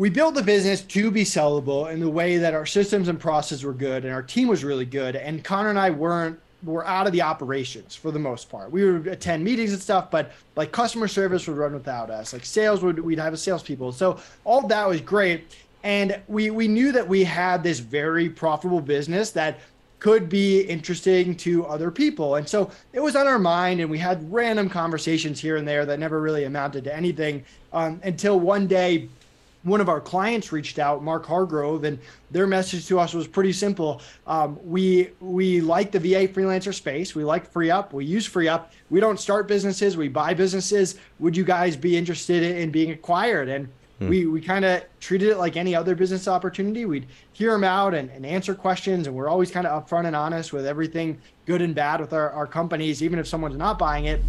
we 0.00 0.08
built 0.08 0.34
the 0.34 0.42
business 0.42 0.80
to 0.80 1.10
be 1.10 1.24
sellable 1.24 1.92
in 1.92 2.00
the 2.00 2.08
way 2.08 2.38
that 2.38 2.54
our 2.54 2.64
systems 2.64 3.08
and 3.08 3.20
processes 3.20 3.64
were 3.64 3.74
good 3.74 4.06
and 4.06 4.14
our 4.14 4.22
team 4.22 4.48
was 4.48 4.64
really 4.64 4.86
good. 4.86 5.14
And 5.14 5.44
Connor 5.44 5.68
and 5.68 5.78
I 5.78 5.90
weren't 5.90 6.40
were 6.62 6.86
out 6.86 7.06
of 7.06 7.12
the 7.12 7.20
operations 7.20 7.96
for 7.96 8.10
the 8.10 8.18
most 8.18 8.48
part. 8.48 8.70
We 8.70 8.90
would 8.90 9.08
attend 9.08 9.44
meetings 9.44 9.74
and 9.74 9.82
stuff, 9.82 10.10
but 10.10 10.32
like 10.56 10.72
customer 10.72 11.06
service 11.06 11.46
would 11.46 11.58
run 11.58 11.74
without 11.74 12.08
us. 12.08 12.32
Like 12.32 12.46
sales 12.46 12.82
would 12.82 12.98
we'd 12.98 13.18
have 13.18 13.34
a 13.34 13.36
salespeople. 13.36 13.92
So 13.92 14.18
all 14.44 14.66
that 14.68 14.88
was 14.88 15.02
great. 15.02 15.54
And 15.82 16.18
we 16.28 16.48
we 16.48 16.66
knew 16.66 16.92
that 16.92 17.06
we 17.06 17.22
had 17.22 17.62
this 17.62 17.78
very 17.78 18.30
profitable 18.30 18.80
business 18.80 19.32
that 19.32 19.58
could 19.98 20.30
be 20.30 20.62
interesting 20.62 21.36
to 21.36 21.66
other 21.66 21.90
people. 21.90 22.36
And 22.36 22.48
so 22.48 22.70
it 22.94 23.00
was 23.00 23.16
on 23.16 23.26
our 23.26 23.38
mind, 23.38 23.82
and 23.82 23.90
we 23.90 23.98
had 23.98 24.32
random 24.32 24.70
conversations 24.70 25.38
here 25.38 25.56
and 25.56 25.68
there 25.68 25.84
that 25.84 25.98
never 25.98 26.22
really 26.22 26.44
amounted 26.44 26.84
to 26.84 26.96
anything 26.96 27.44
um, 27.74 28.00
until 28.02 28.40
one 28.40 28.66
day 28.66 29.10
one 29.62 29.80
of 29.80 29.88
our 29.88 30.00
clients 30.00 30.52
reached 30.52 30.78
out, 30.78 31.02
Mark 31.02 31.26
Hargrove, 31.26 31.84
and 31.84 31.98
their 32.30 32.46
message 32.46 32.86
to 32.86 32.98
us 32.98 33.12
was 33.12 33.26
pretty 33.26 33.52
simple. 33.52 34.00
Um, 34.26 34.58
we 34.64 35.10
we 35.20 35.60
like 35.60 35.90
the 35.90 35.98
VA 35.98 36.28
freelancer 36.28 36.72
space. 36.72 37.14
We 37.14 37.24
like 37.24 37.52
FreeUp. 37.52 37.92
We 37.92 38.04
use 38.06 38.28
FreeUp. 38.28 38.66
We 38.88 39.00
don't 39.00 39.20
start 39.20 39.48
businesses. 39.48 39.96
We 39.96 40.08
buy 40.08 40.32
businesses. 40.34 40.98
Would 41.18 41.36
you 41.36 41.44
guys 41.44 41.76
be 41.76 41.96
interested 41.96 42.42
in 42.42 42.70
being 42.70 42.90
acquired? 42.90 43.48
And 43.48 43.68
hmm. 43.98 44.08
we 44.08 44.26
we 44.26 44.40
kind 44.40 44.64
of 44.64 44.82
treated 44.98 45.28
it 45.28 45.36
like 45.36 45.56
any 45.56 45.74
other 45.74 45.94
business 45.94 46.26
opportunity. 46.26 46.86
We'd 46.86 47.06
hear 47.34 47.52
them 47.52 47.64
out 47.64 47.92
and, 47.92 48.08
and 48.10 48.24
answer 48.24 48.54
questions, 48.54 49.06
and 49.06 49.14
we're 49.14 49.28
always 49.28 49.50
kind 49.50 49.66
of 49.66 49.86
upfront 49.86 50.06
and 50.06 50.16
honest 50.16 50.54
with 50.54 50.66
everything 50.66 51.20
good 51.44 51.60
and 51.60 51.74
bad 51.74 52.00
with 52.00 52.14
our, 52.14 52.30
our 52.30 52.46
companies, 52.46 53.02
even 53.02 53.18
if 53.18 53.26
someone's 53.26 53.56
not 53.56 53.78
buying 53.78 54.06
it. 54.06 54.22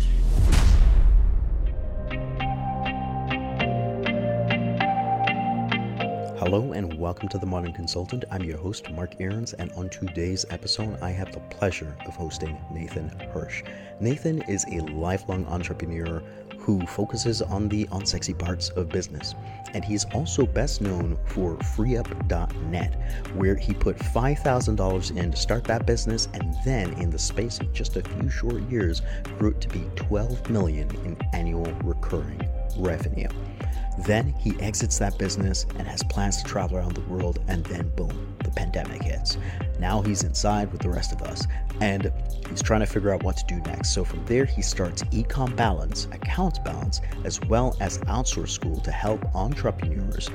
Hello 6.42 6.72
and 6.72 6.98
welcome 6.98 7.30
to 7.30 7.38
The 7.38 7.46
Modern 7.46 7.72
Consultant. 7.72 8.26
I'm 8.32 8.44
your 8.44 8.58
host, 8.58 8.90
Mark 8.90 9.22
Aarons, 9.22 9.54
and 9.54 9.72
on 9.74 9.90
today's 9.90 10.44
episode, 10.50 10.98
I 11.00 11.12
have 11.12 11.32
the 11.32 11.40
pleasure 11.40 11.96
of 12.08 12.16
hosting 12.16 12.58
Nathan 12.74 13.10
Hirsch. 13.32 13.62
Nathan 14.00 14.42
is 14.50 14.66
a 14.66 14.80
lifelong 14.92 15.46
entrepreneur 15.46 16.24
who 16.58 16.84
focuses 16.88 17.44
on 17.44 17.70
the 17.70 17.86
unsexy 17.92 18.36
parts 18.36 18.70
of 18.70 18.90
business. 18.90 19.36
And 19.76 19.86
he's 19.86 20.06
also 20.16 20.48
best 20.48 20.82
known 20.82 21.16
for 21.26 21.58
freeup.net, 21.58 22.96
where 23.36 23.56
he 23.56 23.76
put 23.76 24.00
$5,000 24.00 25.16
in 25.16 25.30
to 25.30 25.38
start 25.38 25.64
that 25.66 25.86
business 25.86 26.28
and 26.34 26.56
then 26.66 26.94
in 26.94 27.12
the 27.12 27.20
space 27.20 27.60
of 27.60 27.72
just 27.72 27.98
a 27.98 28.02
few 28.02 28.32
short 28.32 28.68
years 28.68 29.04
grew 29.38 29.52
it 29.52 29.62
to 29.62 29.70
be 29.70 29.86
12 29.96 30.50
million 30.50 30.90
in 31.06 31.16
annual 31.34 31.72
recurring 31.84 32.44
revenue. 32.78 33.30
Then 34.06 34.34
he 34.40 34.60
exits 34.60 34.98
that 35.00 35.18
business 35.18 35.66
and 35.78 35.88
has 35.88 36.04
plans 36.04 36.38
to 36.38 36.44
travel 36.44 36.78
around 36.78 36.96
the 36.96 37.02
world, 37.02 37.40
and 37.48 37.64
then 37.66 37.90
boom, 37.96 38.36
the 38.44 38.52
pandemic 38.52 39.04
hits. 39.04 39.38
Now 39.80 40.02
he's 40.02 40.24
inside 40.24 40.72
with 40.72 40.82
the 40.82 40.90
rest 40.90 41.12
of 41.12 41.22
us, 41.22 41.46
and 41.82 42.12
he's 42.48 42.62
trying 42.62 42.80
to 42.82 42.86
figure 42.86 43.12
out 43.12 43.24
what 43.24 43.36
to 43.38 43.46
do 43.48 43.60
next. 43.62 43.94
So 43.94 44.06
from 44.06 44.24
there, 44.26 44.46
he 44.46 44.62
starts 44.62 45.04
Ecom 45.06 45.56
Balance, 45.56 46.06
Account 46.12 46.64
Balance, 46.64 47.02
as 47.26 47.42
well 47.42 47.76
as 47.82 47.98
Outsource 48.00 48.50
School 48.50 48.80
to 48.82 48.92
help 48.92 49.24
entrepreneurs 49.36 50.30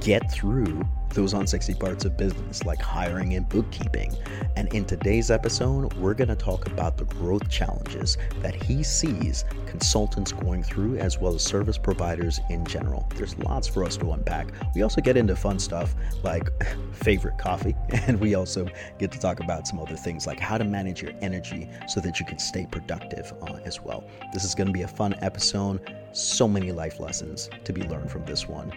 get 0.00 0.30
through 0.30 0.84
those 1.14 1.34
unsexy 1.34 1.78
parts 1.78 2.04
of 2.04 2.16
business 2.16 2.64
like 2.64 2.80
hiring 2.80 3.34
and 3.34 3.48
bookkeeping. 3.48 4.14
And 4.56 4.72
in 4.72 4.84
today's 4.84 5.30
episode, 5.30 5.92
we're 5.94 6.14
going 6.14 6.28
to 6.28 6.36
talk 6.36 6.66
about 6.66 6.96
the 6.96 7.04
growth 7.04 7.48
challenges 7.48 8.16
that 8.40 8.54
he 8.54 8.82
sees 8.82 9.44
consultants 9.66 10.32
going 10.32 10.62
through 10.62 10.98
as 10.98 11.18
well 11.18 11.34
as 11.34 11.42
service 11.42 11.78
providers 11.78 12.40
in 12.48 12.64
general. 12.64 13.08
There's 13.16 13.36
lots 13.38 13.66
for 13.66 13.84
us 13.84 13.96
to 13.98 14.12
unpack. 14.12 14.48
We 14.74 14.82
also 14.82 15.00
get 15.00 15.16
into 15.16 15.34
fun 15.34 15.58
stuff 15.58 15.94
like 16.22 16.48
favorite 16.92 17.38
coffee, 17.38 17.74
and 17.90 18.20
we 18.20 18.34
also 18.34 18.68
get 18.98 19.10
to 19.12 19.18
talk 19.18 19.40
about 19.40 19.66
some 19.66 19.80
other 19.80 19.96
things 19.96 20.26
like 20.26 20.38
how 20.38 20.58
to 20.58 20.64
manage 20.64 20.89
your 20.98 21.12
energy 21.20 21.68
so 21.86 22.00
that 22.00 22.18
you 22.18 22.24
can 22.24 22.38
stay 22.38 22.66
productive 22.70 23.34
uh, 23.42 23.58
as 23.64 23.82
well. 23.82 24.02
This 24.32 24.44
is 24.44 24.54
going 24.54 24.68
to 24.68 24.72
be 24.72 24.82
a 24.82 24.88
fun 24.88 25.14
episode. 25.20 25.94
So 26.12 26.48
many 26.48 26.72
life 26.72 27.00
lessons 27.00 27.50
to 27.64 27.72
be 27.72 27.82
learned 27.82 28.10
from 28.10 28.24
this 28.24 28.48
one. 28.48 28.72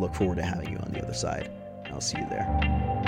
Look 0.00 0.14
forward 0.14 0.38
to 0.38 0.42
having 0.42 0.72
you 0.72 0.78
on 0.78 0.90
the 0.92 1.00
other 1.02 1.14
side. 1.14 1.50
I'll 1.86 2.00
see 2.00 2.18
you 2.18 2.26
there. 2.28 3.04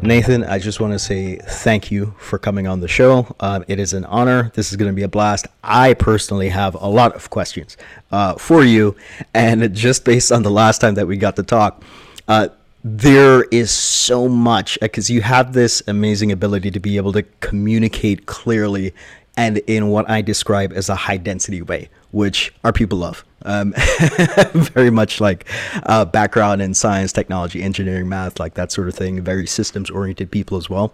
Nathan, 0.00 0.44
I 0.44 0.58
just 0.58 0.80
want 0.80 0.92
to 0.92 0.98
say 0.98 1.36
thank 1.36 1.90
you 1.90 2.14
for 2.18 2.38
coming 2.38 2.68
on 2.68 2.80
the 2.80 2.88
show. 2.88 3.34
Um, 3.40 3.64
it 3.66 3.80
is 3.80 3.92
an 3.92 4.04
honor. 4.04 4.52
This 4.54 4.70
is 4.70 4.76
going 4.76 4.90
to 4.90 4.94
be 4.94 5.02
a 5.02 5.08
blast. 5.08 5.48
I 5.62 5.94
personally 5.94 6.48
have 6.48 6.74
a 6.76 6.86
lot 6.86 7.14
of 7.16 7.30
questions 7.30 7.76
uh, 8.12 8.34
for 8.34 8.64
you. 8.64 8.96
And 9.34 9.74
just 9.74 10.04
based 10.04 10.30
on 10.30 10.44
the 10.44 10.50
last 10.50 10.80
time 10.80 10.94
that 10.94 11.06
we 11.08 11.16
got 11.16 11.34
to 11.36 11.42
talk, 11.42 11.82
uh, 12.28 12.48
there 12.84 13.42
is 13.44 13.70
so 13.70 14.28
much 14.28 14.78
because 14.80 15.10
you 15.10 15.20
have 15.22 15.52
this 15.52 15.82
amazing 15.86 16.32
ability 16.32 16.70
to 16.70 16.80
be 16.80 16.96
able 16.96 17.12
to 17.12 17.22
communicate 17.40 18.26
clearly 18.26 18.94
and 19.36 19.58
in 19.68 19.88
what 19.88 20.08
I 20.10 20.20
describe 20.20 20.72
as 20.72 20.88
a 20.88 20.96
high 20.96 21.16
density 21.16 21.62
way, 21.62 21.90
which 22.10 22.52
our 22.64 22.72
people 22.72 22.98
love. 22.98 23.24
Um, 23.42 23.72
very 24.52 24.90
much 24.90 25.20
like 25.20 25.48
uh, 25.84 26.04
background 26.04 26.60
in 26.60 26.74
science, 26.74 27.12
technology, 27.12 27.62
engineering, 27.62 28.08
math, 28.08 28.40
like 28.40 28.54
that 28.54 28.72
sort 28.72 28.88
of 28.88 28.94
thing. 28.94 29.22
Very 29.22 29.46
systems 29.46 29.90
oriented 29.90 30.30
people 30.30 30.58
as 30.58 30.68
well. 30.68 30.92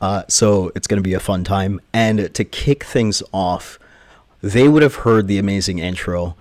Uh, 0.00 0.24
so 0.28 0.70
it's 0.74 0.86
going 0.86 1.02
to 1.02 1.06
be 1.06 1.14
a 1.14 1.20
fun 1.20 1.42
time. 1.42 1.80
And 1.94 2.32
to 2.34 2.44
kick 2.44 2.84
things 2.84 3.22
off, 3.32 3.78
they 4.42 4.68
would 4.68 4.82
have 4.82 4.96
heard 4.96 5.26
the 5.26 5.38
amazing 5.38 5.78
intro. 5.78 6.36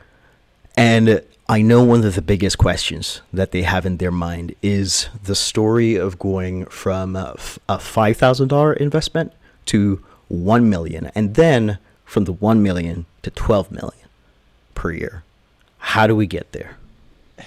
And 0.76 1.24
I 1.52 1.64
know 1.64 1.84
one 1.84 2.06
of 2.06 2.14
the 2.14 2.22
biggest 2.22 2.60
questions 2.60 3.24
that 3.34 3.50
they 3.50 3.64
have 3.64 3.84
in 3.84 3.98
their 3.98 4.12
mind 4.12 4.54
is 4.62 5.10
the 5.24 5.34
story 5.34 5.96
of 5.96 6.20
going 6.20 6.66
from 6.68 7.16
a 7.16 7.34
$5,000 7.68 8.78
investment 8.78 9.34
to 9.66 10.06
1 10.28 10.70
million 10.70 11.08
and 11.16 11.34
then 11.34 11.80
from 12.06 12.26
the 12.26 12.34
1 12.34 12.62
million 12.62 13.08
to 13.24 13.32
12 13.32 13.72
million 13.72 14.08
per 14.76 14.92
year. 14.92 15.24
How 15.80 16.06
do 16.06 16.16
we 16.16 16.28
get 16.28 16.52
there? 16.52 16.78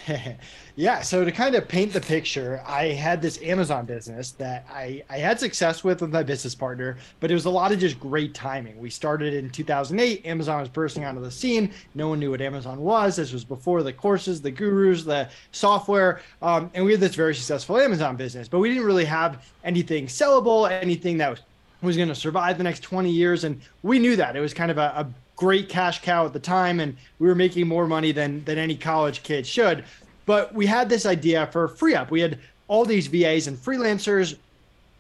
yeah, 0.77 1.01
so 1.03 1.25
to 1.25 1.33
kind 1.33 1.55
of 1.55 1.69
paint 1.69 1.93
the 1.93 2.01
picture, 2.01 2.63
I 2.67 2.89
had 2.89 3.21
this 3.21 3.41
Amazon 3.43 3.85
business 3.85 4.33
that 4.33 4.67
I, 4.71 5.03
I 5.11 5.19
had 5.19 5.39
success 5.39 5.85
with 5.85 6.01
with 6.01 6.11
my 6.11 6.23
business 6.23 6.55
partner, 6.55 6.97
but 7.21 7.31
it 7.31 7.35
was 7.35 7.45
a 7.45 7.51
lot 7.51 7.73
of 7.73 7.79
just 7.79 7.99
great 8.01 8.35
timing. 8.35 8.79
We 8.79 8.91
started 8.91 9.35
in 9.35 9.51
2008. 9.51 10.25
Amazon 10.27 10.61
was 10.61 10.69
bursting 10.69 11.05
onto 11.05 11.21
the 11.21 11.31
scene. 11.31 11.73
No 11.95 12.09
one 12.09 12.21
knew 12.21 12.31
what 12.31 12.41
Amazon 12.41 12.81
was. 12.81 13.17
This 13.17 13.33
was 13.33 13.45
before 13.45 13.83
the 13.83 13.93
courses, 13.93 14.41
the 14.41 14.51
gurus, 14.51 15.05
the 15.05 15.29
software. 15.53 16.21
Um, 16.41 16.71
and 16.75 16.85
we 16.85 16.93
had 16.93 17.01
this 17.01 17.15
very 17.15 17.35
successful 17.35 17.79
Amazon 17.79 18.17
business, 18.17 18.49
but 18.49 18.59
we 18.59 18.69
didn't 18.69 18.85
really 18.85 19.05
have 19.05 19.45
anything 19.65 20.07
sellable, 20.07 20.71
anything 20.71 21.19
that 21.19 21.31
was 21.31 21.41
was 21.83 21.97
going 21.97 22.09
to 22.09 22.15
survive 22.15 22.59
the 22.59 22.65
next 22.65 22.81
20 22.81 23.11
years. 23.11 23.45
And 23.45 23.61
we 23.83 23.99
knew 23.99 24.17
that. 24.17 24.37
It 24.37 24.41
was 24.41 24.55
kind 24.55 24.71
of 24.71 24.79
a, 24.79 24.95
a 24.97 25.07
great 25.43 25.69
cash 25.69 26.01
cow 26.03 26.25
at 26.25 26.33
the 26.33 26.39
time. 26.39 26.79
And 26.79 26.97
we 27.19 27.27
were 27.27 27.35
making 27.35 27.67
more 27.67 27.89
money 27.89 28.13
than, 28.13 28.45
than 28.45 28.59
any 28.59 28.77
college 28.77 29.25
kid 29.25 29.45
should. 29.45 29.85
But 30.25 30.55
we 30.55 30.67
had 30.67 30.89
this 30.89 31.05
idea 31.05 31.49
for 31.49 31.69
FreeUp. 31.69 32.11
We 32.11 32.21
had 32.21 32.39
all 32.69 32.85
these 32.85 33.09
VAs 33.09 33.49
and 33.49 33.59
freelancers 33.59 34.37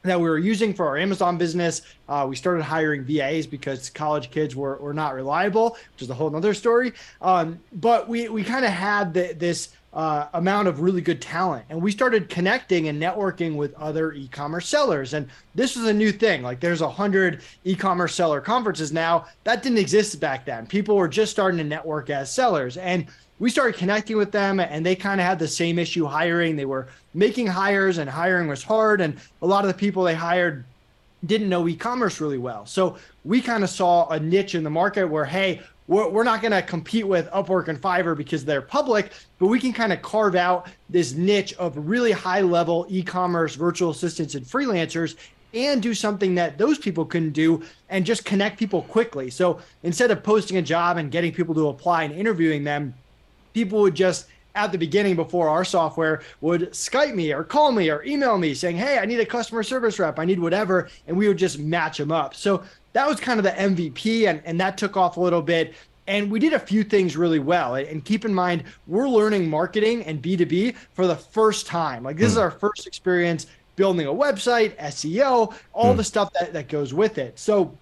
that 0.02 0.20
we 0.20 0.28
were 0.28 0.40
using 0.40 0.74
for 0.74 0.84
our 0.88 0.98
Amazon 0.98 1.38
business. 1.38 1.82
Uh, 2.08 2.26
we 2.28 2.34
started 2.34 2.64
hiring 2.64 3.04
VAs 3.04 3.46
because 3.46 3.88
college 3.88 4.32
kids 4.32 4.56
were, 4.56 4.78
were 4.78 4.92
not 4.92 5.14
reliable, 5.14 5.76
which 5.92 6.02
is 6.02 6.10
a 6.10 6.14
whole 6.14 6.34
other 6.34 6.54
story. 6.54 6.92
Um, 7.20 7.60
but 7.74 8.08
we, 8.08 8.28
we 8.28 8.42
kind 8.42 8.64
of 8.64 8.72
had 8.72 9.14
the, 9.14 9.34
this 9.38 9.68
uh, 9.94 10.28
amount 10.32 10.68
of 10.68 10.80
really 10.80 11.02
good 11.02 11.20
talent. 11.20 11.64
And 11.68 11.82
we 11.82 11.92
started 11.92 12.28
connecting 12.28 12.88
and 12.88 13.00
networking 13.00 13.56
with 13.56 13.74
other 13.74 14.12
e-commerce 14.12 14.66
sellers. 14.66 15.12
And 15.12 15.28
this 15.54 15.76
was 15.76 15.86
a 15.86 15.92
new 15.92 16.12
thing. 16.12 16.42
Like 16.42 16.60
there's 16.60 16.80
a 16.80 16.88
hundred 16.88 17.42
e-commerce 17.64 18.14
seller 18.14 18.40
conferences 18.40 18.92
now. 18.92 19.26
That 19.44 19.62
didn't 19.62 19.78
exist 19.78 20.18
back 20.18 20.46
then. 20.46 20.66
People 20.66 20.96
were 20.96 21.08
just 21.08 21.32
starting 21.32 21.58
to 21.58 21.64
network 21.64 22.08
as 22.08 22.32
sellers. 22.32 22.78
And 22.78 23.06
we 23.38 23.50
started 23.50 23.76
connecting 23.76 24.16
with 24.16 24.32
them 24.32 24.60
and 24.60 24.86
they 24.86 24.96
kind 24.96 25.20
of 25.20 25.26
had 25.26 25.38
the 25.38 25.48
same 25.48 25.78
issue 25.78 26.06
hiring. 26.06 26.56
They 26.56 26.64
were 26.64 26.88
making 27.12 27.48
hires 27.48 27.98
and 27.98 28.08
hiring 28.08 28.48
was 28.48 28.62
hard. 28.62 29.00
And 29.00 29.18
a 29.42 29.46
lot 29.46 29.64
of 29.64 29.68
the 29.68 29.78
people 29.78 30.04
they 30.04 30.14
hired 30.14 30.64
didn't 31.26 31.48
know 31.48 31.68
e-commerce 31.68 32.20
really 32.20 32.38
well. 32.38 32.66
So 32.66 32.96
we 33.24 33.40
kind 33.40 33.62
of 33.62 33.70
saw 33.70 34.08
a 34.08 34.18
niche 34.18 34.54
in 34.54 34.64
the 34.64 34.70
market 34.70 35.06
where, 35.06 35.24
hey, 35.24 35.60
we're, 35.86 36.08
we're 36.08 36.24
not 36.24 36.40
going 36.40 36.52
to 36.52 36.62
compete 36.62 37.06
with 37.06 37.28
Upwork 37.30 37.68
and 37.68 37.80
Fiverr 37.80 38.16
because 38.16 38.44
they're 38.44 38.62
public, 38.62 39.12
but 39.38 39.46
we 39.46 39.58
can 39.58 39.72
kind 39.72 39.92
of 39.92 40.02
carve 40.02 40.34
out 40.34 40.68
this 40.88 41.12
niche 41.12 41.54
of 41.54 41.76
really 41.76 42.12
high 42.12 42.40
level 42.40 42.86
e-commerce 42.88 43.54
virtual 43.54 43.90
assistants 43.90 44.34
and 44.34 44.46
freelancers 44.46 45.16
and 45.54 45.82
do 45.82 45.92
something 45.94 46.34
that 46.34 46.56
those 46.56 46.78
people 46.78 47.04
couldn't 47.04 47.32
do 47.32 47.62
and 47.90 48.06
just 48.06 48.24
connect 48.24 48.58
people 48.58 48.82
quickly. 48.82 49.28
So 49.30 49.60
instead 49.82 50.10
of 50.10 50.22
posting 50.22 50.56
a 50.56 50.62
job 50.62 50.96
and 50.96 51.10
getting 51.10 51.32
people 51.32 51.54
to 51.56 51.68
apply 51.68 52.04
and 52.04 52.14
interviewing 52.14 52.64
them, 52.64 52.94
people 53.52 53.80
would 53.82 53.94
just 53.94 54.26
at 54.54 54.70
the 54.70 54.78
beginning 54.78 55.16
before 55.16 55.48
our 55.48 55.64
software 55.64 56.22
would 56.40 56.70
Skype 56.72 57.14
me 57.14 57.32
or 57.32 57.42
call 57.42 57.72
me 57.72 57.90
or 57.90 58.02
email 58.04 58.36
me 58.38 58.54
saying, 58.54 58.76
Hey, 58.76 58.98
I 58.98 59.06
need 59.06 59.20
a 59.20 59.26
customer 59.26 59.62
service 59.62 59.98
rep. 59.98 60.18
I 60.18 60.24
need 60.24 60.38
whatever. 60.38 60.88
And 61.06 61.16
we 61.16 61.28
would 61.28 61.38
just 61.38 61.58
match 61.58 61.98
them 61.98 62.12
up. 62.12 62.34
So 62.34 62.62
that 62.92 63.08
was 63.08 63.20
kind 63.20 63.38
of 63.38 63.44
the 63.44 63.50
MVP, 63.50 64.28
and, 64.28 64.42
and 64.44 64.60
that 64.60 64.76
took 64.76 64.96
off 64.96 65.16
a 65.16 65.20
little 65.20 65.42
bit. 65.42 65.74
And 66.06 66.30
we 66.30 66.40
did 66.40 66.52
a 66.52 66.58
few 66.58 66.82
things 66.82 67.16
really 67.16 67.38
well. 67.38 67.76
And 67.76 68.04
keep 68.04 68.24
in 68.24 68.34
mind, 68.34 68.64
we're 68.86 69.08
learning 69.08 69.48
marketing 69.48 70.02
and 70.02 70.20
B2B 70.20 70.74
for 70.92 71.06
the 71.06 71.14
first 71.14 71.66
time. 71.66 72.02
Like, 72.02 72.16
this 72.16 72.28
mm. 72.30 72.32
is 72.32 72.38
our 72.38 72.50
first 72.50 72.86
experience 72.86 73.46
building 73.76 74.06
a 74.06 74.12
website, 74.12 74.76
SEO, 74.78 75.54
all 75.72 75.94
mm. 75.94 75.96
the 75.96 76.04
stuff 76.04 76.32
that, 76.34 76.52
that 76.52 76.68
goes 76.68 76.92
with 76.92 77.18
it. 77.18 77.38
So, 77.38 77.76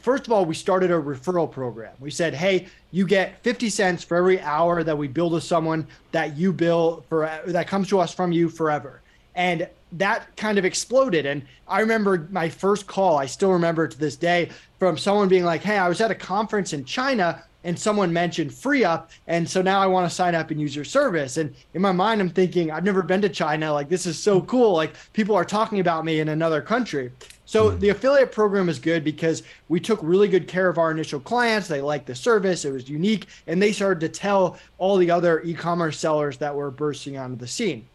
first 0.00 0.26
of 0.26 0.32
all, 0.32 0.44
we 0.44 0.54
started 0.54 0.90
a 0.90 0.94
referral 0.94 1.50
program. 1.50 1.92
We 1.98 2.10
said, 2.10 2.34
hey, 2.34 2.68
you 2.92 3.06
get 3.06 3.42
50 3.42 3.68
cents 3.68 4.04
for 4.04 4.16
every 4.16 4.40
hour 4.40 4.84
that 4.84 4.96
we 4.96 5.08
build 5.08 5.32
with 5.32 5.42
someone 5.42 5.86
that 6.12 6.36
you 6.36 6.52
bill 6.52 7.04
for 7.08 7.28
that 7.46 7.66
comes 7.66 7.88
to 7.88 7.98
us 7.98 8.14
from 8.14 8.30
you 8.30 8.48
forever. 8.48 9.02
And 9.34 9.68
that 9.94 10.36
kind 10.36 10.58
of 10.58 10.64
exploded. 10.64 11.26
And 11.26 11.42
I 11.68 11.80
remember 11.80 12.28
my 12.30 12.48
first 12.48 12.86
call, 12.86 13.16
I 13.16 13.26
still 13.26 13.52
remember 13.52 13.84
it 13.84 13.92
to 13.92 13.98
this 13.98 14.16
day, 14.16 14.50
from 14.78 14.98
someone 14.98 15.28
being 15.28 15.44
like, 15.44 15.62
Hey, 15.62 15.78
I 15.78 15.88
was 15.88 16.00
at 16.00 16.10
a 16.10 16.14
conference 16.14 16.72
in 16.72 16.84
China 16.84 17.42
and 17.64 17.78
someone 17.78 18.12
mentioned 18.12 18.50
FreeUp. 18.50 19.08
And 19.26 19.48
so 19.48 19.62
now 19.62 19.80
I 19.80 19.86
want 19.86 20.08
to 20.08 20.14
sign 20.14 20.34
up 20.34 20.50
and 20.50 20.60
use 20.60 20.76
your 20.76 20.84
service. 20.84 21.38
And 21.38 21.54
in 21.72 21.80
my 21.80 21.92
mind, 21.92 22.20
I'm 22.20 22.30
thinking, 22.30 22.70
I've 22.70 22.84
never 22.84 23.02
been 23.02 23.22
to 23.22 23.28
China. 23.28 23.72
Like, 23.72 23.88
this 23.88 24.04
is 24.06 24.18
so 24.18 24.42
cool. 24.42 24.74
Like, 24.74 24.94
people 25.14 25.34
are 25.34 25.46
talking 25.46 25.80
about 25.80 26.04
me 26.04 26.20
in 26.20 26.28
another 26.28 26.60
country. 26.60 27.10
So 27.46 27.70
mm-hmm. 27.70 27.78
the 27.78 27.88
affiliate 27.88 28.32
program 28.32 28.68
is 28.68 28.78
good 28.78 29.02
because 29.02 29.42
we 29.68 29.80
took 29.80 29.98
really 30.02 30.28
good 30.28 30.46
care 30.46 30.68
of 30.68 30.78
our 30.78 30.90
initial 30.90 31.20
clients. 31.20 31.68
They 31.68 31.80
liked 31.80 32.06
the 32.06 32.14
service, 32.14 32.64
it 32.64 32.72
was 32.72 32.88
unique, 32.88 33.26
and 33.46 33.60
they 33.60 33.72
started 33.72 34.00
to 34.00 34.08
tell 34.08 34.58
all 34.78 34.96
the 34.96 35.10
other 35.10 35.40
e 35.42 35.54
commerce 35.54 35.98
sellers 35.98 36.36
that 36.38 36.54
were 36.54 36.70
bursting 36.70 37.16
onto 37.16 37.36
the 37.36 37.46
scene. 37.46 37.86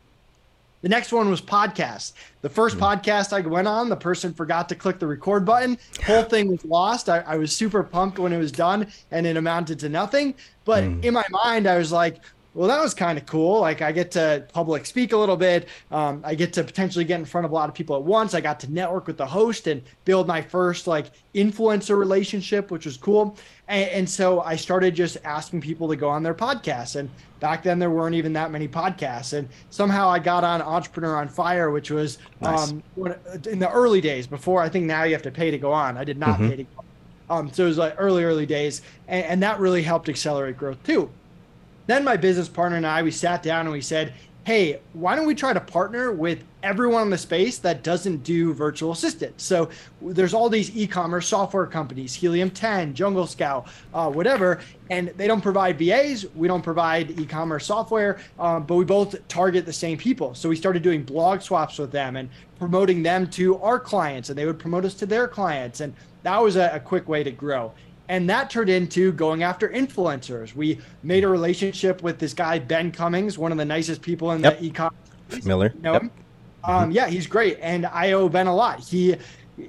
The 0.81 0.89
next 0.89 1.11
one 1.11 1.29
was 1.29 1.41
podcast. 1.41 2.13
The 2.41 2.49
1st 2.49 2.75
mm-hmm. 2.75 2.83
podcast 2.83 3.33
I 3.33 3.41
went 3.41 3.67
on, 3.67 3.89
the 3.89 3.97
person 3.97 4.33
forgot 4.33 4.69
to 4.69 4.75
click 4.75 4.99
the 4.99 5.07
record 5.07 5.45
button. 5.45 5.77
Whole 6.05 6.23
thing 6.23 6.49
was 6.49 6.63
lost. 6.63 7.09
I, 7.09 7.19
I, 7.19 7.35
was 7.35 7.55
super 7.55 7.83
pumped 7.83 8.17
when 8.17 8.31
it 8.31 8.37
was 8.37 8.51
done 8.51 8.87
and 9.11 9.27
it 9.27 9.35
amounted 9.35 9.79
to 9.79 9.89
nothing. 9.89 10.35
But 10.63 10.85
mm. 10.85 11.03
in 11.03 11.13
my 11.13 11.25
mind, 11.31 11.67
I 11.67 11.77
was 11.77 11.91
like, 11.91 12.21
well, 12.55 12.67
that 12.67 12.81
was 12.81 12.93
kind 12.93 13.17
of 13.17 13.25
cool. 13.25 13.61
Like 13.61 13.81
I 13.81 13.91
get 13.91 14.11
to 14.11 14.45
public 14.53 14.85
speak 14.85 15.13
a 15.13 15.17
little 15.17 15.37
bit. 15.37 15.67
Um, 15.91 16.21
I 16.25 16.33
get 16.33 16.51
to 16.53 16.63
potentially 16.63 17.05
get 17.05 17.19
in 17.19 17.25
front 17.25 17.45
of 17.45 17.51
a 17.51 17.53
lot 17.53 17.69
of 17.69 17.75
people 17.75 17.95
at 17.95 18.03
once. 18.03 18.33
I 18.33 18.41
got 18.41 18.59
to 18.61 18.71
network 18.71 19.05
with 19.05 19.17
the 19.17 19.25
host 19.25 19.67
and 19.67 19.83
build 20.03 20.27
my 20.27 20.41
first 20.41 20.87
like 20.87 21.11
influencer 21.35 21.97
relationship, 21.97 22.71
which 22.71 22.85
was 22.85 22.97
cool. 22.97 23.37
And, 23.67 23.89
and 23.91 24.09
so 24.09 24.41
I 24.41 24.55
started 24.55 24.95
just 24.95 25.17
asking 25.23 25.61
people 25.61 25.87
to 25.89 25.95
go 25.95 26.09
on 26.09 26.23
their 26.23 26.33
podcasts. 26.33 26.95
And 26.95 27.09
back 27.39 27.61
then 27.61 27.77
there 27.77 27.91
weren't 27.91 28.15
even 28.15 28.33
that 28.33 28.49
many 28.49 28.67
podcasts. 28.67 29.33
And 29.33 29.47
somehow 29.69 30.09
I 30.09 30.17
got 30.17 30.43
on 30.43 30.61
Entrepreneur 30.61 31.17
on 31.17 31.27
Fire, 31.27 31.69
which 31.69 31.91
was 31.91 32.17
nice. 32.41 32.71
um, 32.71 32.83
in 33.45 33.59
the 33.59 33.69
early 33.71 34.01
days 34.01 34.25
before 34.25 34.61
I 34.61 34.69
think 34.69 34.85
now 34.85 35.03
you 35.03 35.13
have 35.13 35.21
to 35.23 35.31
pay 35.31 35.51
to 35.51 35.59
go 35.59 35.71
on. 35.71 35.97
I 35.97 36.03
did 36.03 36.17
not 36.17 36.39
mm-hmm. 36.39 36.49
pay 36.49 36.55
to 36.55 36.63
go 36.63 36.69
on. 36.79 36.85
Um, 37.29 37.53
so 37.53 37.65
it 37.65 37.67
was 37.67 37.77
like 37.77 37.93
early, 37.99 38.23
early 38.23 38.47
days. 38.47 38.81
And, 39.07 39.23
and 39.23 39.43
that 39.43 39.59
really 39.59 39.83
helped 39.83 40.09
accelerate 40.09 40.57
growth 40.57 40.81
too. 40.83 41.11
Then 41.89 42.03
my 42.03 42.17
business 42.17 42.47
partner 42.47 42.77
and 42.77 42.85
I, 42.85 43.01
we 43.01 43.09
sat 43.09 43.41
down 43.41 43.61
and 43.61 43.71
we 43.71 43.81
said, 43.81 44.13
hey, 44.43 44.79
why 44.93 45.15
don't 45.15 45.25
we 45.25 45.33
try 45.33 45.53
to 45.53 45.59
partner 45.59 46.11
with 46.11 46.43
everyone 46.61 47.01
in 47.01 47.09
the 47.09 47.17
space 47.17 47.57
that 47.57 47.81
doesn't 47.81 48.17
do 48.23 48.53
virtual 48.53 48.91
assistant? 48.91 49.41
So 49.41 49.69
there's 49.99 50.35
all 50.35 50.49
these 50.49 50.75
e-commerce 50.77 51.27
software 51.27 51.65
companies, 51.65 52.13
Helium 52.13 52.51
10, 52.51 52.93
Jungle 52.93 53.25
Scout, 53.25 53.69
uh, 53.91 54.07
whatever, 54.07 54.59
and 54.91 55.07
they 55.17 55.25
don't 55.25 55.41
provide 55.41 55.79
VAs. 55.79 56.27
We 56.35 56.47
don't 56.47 56.61
provide 56.61 57.19
e-commerce 57.19 57.65
software, 57.65 58.19
um, 58.37 58.65
but 58.65 58.75
we 58.75 58.85
both 58.85 59.27
target 59.27 59.65
the 59.65 59.73
same 59.73 59.97
people. 59.97 60.35
So 60.35 60.47
we 60.47 60.55
started 60.55 60.83
doing 60.83 61.01
blog 61.01 61.41
swaps 61.41 61.79
with 61.79 61.91
them 61.91 62.17
and 62.17 62.29
promoting 62.59 63.01
them 63.01 63.27
to 63.31 63.57
our 63.63 63.79
clients, 63.79 64.29
and 64.29 64.37
they 64.37 64.45
would 64.45 64.59
promote 64.59 64.85
us 64.85 64.93
to 64.93 65.07
their 65.07 65.27
clients, 65.27 65.79
and 65.79 65.95
that 66.21 66.37
was 66.37 66.55
a, 66.55 66.69
a 66.71 66.79
quick 66.79 67.09
way 67.09 67.23
to 67.23 67.31
grow. 67.31 67.73
And 68.09 68.27
that 68.27 68.49
turned 68.49 68.69
into 68.69 69.11
going 69.13 69.43
after 69.43 69.69
influencers. 69.69 70.55
We 70.55 70.79
made 71.03 71.23
a 71.23 71.27
relationship 71.27 72.01
with 72.01 72.17
this 72.17 72.33
guy, 72.33 72.57
Ben 72.57 72.91
Cummings, 72.91 73.37
one 73.37 73.51
of 73.51 73.57
the 73.59 73.65
nicest 73.65 74.01
people 74.01 74.31
in 74.31 74.41
yep. 74.41 74.59
the 74.59 74.65
e-commerce. 74.65 75.45
Miller. 75.45 75.71
You 75.75 75.81
know 75.81 75.93
yep. 75.93 76.03
Um, 76.63 76.91
yeah, 76.91 77.07
he's 77.07 77.27
great. 77.27 77.59
And 77.61 77.85
I 77.85 78.13
owe 78.13 78.27
Ben 78.27 78.47
a 78.47 78.55
lot. 78.55 78.79
He 78.79 79.15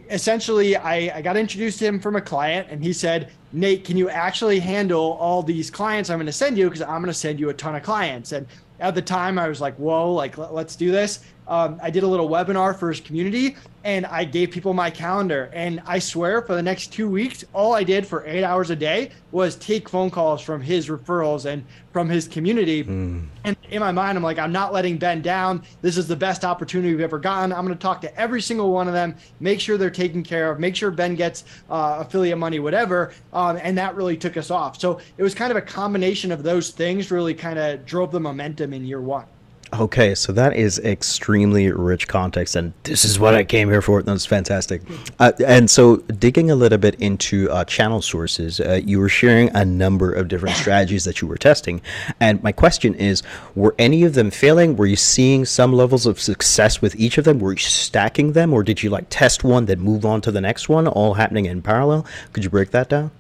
essentially, 0.08 0.75
I, 0.75 1.19
I 1.19 1.22
got 1.22 1.37
introduced 1.37 1.78
to 1.81 1.87
him 1.87 2.00
from 2.00 2.16
a 2.16 2.20
client 2.20 2.69
and 2.70 2.82
he 2.82 2.92
said, 2.94 3.31
Nate, 3.52 3.84
can 3.84 3.96
you 3.96 4.08
actually 4.08 4.58
handle 4.58 5.12
all 5.20 5.42
these 5.42 5.70
clients 5.70 6.08
I'm 6.08 6.19
going 6.19 6.26
to 6.26 6.32
send 6.32 6.56
you? 6.56 6.64
Because 6.64 6.82
I'm 6.82 7.02
going 7.02 7.06
to 7.06 7.14
send 7.14 7.38
you 7.38 7.50
a 7.50 7.54
ton 7.54 7.75
of 7.75 7.82
clients. 7.82 8.32
And 8.32 8.46
at 8.78 8.94
the 8.94 9.02
time, 9.02 9.38
I 9.38 9.48
was 9.48 9.60
like, 9.60 9.76
whoa, 9.76 10.12
like, 10.14 10.38
let's 10.38 10.76
do 10.76 10.90
this 10.90 11.25
um, 11.50 11.81
I 11.82 11.91
did 11.91 12.05
a 12.05 12.06
little 12.06 12.29
webinar 12.29 12.79
for 12.79 12.88
his 12.88 13.00
community 13.00 13.56
and 13.82 14.06
I 14.06 14.25
gave 14.25 14.52
people 14.52 14.73
my 14.73 14.88
calendar. 14.88 15.50
And 15.52 15.82
I 15.85 15.99
swear 15.99 16.43
for 16.43 16.55
the 16.55 16.62
next 16.62 16.93
two 16.93 17.08
weeks, 17.08 17.44
all 17.52 17.75
I 17.75 17.82
did 17.82 18.06
for 18.06 18.25
eight 18.25 18.44
hours 18.44 18.70
a 18.70 18.76
day 18.76 19.11
was 19.32 19.56
take 19.56 19.88
phone 19.88 20.11
calls 20.11 20.41
from 20.43 20.61
his 20.61 20.88
referrals 20.88 21.47
and 21.47 21.64
from 21.93 22.08
his 22.08 22.29
community. 22.29 22.85
Mm. 22.85 23.26
And 23.43 23.56
in 23.69 23.81
my 23.81 23.91
mind, 23.91 24.17
I'm 24.17 24.23
like, 24.23 24.38
I'm 24.38 24.52
not 24.52 24.73
letting 24.73 24.97
Ben 24.97 25.23
down. 25.23 25.64
This 25.82 25.97
is 25.97 26.06
the 26.06 26.14
best 26.14 26.44
opportunity 26.44 26.93
we've 26.93 27.00
ever 27.00 27.19
gotten. 27.19 27.52
I'm 27.52 27.64
going 27.64 27.76
to 27.76 27.82
talk 27.82 28.00
to 28.02 28.20
every 28.20 28.43
single 28.43 28.70
one 28.70 28.87
of 28.87 28.94
them, 28.94 29.17
make 29.41 29.58
sure 29.58 29.76
they're 29.76 29.91
taken 29.91 30.23
care 30.23 30.52
of, 30.52 30.61
make 30.61 30.76
sure 30.76 30.93
Ben 30.93 31.17
gets 31.17 31.44
uh, 31.69 31.97
affiliate 31.99 32.38
money, 32.38 32.61
whatever. 32.61 33.12
Um, 33.32 33.58
and 33.61 33.76
that 33.76 33.97
really 33.97 34.17
took 34.17 34.37
us 34.37 34.52
off. 34.52 34.79
So 34.79 35.00
it 35.17 35.23
was 35.25 35.35
kind 35.35 35.50
of 35.50 35.56
a 35.56 35.62
combination 35.62 36.31
of 36.31 36.44
those 36.44 36.70
things 36.70 37.11
really 37.11 37.35
kind 37.35 37.58
of 37.58 37.85
drove 37.87 38.12
the 38.12 38.20
momentum 38.20 38.73
in 38.73 38.85
year 38.85 39.00
one. 39.00 39.26
Okay, 39.72 40.17
so 40.17 40.32
that 40.32 40.56
is 40.56 40.81
extremely 40.81 41.70
rich 41.70 42.08
context, 42.08 42.56
and 42.56 42.72
this 42.82 43.05
is 43.05 43.20
what 43.20 43.34
I 43.34 43.44
came 43.44 43.69
here 43.69 43.81
for. 43.81 44.02
That's 44.02 44.26
fantastic. 44.26 44.82
Uh, 45.20 45.31
and 45.46 45.70
so, 45.70 45.99
digging 45.99 46.50
a 46.50 46.56
little 46.56 46.78
bit 46.78 46.96
into 46.96 47.49
uh, 47.50 47.64
channel 47.64 48.02
sources, 48.02 48.58
uh, 48.58 48.81
you 48.84 48.99
were 48.99 49.08
sharing 49.08 49.49
a 49.55 49.64
number 49.64 50.12
of 50.12 50.26
different 50.26 50.56
strategies 50.56 51.05
that 51.05 51.20
you 51.20 51.28
were 51.28 51.37
testing. 51.37 51.81
And 52.19 52.43
my 52.43 52.50
question 52.50 52.94
is 52.94 53.22
were 53.55 53.76
any 53.78 54.02
of 54.02 54.14
them 54.14 54.32
failing? 54.32 54.75
Were 54.76 54.87
you 54.87 54.96
seeing 54.96 55.44
some 55.44 55.73
levels 55.73 56.05
of 56.05 56.20
success 56.20 56.82
with 56.82 56.96
each 56.96 57.16
of 57.16 57.25
them? 57.25 57.38
Were 57.38 57.52
you 57.52 57.58
stacking 57.58 58.32
them, 58.32 58.52
or 58.52 58.64
did 58.64 58.82
you 58.82 58.90
like 58.90 59.06
test 59.08 59.44
one, 59.44 59.66
then 59.66 59.78
move 59.78 60.05
on 60.05 60.20
to 60.23 60.32
the 60.32 60.40
next 60.40 60.69
one, 60.69 60.88
all 60.88 61.14
happening 61.14 61.46
in 61.46 61.62
parallel? 61.62 62.05
Could 62.32 62.43
you 62.43 62.50
break 62.50 62.73
that 62.73 62.88
down? 62.88 63.12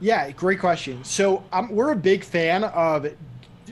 Yeah, 0.00 0.30
great 0.30 0.60
question. 0.60 1.02
So 1.02 1.42
um, 1.52 1.70
we're 1.70 1.90
a 1.90 1.96
big 1.96 2.22
fan 2.22 2.62
of 2.62 3.08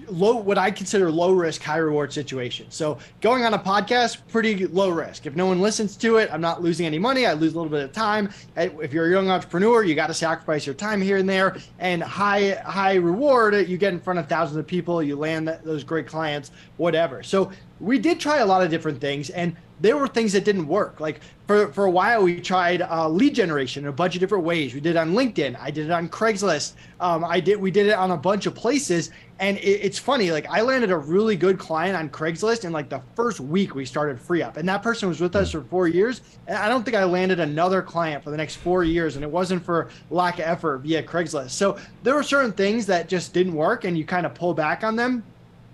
low 0.08 0.36
what 0.36 0.58
I 0.58 0.70
consider 0.70 1.10
low 1.10 1.32
risk, 1.32 1.62
high 1.62 1.78
reward 1.78 2.12
situation. 2.12 2.66
So 2.70 2.98
going 3.20 3.44
on 3.44 3.54
a 3.54 3.58
podcast, 3.58 4.18
pretty 4.28 4.66
low 4.66 4.90
risk. 4.90 5.26
If 5.26 5.36
no 5.36 5.46
one 5.46 5.60
listens 5.60 5.96
to 5.98 6.16
it, 6.16 6.30
I'm 6.32 6.40
not 6.40 6.62
losing 6.62 6.86
any 6.86 6.98
money. 6.98 7.26
I 7.26 7.32
lose 7.32 7.54
a 7.54 7.56
little 7.56 7.70
bit 7.70 7.84
of 7.84 7.92
time. 7.92 8.30
If 8.56 8.92
you're 8.92 9.06
a 9.06 9.10
young 9.10 9.30
entrepreneur, 9.30 9.82
you 9.82 9.94
got 9.94 10.08
to 10.08 10.14
sacrifice 10.14 10.66
your 10.66 10.74
time 10.74 11.00
here 11.00 11.16
and 11.16 11.28
there. 11.28 11.56
And 11.78 12.02
high 12.02 12.54
high 12.64 12.94
reward, 12.94 13.54
you 13.68 13.78
get 13.78 13.92
in 13.92 14.00
front 14.00 14.18
of 14.18 14.28
thousands 14.28 14.58
of 14.58 14.66
people, 14.66 15.02
you 15.02 15.16
land 15.16 15.48
those 15.64 15.84
great 15.84 16.06
clients, 16.06 16.50
whatever. 16.76 17.22
So 17.22 17.50
we 17.80 17.98
did 17.98 18.18
try 18.18 18.38
a 18.38 18.46
lot 18.46 18.62
of 18.62 18.70
different 18.70 19.00
things 19.00 19.30
and 19.30 19.56
there 19.80 19.96
were 19.96 20.08
things 20.08 20.32
that 20.32 20.44
didn't 20.44 20.66
work. 20.66 21.00
Like 21.00 21.20
for, 21.46 21.68
for 21.72 21.84
a 21.84 21.90
while, 21.90 22.22
we 22.22 22.40
tried 22.40 22.82
uh, 22.82 23.08
lead 23.08 23.34
generation 23.34 23.84
in 23.84 23.88
a 23.88 23.92
bunch 23.92 24.14
of 24.14 24.20
different 24.20 24.44
ways. 24.44 24.74
We 24.74 24.80
did 24.80 24.96
it 24.96 24.98
on 24.98 25.12
LinkedIn. 25.12 25.58
I 25.60 25.70
did 25.70 25.86
it 25.86 25.92
on 25.92 26.08
Craigslist. 26.08 26.72
Um, 27.00 27.24
I 27.24 27.40
did 27.40 27.60
we 27.60 27.70
did 27.70 27.86
it 27.86 27.94
on 27.94 28.10
a 28.10 28.16
bunch 28.16 28.46
of 28.46 28.54
places. 28.54 29.10
And 29.38 29.58
it, 29.58 29.80
it's 29.82 29.98
funny. 29.98 30.30
Like 30.30 30.46
I 30.48 30.62
landed 30.62 30.90
a 30.90 30.96
really 30.96 31.36
good 31.36 31.58
client 31.58 31.96
on 31.96 32.08
Craigslist 32.08 32.64
in 32.64 32.72
like 32.72 32.88
the 32.88 33.02
first 33.14 33.38
week 33.38 33.74
we 33.74 33.84
started 33.84 34.18
FreeUp, 34.18 34.56
and 34.56 34.68
that 34.68 34.82
person 34.82 35.08
was 35.08 35.20
with 35.20 35.36
us 35.36 35.50
for 35.50 35.62
four 35.62 35.88
years. 35.88 36.22
And 36.46 36.56
I 36.56 36.68
don't 36.68 36.84
think 36.84 36.96
I 36.96 37.04
landed 37.04 37.38
another 37.38 37.82
client 37.82 38.24
for 38.24 38.30
the 38.30 38.36
next 38.36 38.56
four 38.56 38.82
years, 38.82 39.16
and 39.16 39.24
it 39.24 39.30
wasn't 39.30 39.62
for 39.62 39.90
lack 40.10 40.38
of 40.38 40.46
effort 40.46 40.78
via 40.78 41.02
Craigslist. 41.02 41.50
So 41.50 41.78
there 42.02 42.14
were 42.14 42.22
certain 42.22 42.52
things 42.52 42.86
that 42.86 43.08
just 43.08 43.34
didn't 43.34 43.54
work, 43.54 43.84
and 43.84 43.98
you 43.98 44.06
kind 44.06 44.24
of 44.24 44.34
pull 44.34 44.54
back 44.54 44.84
on 44.84 44.96
them 44.96 45.22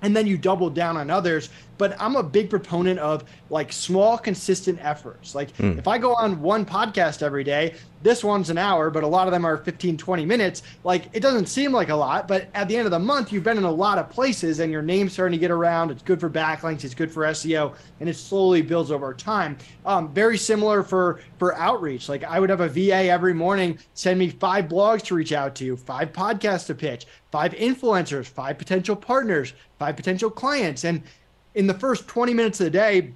and 0.02 0.14
then 0.14 0.26
you 0.26 0.36
double 0.36 0.68
down 0.68 0.96
on 0.96 1.10
others 1.10 1.48
but 1.82 1.96
i'm 2.00 2.14
a 2.14 2.22
big 2.22 2.48
proponent 2.48 2.96
of 3.00 3.24
like 3.50 3.72
small 3.72 4.16
consistent 4.16 4.78
efforts. 4.82 5.34
Like 5.34 5.54
mm. 5.56 5.76
if 5.78 5.88
i 5.88 5.98
go 5.98 6.14
on 6.14 6.40
one 6.40 6.64
podcast 6.64 7.22
every 7.22 7.42
day 7.42 7.74
this 8.02 8.24
one's 8.24 8.50
an 8.50 8.58
hour 8.58 8.88
but 8.88 9.04
a 9.04 9.06
lot 9.06 9.28
of 9.28 9.32
them 9.32 9.44
are 9.44 9.58
15 9.58 9.96
20 9.96 10.24
minutes. 10.24 10.62
Like 10.84 11.08
it 11.12 11.20
doesn't 11.20 11.46
seem 11.46 11.72
like 11.72 11.88
a 11.88 11.94
lot 11.94 12.28
but 12.28 12.48
at 12.54 12.68
the 12.68 12.76
end 12.76 12.86
of 12.86 12.92
the 12.92 12.98
month 12.98 13.32
you've 13.32 13.42
been 13.42 13.58
in 13.58 13.64
a 13.64 13.70
lot 13.70 13.98
of 13.98 14.08
places 14.10 14.60
and 14.60 14.70
your 14.70 14.80
name's 14.80 15.12
starting 15.12 15.38
to 15.38 15.40
get 15.40 15.50
around. 15.50 15.90
It's 15.90 16.02
good 16.02 16.20
for 16.20 16.30
backlinks 16.30 16.84
it's 16.84 16.94
good 16.94 17.10
for 17.10 17.24
seo 17.24 17.74
and 17.98 18.08
it 18.08 18.14
slowly 18.14 18.62
builds 18.62 18.92
over 18.92 19.12
time. 19.12 19.58
Um, 19.84 20.14
very 20.14 20.38
similar 20.38 20.84
for 20.84 21.20
for 21.38 21.56
outreach. 21.56 22.08
Like 22.08 22.22
i 22.22 22.38
would 22.38 22.48
have 22.50 22.60
a 22.60 22.68
va 22.68 23.10
every 23.10 23.34
morning 23.34 23.76
send 23.94 24.20
me 24.20 24.30
five 24.30 24.66
blogs 24.66 25.02
to 25.02 25.16
reach 25.16 25.32
out 25.32 25.56
to 25.56 25.76
five 25.76 26.12
podcasts 26.12 26.66
to 26.66 26.76
pitch 26.76 27.06
five 27.32 27.52
influencers 27.54 28.26
five 28.26 28.56
potential 28.56 28.94
partners 28.94 29.52
five 29.78 29.96
potential 29.96 30.30
clients 30.30 30.84
and 30.84 31.02
in 31.54 31.66
the 31.66 31.74
first 31.74 32.06
20 32.08 32.34
minutes 32.34 32.60
of 32.60 32.64
the 32.64 32.70
day 32.70 33.12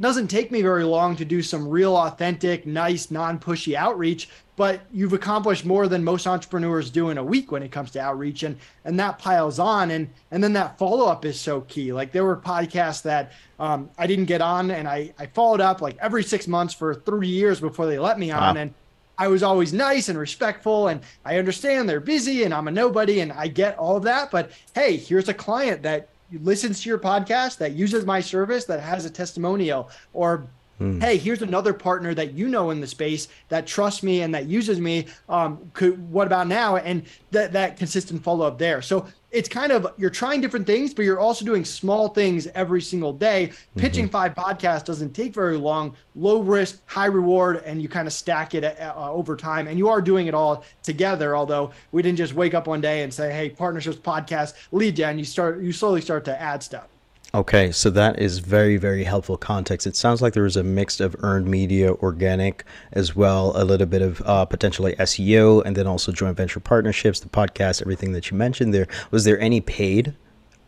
doesn't 0.00 0.28
take 0.28 0.50
me 0.50 0.62
very 0.62 0.84
long 0.84 1.14
to 1.14 1.24
do 1.24 1.42
some 1.42 1.68
real 1.68 1.96
authentic 1.96 2.66
nice 2.66 3.10
non-pushy 3.10 3.74
outreach 3.74 4.28
but 4.56 4.80
you've 4.92 5.12
accomplished 5.12 5.64
more 5.64 5.86
than 5.86 6.02
most 6.02 6.26
entrepreneurs 6.26 6.90
do 6.90 7.10
in 7.10 7.18
a 7.18 7.24
week 7.24 7.52
when 7.52 7.62
it 7.62 7.70
comes 7.70 7.90
to 7.90 8.00
outreach 8.00 8.42
and 8.42 8.56
and 8.84 8.98
that 8.98 9.18
piles 9.18 9.58
on 9.58 9.90
and 9.90 10.08
and 10.30 10.42
then 10.42 10.52
that 10.52 10.78
follow-up 10.78 11.24
is 11.24 11.38
so 11.38 11.60
key 11.62 11.92
like 11.92 12.10
there 12.10 12.24
were 12.24 12.36
podcasts 12.36 13.02
that 13.02 13.32
um, 13.58 13.88
i 13.98 14.06
didn't 14.06 14.24
get 14.24 14.40
on 14.40 14.70
and 14.70 14.88
i 14.88 15.12
i 15.18 15.26
followed 15.26 15.60
up 15.60 15.80
like 15.80 15.96
every 16.00 16.22
six 16.22 16.48
months 16.48 16.74
for 16.74 16.94
three 16.94 17.28
years 17.28 17.60
before 17.60 17.86
they 17.86 17.98
let 17.98 18.18
me 18.18 18.30
on 18.30 18.54
wow. 18.54 18.60
and 18.62 18.74
I 19.18 19.28
was 19.28 19.42
always 19.42 19.72
nice 19.72 20.08
and 20.08 20.18
respectful, 20.18 20.88
and 20.88 21.00
I 21.24 21.38
understand 21.38 21.88
they're 21.88 22.00
busy 22.00 22.44
and 22.44 22.52
I'm 22.52 22.66
a 22.66 22.70
nobody, 22.70 23.20
and 23.20 23.30
I 23.30 23.46
get 23.46 23.78
all 23.78 23.96
of 23.96 24.02
that. 24.04 24.30
But 24.30 24.50
hey, 24.74 24.96
here's 24.96 25.28
a 25.28 25.34
client 25.34 25.82
that 25.82 26.08
listens 26.40 26.82
to 26.82 26.88
your 26.88 26.98
podcast, 26.98 27.58
that 27.58 27.72
uses 27.72 28.04
my 28.04 28.20
service, 28.20 28.64
that 28.66 28.80
has 28.80 29.04
a 29.04 29.10
testimonial, 29.10 29.90
or 30.12 30.46
Mm. 30.80 31.00
Hey, 31.00 31.16
here's 31.16 31.42
another 31.42 31.72
partner 31.72 32.12
that 32.14 32.32
you 32.32 32.48
know 32.48 32.70
in 32.70 32.80
the 32.80 32.86
space 32.86 33.28
that 33.50 33.66
trusts 33.66 34.02
me 34.02 34.22
and 34.22 34.34
that 34.34 34.46
uses 34.46 34.80
me. 34.80 35.06
Um, 35.28 35.70
could, 35.74 36.10
what 36.10 36.26
about 36.26 36.48
now? 36.48 36.76
And 36.76 37.04
that 37.30 37.52
that 37.52 37.76
consistent 37.76 38.24
follow 38.24 38.46
up 38.46 38.58
there. 38.58 38.82
So 38.82 39.06
it's 39.32 39.48
kind 39.48 39.72
of 39.72 39.86
you're 39.96 40.10
trying 40.10 40.40
different 40.40 40.66
things, 40.66 40.92
but 40.92 41.04
you're 41.04 41.18
also 41.18 41.44
doing 41.44 41.64
small 41.64 42.08
things 42.08 42.46
every 42.48 42.82
single 42.82 43.12
day. 43.12 43.48
Mm-hmm. 43.48 43.80
Pitching 43.80 44.08
five 44.08 44.34
podcasts 44.34 44.84
doesn't 44.84 45.14
take 45.14 45.34
very 45.34 45.56
long, 45.56 45.96
low 46.14 46.42
risk, 46.42 46.80
high 46.86 47.06
reward, 47.06 47.62
and 47.64 47.80
you 47.80 47.88
kind 47.88 48.06
of 48.06 48.12
stack 48.12 48.54
it 48.54 48.62
uh, 48.64 48.94
over 48.96 49.34
time. 49.34 49.66
And 49.66 49.78
you 49.78 49.88
are 49.88 50.02
doing 50.02 50.26
it 50.26 50.34
all 50.34 50.64
together. 50.82 51.34
Although 51.34 51.72
we 51.90 52.02
didn't 52.02 52.18
just 52.18 52.34
wake 52.34 52.54
up 52.54 52.66
one 52.66 52.80
day 52.80 53.02
and 53.02 53.12
say, 53.12 53.32
"Hey, 53.32 53.48
partnerships 53.48 53.96
podcast 53.96 54.54
lead 54.70 54.96
gen." 54.96 55.18
You 55.18 55.24
start, 55.24 55.60
you 55.62 55.72
slowly 55.72 56.02
start 56.02 56.24
to 56.26 56.40
add 56.40 56.62
stuff. 56.62 56.91
Okay, 57.34 57.72
so 57.72 57.88
that 57.88 58.18
is 58.18 58.40
very, 58.40 58.76
very 58.76 59.04
helpful 59.04 59.38
context. 59.38 59.86
It 59.86 59.96
sounds 59.96 60.20
like 60.20 60.34
there 60.34 60.42
was 60.42 60.58
a 60.58 60.62
mix 60.62 61.00
of 61.00 61.16
earned 61.20 61.46
media, 61.46 61.94
organic, 61.94 62.62
as 62.92 63.16
well, 63.16 63.52
a 63.54 63.64
little 63.64 63.86
bit 63.86 64.02
of 64.02 64.20
uh, 64.26 64.44
potentially 64.44 64.94
SEO, 64.96 65.64
and 65.64 65.74
then 65.74 65.86
also 65.86 66.12
joint 66.12 66.36
venture 66.36 66.60
partnerships, 66.60 67.20
the 67.20 67.30
podcast, 67.30 67.80
everything 67.80 68.12
that 68.12 68.30
you 68.30 68.36
mentioned 68.36 68.74
there. 68.74 68.86
Was 69.10 69.24
there 69.24 69.40
any 69.40 69.62
paid 69.62 70.14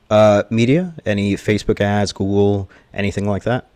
uh, 0.08 0.44
media, 0.48 0.94
any 1.04 1.34
Facebook 1.34 1.82
ads, 1.82 2.12
Google, 2.12 2.70
anything 2.94 3.28
like 3.28 3.42
that? 3.42 3.68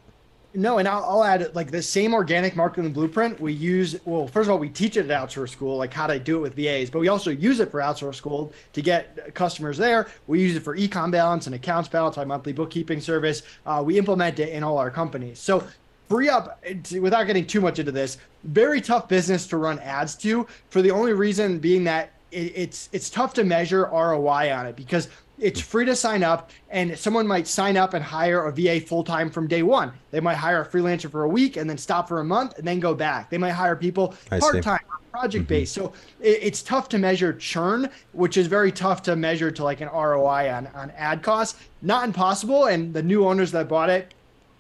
No, 0.55 0.79
and 0.79 0.89
I'll, 0.89 1.05
I'll, 1.05 1.25
add 1.25 1.55
like 1.55 1.71
the 1.71 1.83
same 1.83 2.15
organic 2.15 2.57
marketing 2.57 2.93
blueprint 2.93 3.39
we 3.39 3.53
use. 3.53 3.97
Well, 4.07 4.27
first 4.27 4.49
of 4.49 4.53
all, 4.53 4.59
we 4.59 4.71
teach 4.71 4.97
it 4.97 5.09
at 5.09 5.29
Outsource 5.29 5.51
School, 5.51 5.77
like 5.77 5.93
how 5.93 6.07
to 6.07 6.19
do 6.19 6.39
it 6.39 6.41
with 6.41 6.55
VAs, 6.55 6.89
but 6.89 7.01
we 7.01 7.09
also 7.09 7.31
use 7.31 7.61
it 7.61 7.71
for 7.71 7.81
Outsource 7.81 8.15
School 8.15 8.53
to 8.73 8.81
get 8.81 9.35
customers 9.35 9.77
there. 9.77 10.09
We 10.27 10.41
use 10.41 10.57
it 10.57 10.61
for 10.61 10.75
ecom 10.75 11.11
balance 11.11 11.47
and 11.47 11.55
accounts 11.55 11.89
balance, 11.89 12.17
our 12.17 12.25
monthly 12.25 12.55
bookkeeping 12.55 13.01
service. 13.01 13.43
Uh, 13.67 13.83
we 13.85 13.99
implement 13.99 14.39
it 14.39 14.49
in 14.49 14.65
all 14.65 14.79
our 14.79 14.91
companies. 14.91 15.39
So 15.39 15.67
FreeUp 16.09 16.99
without 17.01 17.25
getting 17.25 17.47
too 17.47 17.61
much 17.61 17.79
into 17.79 17.93
this 17.93 18.17
very 18.45 18.81
tough 18.81 19.09
business 19.09 19.47
to 19.49 19.59
run 19.59 19.79
ads 19.81 20.15
to 20.17 20.47
for 20.71 20.81
the 20.81 20.91
only 20.91 21.13
reason 21.13 21.59
being 21.59 21.85
that 21.85 22.13
it, 22.31 22.53
it's 22.55 22.89
it's 22.93 23.11
tough 23.11 23.35
to 23.35 23.45
measure 23.45 23.87
roi 23.87 24.51
on 24.51 24.67
it 24.67 24.77
because 24.77 25.09
it's 25.41 25.61
free 25.61 25.85
to 25.85 25.95
sign 25.95 26.23
up 26.23 26.51
and 26.71 26.99
someone 26.99 27.27
might 27.27 27.47
sign 27.47 27.77
up 27.77 27.95
and 27.95 28.05
hire 28.05 28.47
a 28.47 28.53
va 28.53 28.81
full-time 28.81 29.31
from 29.31 29.47
day 29.47 29.63
one. 29.63 29.93
They 30.11 30.21
might 30.21 30.37
hire 30.37 30.63
a 30.63 30.67
freelancer 30.67 31.11
for 31.11 31.25
a 31.25 31.29
week 31.29 31.57
and 31.57 31.69
then 31.69 31.79
stop 31.79 32.09
for 32.09 32.21
a 32.21 32.25
month 32.25 32.59
and 32.59 32.67
then 32.67 32.81
go 32.81 32.95
back. 32.95 33.31
They 33.31 33.39
might 33.39 33.53
hire 33.53 33.77
people 33.77 34.15
part-time 34.29 34.81
project 35.11 35.49
based 35.49 35.77
mm-hmm. 35.77 35.87
so 35.87 35.93
it, 36.21 36.39
it's 36.43 36.63
tough 36.63 36.89
to 36.89 36.99
measure 36.99 37.33
churn 37.33 37.89
which 38.13 38.37
is 38.37 38.47
very 38.47 38.71
tough 38.71 39.03
to 39.03 39.17
measure 39.17 39.51
to 39.51 39.65
like 39.65 39.81
an 39.81 39.89
roi 39.89 40.51
on, 40.51 40.67
on 40.69 40.91
ad 40.93 41.23
costs. 41.23 41.61
Not 41.83 42.05
impossible 42.05 42.67
and 42.67 42.93
the 42.93 43.03
new 43.03 43.27
owners 43.27 43.53
that 43.53 43.69
bought 43.69 43.91
it 43.91 44.15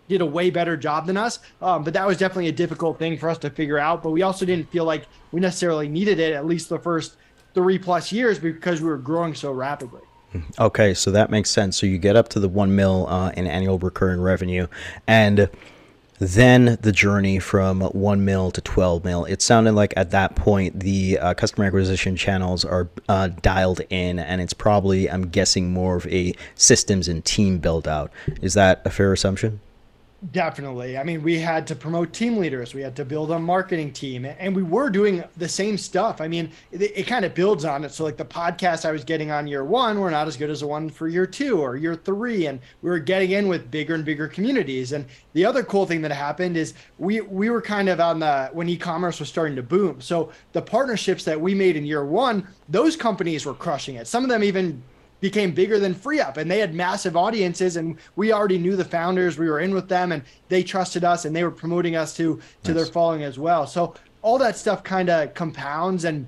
did 0.08 0.20
a 0.22 0.26
way 0.26 0.48
better 0.48 0.74
job 0.74 1.06
than 1.06 1.18
us. 1.18 1.38
Um, 1.60 1.84
but 1.84 1.92
that 1.92 2.06
was 2.06 2.16
definitely 2.16 2.48
a 2.48 2.52
difficult 2.52 2.98
thing 2.98 3.18
for 3.18 3.28
us 3.28 3.38
to 3.38 3.50
figure 3.50 3.78
out 3.78 4.02
but 4.02 4.10
we 4.10 4.22
also 4.22 4.46
didn't 4.46 4.70
feel 4.70 4.84
like 4.84 5.06
we 5.32 5.40
necessarily 5.40 5.88
needed 5.88 6.18
it 6.18 6.32
at 6.32 6.46
least 6.46 6.68
the 6.68 6.78
first 6.78 7.16
three 7.54 7.78
plus 7.78 8.12
years 8.12 8.38
because 8.38 8.80
we 8.80 8.88
were 8.88 8.98
growing 8.98 9.34
so 9.34 9.50
rapidly 9.52 10.02
Okay, 10.58 10.94
so 10.94 11.10
that 11.10 11.30
makes 11.30 11.50
sense. 11.50 11.76
So 11.76 11.86
you 11.86 11.98
get 11.98 12.16
up 12.16 12.28
to 12.30 12.40
the 12.40 12.48
one 12.48 12.74
mil 12.76 13.06
uh, 13.08 13.30
in 13.30 13.46
annual 13.46 13.78
recurring 13.78 14.20
revenue, 14.20 14.66
and 15.06 15.48
then 16.18 16.76
the 16.80 16.92
journey 16.92 17.38
from 17.38 17.80
one 17.80 18.24
mil 18.24 18.50
to 18.50 18.60
12 18.60 19.04
mil. 19.04 19.24
It 19.24 19.40
sounded 19.40 19.72
like 19.72 19.94
at 19.96 20.10
that 20.10 20.34
point 20.34 20.80
the 20.80 21.18
uh, 21.18 21.34
customer 21.34 21.66
acquisition 21.66 22.16
channels 22.16 22.64
are 22.64 22.88
uh, 23.08 23.28
dialed 23.40 23.80
in, 23.90 24.18
and 24.18 24.40
it's 24.40 24.52
probably, 24.52 25.10
I'm 25.10 25.28
guessing, 25.28 25.72
more 25.72 25.96
of 25.96 26.06
a 26.08 26.34
systems 26.56 27.08
and 27.08 27.24
team 27.24 27.58
build 27.58 27.86
out. 27.86 28.10
Is 28.42 28.54
that 28.54 28.82
a 28.84 28.90
fair 28.90 29.12
assumption? 29.12 29.60
Definitely. 30.32 30.98
I 30.98 31.04
mean, 31.04 31.22
we 31.22 31.38
had 31.38 31.64
to 31.68 31.76
promote 31.76 32.12
team 32.12 32.38
leaders. 32.38 32.74
We 32.74 32.80
had 32.82 32.96
to 32.96 33.04
build 33.04 33.30
a 33.30 33.38
marketing 33.38 33.92
team, 33.92 34.24
and 34.24 34.54
we 34.54 34.64
were 34.64 34.90
doing 34.90 35.22
the 35.36 35.48
same 35.48 35.78
stuff. 35.78 36.20
I 36.20 36.26
mean, 36.26 36.50
it, 36.72 36.82
it, 36.82 37.06
kind 37.06 37.24
of 37.24 37.34
builds 37.34 37.64
on 37.64 37.84
it. 37.84 37.92
So, 37.92 38.02
like 38.02 38.16
the 38.16 38.24
podcast 38.24 38.84
I 38.84 38.90
was 38.90 39.04
getting 39.04 39.30
on 39.30 39.46
year 39.46 39.64
one 39.64 40.00
were 40.00 40.10
not 40.10 40.26
as 40.26 40.36
good 40.36 40.50
as 40.50 40.58
the 40.58 40.66
one 40.66 40.90
for 40.90 41.06
year 41.06 41.24
two 41.24 41.60
or 41.60 41.76
year 41.76 41.94
three, 41.94 42.46
and 42.46 42.58
we 42.82 42.90
were 42.90 42.98
getting 42.98 43.30
in 43.30 43.46
with 43.46 43.70
bigger 43.70 43.94
and 43.94 44.04
bigger 44.04 44.26
communities. 44.26 44.90
And 44.90 45.06
the 45.34 45.44
other 45.44 45.62
cool 45.62 45.86
thing 45.86 46.02
that 46.02 46.10
happened 46.10 46.56
is 46.56 46.74
we 46.98 47.20
we 47.20 47.48
were 47.48 47.62
kind 47.62 47.88
of 47.88 48.00
on 48.00 48.18
the 48.18 48.50
when 48.52 48.68
e-commerce 48.68 49.20
was 49.20 49.28
starting 49.28 49.54
to 49.54 49.62
boom. 49.62 50.00
So 50.00 50.32
the 50.50 50.62
partnerships 50.62 51.22
that 51.26 51.40
we 51.40 51.54
made 51.54 51.76
in 51.76 51.86
year 51.86 52.04
one, 52.04 52.44
those 52.68 52.96
companies 52.96 53.46
were 53.46 53.54
crushing 53.54 53.94
it. 53.94 54.08
Some 54.08 54.24
of 54.24 54.30
them 54.30 54.42
even 54.42 54.82
became 55.20 55.52
bigger 55.52 55.78
than 55.78 55.94
FreeUp 55.94 56.36
and 56.36 56.50
they 56.50 56.58
had 56.58 56.74
massive 56.74 57.16
audiences 57.16 57.76
and 57.76 57.96
we 58.16 58.32
already 58.32 58.58
knew 58.58 58.76
the 58.76 58.84
founders 58.84 59.38
we 59.38 59.48
were 59.48 59.60
in 59.60 59.74
with 59.74 59.88
them 59.88 60.12
and 60.12 60.22
they 60.48 60.62
trusted 60.62 61.04
us 61.04 61.24
and 61.24 61.34
they 61.34 61.44
were 61.44 61.50
promoting 61.50 61.96
us 61.96 62.16
to 62.16 62.40
to 62.62 62.72
nice. 62.72 62.82
their 62.82 62.92
following 62.92 63.22
as 63.22 63.38
well 63.38 63.66
so 63.66 63.94
all 64.22 64.38
that 64.38 64.56
stuff 64.56 64.82
kind 64.82 65.10
of 65.10 65.34
compounds 65.34 66.04
and 66.04 66.26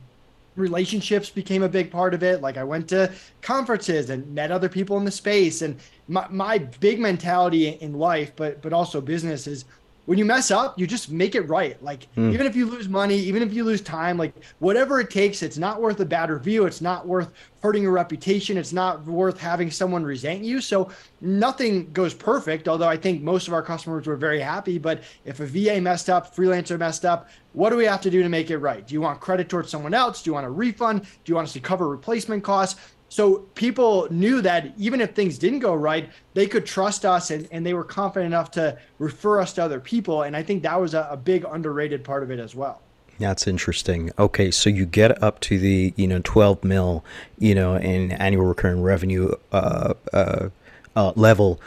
relationships 0.56 1.30
became 1.30 1.62
a 1.62 1.68
big 1.68 1.90
part 1.90 2.12
of 2.12 2.22
it 2.22 2.40
like 2.40 2.56
i 2.56 2.64
went 2.64 2.88
to 2.88 3.10
conferences 3.40 4.10
and 4.10 4.26
met 4.34 4.50
other 4.50 4.68
people 4.68 4.96
in 4.98 5.04
the 5.04 5.10
space 5.10 5.62
and 5.62 5.78
my, 6.08 6.26
my 6.28 6.58
big 6.58 6.98
mentality 6.98 7.68
in 7.68 7.94
life 7.94 8.32
but 8.34 8.60
but 8.60 8.72
also 8.72 9.00
business 9.00 9.46
is 9.46 9.64
when 10.10 10.18
you 10.18 10.24
mess 10.24 10.50
up, 10.50 10.76
you 10.76 10.88
just 10.88 11.12
make 11.12 11.36
it 11.36 11.42
right. 11.42 11.80
Like 11.84 12.12
mm. 12.16 12.34
even 12.34 12.44
if 12.44 12.56
you 12.56 12.66
lose 12.66 12.88
money, 12.88 13.14
even 13.16 13.44
if 13.44 13.54
you 13.54 13.62
lose 13.62 13.80
time, 13.80 14.18
like 14.18 14.34
whatever 14.58 14.98
it 14.98 15.08
takes, 15.08 15.40
it's 15.40 15.56
not 15.56 15.80
worth 15.80 16.00
a 16.00 16.04
bad 16.04 16.30
review. 16.30 16.66
It's 16.66 16.80
not 16.80 17.06
worth 17.06 17.30
hurting 17.62 17.84
your 17.84 17.92
reputation. 17.92 18.58
It's 18.58 18.72
not 18.72 19.04
worth 19.04 19.38
having 19.38 19.70
someone 19.70 20.02
resent 20.02 20.42
you. 20.42 20.60
So 20.60 20.90
nothing 21.20 21.92
goes 21.92 22.12
perfect. 22.12 22.66
Although 22.66 22.88
I 22.88 22.96
think 22.96 23.22
most 23.22 23.46
of 23.46 23.54
our 23.54 23.62
customers 23.62 24.08
were 24.08 24.16
very 24.16 24.40
happy. 24.40 24.78
But 24.78 25.04
if 25.24 25.38
a 25.38 25.46
VA 25.46 25.80
messed 25.80 26.10
up, 26.10 26.34
freelancer 26.34 26.76
messed 26.76 27.04
up, 27.04 27.28
what 27.52 27.70
do 27.70 27.76
we 27.76 27.84
have 27.84 28.00
to 28.00 28.10
do 28.10 28.20
to 28.20 28.28
make 28.28 28.50
it 28.50 28.58
right? 28.58 28.84
Do 28.84 28.94
you 28.94 29.00
want 29.00 29.20
credit 29.20 29.48
towards 29.48 29.70
someone 29.70 29.94
else? 29.94 30.22
Do 30.22 30.30
you 30.30 30.34
want 30.34 30.44
a 30.44 30.50
refund? 30.50 31.02
Do 31.02 31.08
you 31.26 31.36
want 31.36 31.46
us 31.46 31.52
to 31.52 31.60
cover 31.60 31.88
replacement 31.88 32.42
costs? 32.42 32.80
So 33.10 33.38
people 33.56 34.06
knew 34.10 34.40
that 34.40 34.72
even 34.78 35.00
if 35.00 35.14
things 35.14 35.36
didn't 35.36 35.58
go 35.58 35.74
right, 35.74 36.08
they 36.34 36.46
could 36.46 36.64
trust 36.64 37.04
us 37.04 37.32
and, 37.32 37.48
and 37.50 37.66
they 37.66 37.74
were 37.74 37.82
confident 37.82 38.32
enough 38.32 38.52
to 38.52 38.78
refer 39.00 39.40
us 39.40 39.52
to 39.54 39.64
other 39.64 39.80
people. 39.80 40.22
And 40.22 40.36
I 40.36 40.44
think 40.44 40.62
that 40.62 40.80
was 40.80 40.94
a, 40.94 41.08
a 41.10 41.16
big 41.16 41.44
underrated 41.44 42.04
part 42.04 42.22
of 42.22 42.30
it 42.30 42.38
as 42.38 42.54
well. 42.54 42.80
That's 43.18 43.48
interesting. 43.48 44.12
Okay, 44.16 44.52
so 44.52 44.70
you 44.70 44.86
get 44.86 45.20
up 45.22 45.40
to 45.40 45.58
the 45.58 45.92
you 45.96 46.06
know 46.06 46.20
12 46.22 46.62
mil, 46.64 47.04
you 47.38 47.54
know, 47.54 47.76
in 47.76 48.12
annual 48.12 48.46
recurring 48.46 48.80
revenue 48.80 49.32
uh, 49.52 49.94
uh, 50.12 50.48
uh, 50.94 51.12
level. 51.16 51.60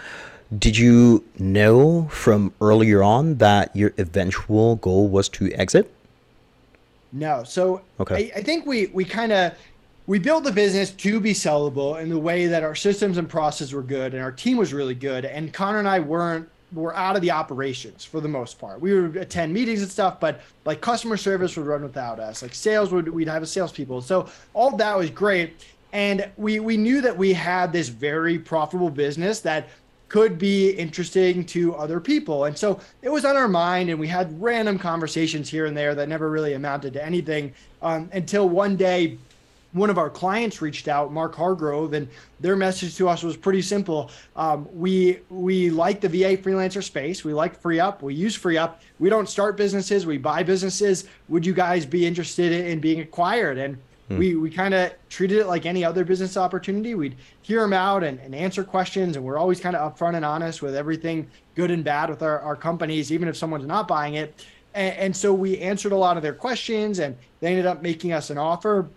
Did 0.58 0.78
you 0.78 1.26
know 1.38 2.08
from 2.08 2.54
earlier 2.62 3.04
on 3.04 3.36
that 3.36 3.76
your 3.76 3.94
eventual 3.98 4.78
goal 4.78 5.10
was 5.10 5.28
to 5.30 5.52
exit? 5.54 5.94
No. 7.12 7.44
So 7.44 7.82
okay. 8.00 8.32
I, 8.34 8.40
I 8.40 8.42
think 8.42 8.66
we 8.66 8.88
we 8.88 9.06
kind 9.06 9.32
of 9.32 9.54
we 10.06 10.20
built 10.20 10.44
the 10.44 10.52
business 10.52 10.92
to 10.92 11.20
be 11.20 11.34
sellable 11.34 12.02
in 12.02 12.10
the 12.10 12.20
way 12.20 12.48
that 12.48 12.64
our 12.64 12.76
systems 12.76 13.18
and 13.18 13.30
processes 13.30 13.74
were 13.74 13.82
good 13.82 14.14
and 14.14 14.22
our 14.22 14.32
team 14.32 14.58
was 14.58 14.74
really 14.74 14.96
good. 14.96 15.26
And 15.26 15.54
Connor 15.54 15.80
and 15.80 15.88
I 15.88 16.00
weren't 16.00 16.50
were 16.74 16.96
out 16.96 17.16
of 17.16 17.22
the 17.22 17.32
operations 17.32 18.04
for 18.04 18.20
the 18.20 18.28
most 18.28 18.58
part. 18.60 18.82
We 18.82 19.00
would 19.00 19.16
attend 19.16 19.54
meetings 19.54 19.84
and 19.84 19.92
stuff, 19.92 20.20
but 20.20 20.42
like 20.66 20.82
customer 20.82 21.18
service 21.18 21.56
would 21.56 21.68
run 21.68 21.84
without 21.84 22.20
us. 22.20 22.42
Like 22.42 22.56
sales 22.56 22.92
would 22.92 23.08
we'd 23.10 23.28
have 23.28 23.44
a 23.44 23.48
salespeople. 23.48 24.02
So 24.02 24.28
all 24.54 24.76
that 24.78 24.98
was 24.98 25.10
great. 25.10 25.66
And 25.94 26.30
we 26.36 26.60
we 26.60 26.76
knew 26.76 27.00
that 27.02 27.16
we 27.16 27.32
had 27.34 27.72
this 27.72 27.90
very 27.90 28.40
profitable 28.40 28.90
business 28.90 29.40
that 29.42 29.70
could 30.10 30.38
be 30.38 30.72
interesting 30.72 31.44
to 31.44 31.76
other 31.76 32.00
people. 32.00 32.46
And 32.46 32.58
so 32.58 32.80
it 33.02 33.10
was 33.10 33.26
on 33.26 33.36
our 33.36 33.48
mind, 33.48 33.90
and 33.90 34.00
we 34.00 34.08
had 34.08 34.40
random 34.40 34.78
conversations 34.78 35.50
here 35.50 35.66
and 35.66 35.76
there 35.76 35.96
that 35.96 36.08
never 36.08 36.30
really 36.30 36.54
amounted 36.54 36.94
to 36.94 37.04
anything 37.04 37.54
um, 37.82 38.10
until 38.14 38.48
one 38.50 38.76
day 38.76 39.18
one 39.74 39.90
of 39.90 39.98
our 39.98 40.10
clients 40.10 40.62
reached 40.62 40.88
out, 40.88 41.12
Mark 41.12 41.36
Hargrove, 41.36 41.94
and 41.94 42.08
their 42.40 42.56
message 42.56 42.96
to 42.98 43.10
us 43.10 43.24
was 43.24 43.36
pretty 43.36 43.62
simple. 43.62 44.12
Um, 44.36 44.68
we 44.72 45.20
we 45.30 45.70
like 45.70 46.00
the 46.00 46.10
VA 46.10 46.38
freelancer 46.38 46.84
space. 46.84 47.24
We 47.24 47.34
like 47.34 47.62
FreeUp. 47.62 48.02
We 48.02 48.14
use 48.14 48.38
FreeUp. 48.38 48.76
We 49.00 49.10
don't 49.10 49.28
start 49.28 49.58
businesses. 49.58 50.06
We 50.06 50.18
buy 50.18 50.44
businesses. 50.44 51.06
Would 51.28 51.46
you 51.46 51.54
guys 51.54 51.86
be 51.86 52.06
interested 52.06 52.52
in 52.52 52.80
being 52.80 53.02
acquired? 53.02 53.58
And 53.58 53.78
hmm. 54.10 54.18
we 54.18 54.36
we 54.36 54.52
kind 54.52 54.76
of 54.76 54.94
treated 55.10 55.40
it 55.40 55.48
like 55.48 55.66
any 55.66 55.84
other 55.84 56.06
business 56.06 56.38
opportunity. 56.38 56.94
We'd 56.94 57.16
hear 57.42 57.62
them 57.62 57.74
out 57.74 58.04
and, 58.04 58.20
and 58.20 58.36
answer 58.36 58.64
questions, 58.64 59.16
and 59.16 59.26
we're 59.26 59.38
always 59.38 59.60
kind 59.60 59.76
of 59.76 59.96
upfront 59.96 60.16
and 60.16 60.24
honest 60.24 60.62
with 60.62 60.76
everything 60.76 61.28
good 61.56 61.72
and 61.72 61.84
bad 61.84 62.10
with 62.12 62.22
our, 62.22 62.40
our 62.42 62.56
companies, 62.56 63.12
even 63.12 63.28
if 63.28 63.36
someone's 63.36 63.66
not 63.66 63.88
buying 63.88 64.16
it. 64.16 64.46
And, 64.76 64.96
and 64.98 65.18
so 65.18 65.34
we 65.34 65.58
answered 65.58 65.94
a 65.94 65.98
lot 65.98 66.16
of 66.16 66.22
their 66.22 66.34
questions, 66.34 67.00
and 67.00 67.18
they 67.40 67.48
ended 67.48 67.66
up 67.66 67.82
making 67.82 68.14
us 68.14 68.30
an 68.30 68.38
offer 68.38 68.88